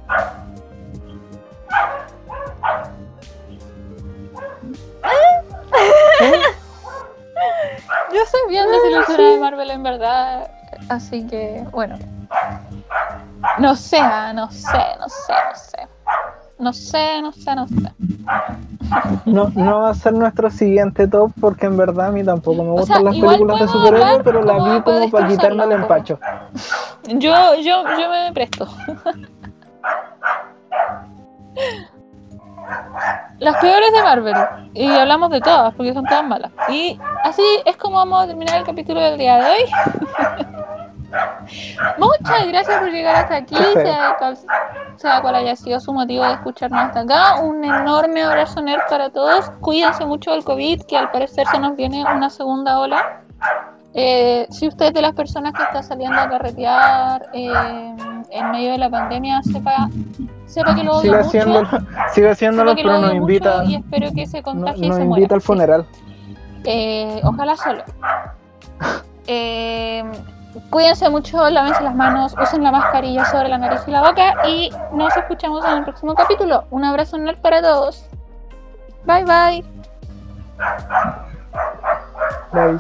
Yo 8.14 8.20
soy 8.30 8.42
bien 8.50 8.70
desilusionada 8.70 9.30
de 9.30 9.40
Marvel 9.40 9.72
en 9.72 9.84
verdad, 9.84 10.52
así 10.90 11.26
que 11.28 11.66
bueno. 11.72 11.98
No 13.58 13.76
sé, 13.76 14.00
no 14.34 14.52
sé, 14.52 14.78
no 15.00 15.10
sé, 15.10 15.34
no 15.50 15.56
sé. 15.56 15.88
No 16.60 16.74
sé, 16.74 17.22
no 17.24 17.32
sé, 17.32 17.56
no 17.56 17.68
sé. 17.68 17.92
No, 19.26 19.52
no 19.56 19.82
va 19.82 19.90
a 19.90 19.96
ser 19.96 20.14
nuestro 20.14 20.52
siguiente 20.52 21.08
top 21.08 21.32
porque 21.40 21.66
en 21.66 21.78
verdad 21.78 22.08
a 22.08 22.12
mí 22.12 22.24
tampoco 22.24 22.64
me 22.64 22.70
O 22.70 22.74
gustan 22.74 22.98
sea, 22.98 23.12
las 23.12 23.16
películas 23.16 23.60
de 23.62 23.68
superhéroes, 23.68 24.22
pero 24.24 24.44
la 24.44 24.54
vi 24.54 24.82
como 24.82 25.10
para 25.10 25.28
quitarme 25.28 25.64
el 25.64 25.72
empacho. 25.72 26.20
Yo, 27.08 27.56
yo, 27.56 27.84
yo 28.00 28.10
me 28.10 28.32
presto. 28.34 28.68
Las 33.40 33.58
peores 33.58 33.92
de 33.92 34.04
Marvel. 34.04 34.36
Y 34.74 34.90
hablamos 34.90 35.32
de 35.32 35.42
todas, 35.42 35.74
porque 35.74 35.94
son 35.94 36.06
todas 36.06 36.24
malas. 36.24 36.52
Y 36.70 37.00
así 37.24 37.44
es 37.66 37.76
como 37.78 37.98
vamos 37.98 38.24
a 38.24 38.28
terminar 38.28 38.58
el 38.58 38.66
capítulo 38.66 39.02
del 39.02 39.18
día 39.18 39.38
de 39.38 39.50
hoy. 39.50 39.66
Muchas 41.98 42.48
gracias 42.48 42.80
por 42.80 42.90
llegar 42.90 43.16
hasta 43.16 43.36
aquí, 43.36 43.56
sea 43.74 44.16
cual, 44.18 44.38
sea 44.96 45.22
cual 45.22 45.36
haya 45.36 45.56
sido 45.56 45.80
su 45.80 45.92
motivo 45.92 46.24
de 46.24 46.34
escucharnos 46.34 46.80
hasta 46.84 47.02
acá. 47.02 47.42
Un 47.42 47.64
enorme 47.64 48.24
abrazo 48.24 48.62
nerd 48.62 48.82
para 48.90 49.10
todos. 49.10 49.50
Cuídense 49.60 50.06
mucho 50.06 50.32
del 50.32 50.44
COVID, 50.44 50.84
que 50.84 50.98
al 50.98 51.12
parecer 51.12 51.46
se 51.48 51.60
nos 51.60 51.76
viene 51.76 52.04
una 52.04 52.30
segunda 52.30 52.80
ola. 52.80 53.22
Eh, 53.94 54.48
si 54.50 54.68
usted 54.70 54.86
es 54.88 54.94
de 54.94 55.02
las 55.02 55.14
personas 55.14 55.54
que 55.54 55.64
está 55.64 55.84
saliendo 55.84 56.18
a 56.18 56.30
carretear 56.30 57.28
eh, 57.34 57.96
en 58.30 58.52
medio 58.52 58.72
de 58.72 58.78
la 58.78 58.90
pandemia, 58.90 59.42
sepa, 59.44 59.90
sepa 60.46 60.76
que 60.76 60.84
lo 60.84 60.94
odio 60.94 61.02
Sigue 61.02 61.16
mucho. 61.18 61.28
haciéndolo, 61.28 61.68
sigue 62.14 62.30
haciéndolo, 62.30 62.76
pero 62.76 62.98
nos 63.00 63.14
invita, 63.14 63.64
y 63.66 63.76
espero 63.76 64.08
que 64.16 64.26
se 64.28 64.38
no- 64.38 64.44
contagie 64.44 64.86
y 64.86 64.90
nos 64.90 64.98
se 64.98 65.04
invita 65.04 65.20
muera. 65.20 65.36
al 65.36 65.42
Sí. 65.42 65.48
funeral. 65.48 65.86
Eh, 66.64 67.22
ojalá 67.24 67.56
solo. 67.58 67.84
Eh, 69.28 70.04
cuídense 70.70 71.10
mucho, 71.10 71.50
lávense 71.50 71.84
las 71.84 71.96
manos, 71.96 72.34
usen 72.42 72.64
la 72.64 72.72
mascarilla 72.72 73.26
sobre 73.26 73.50
la 73.50 73.58
nariz 73.58 73.82
y 73.88 73.92
la 73.92 74.02
boca 74.08 74.48
y 74.48 74.72
nos 74.94 75.16
escuchamos 75.18 75.66
en 75.66 75.78
el 75.80 75.84
próximo 75.84 76.14
capítulo. 76.16 76.64
Un 76.72 76.86
abrazo 76.86 77.18
nerd 77.18 77.40
para 77.40 77.62
todos. 77.62 78.06
Bye 79.06 79.26
bye. 79.26 79.66
Bye. 82.54 82.80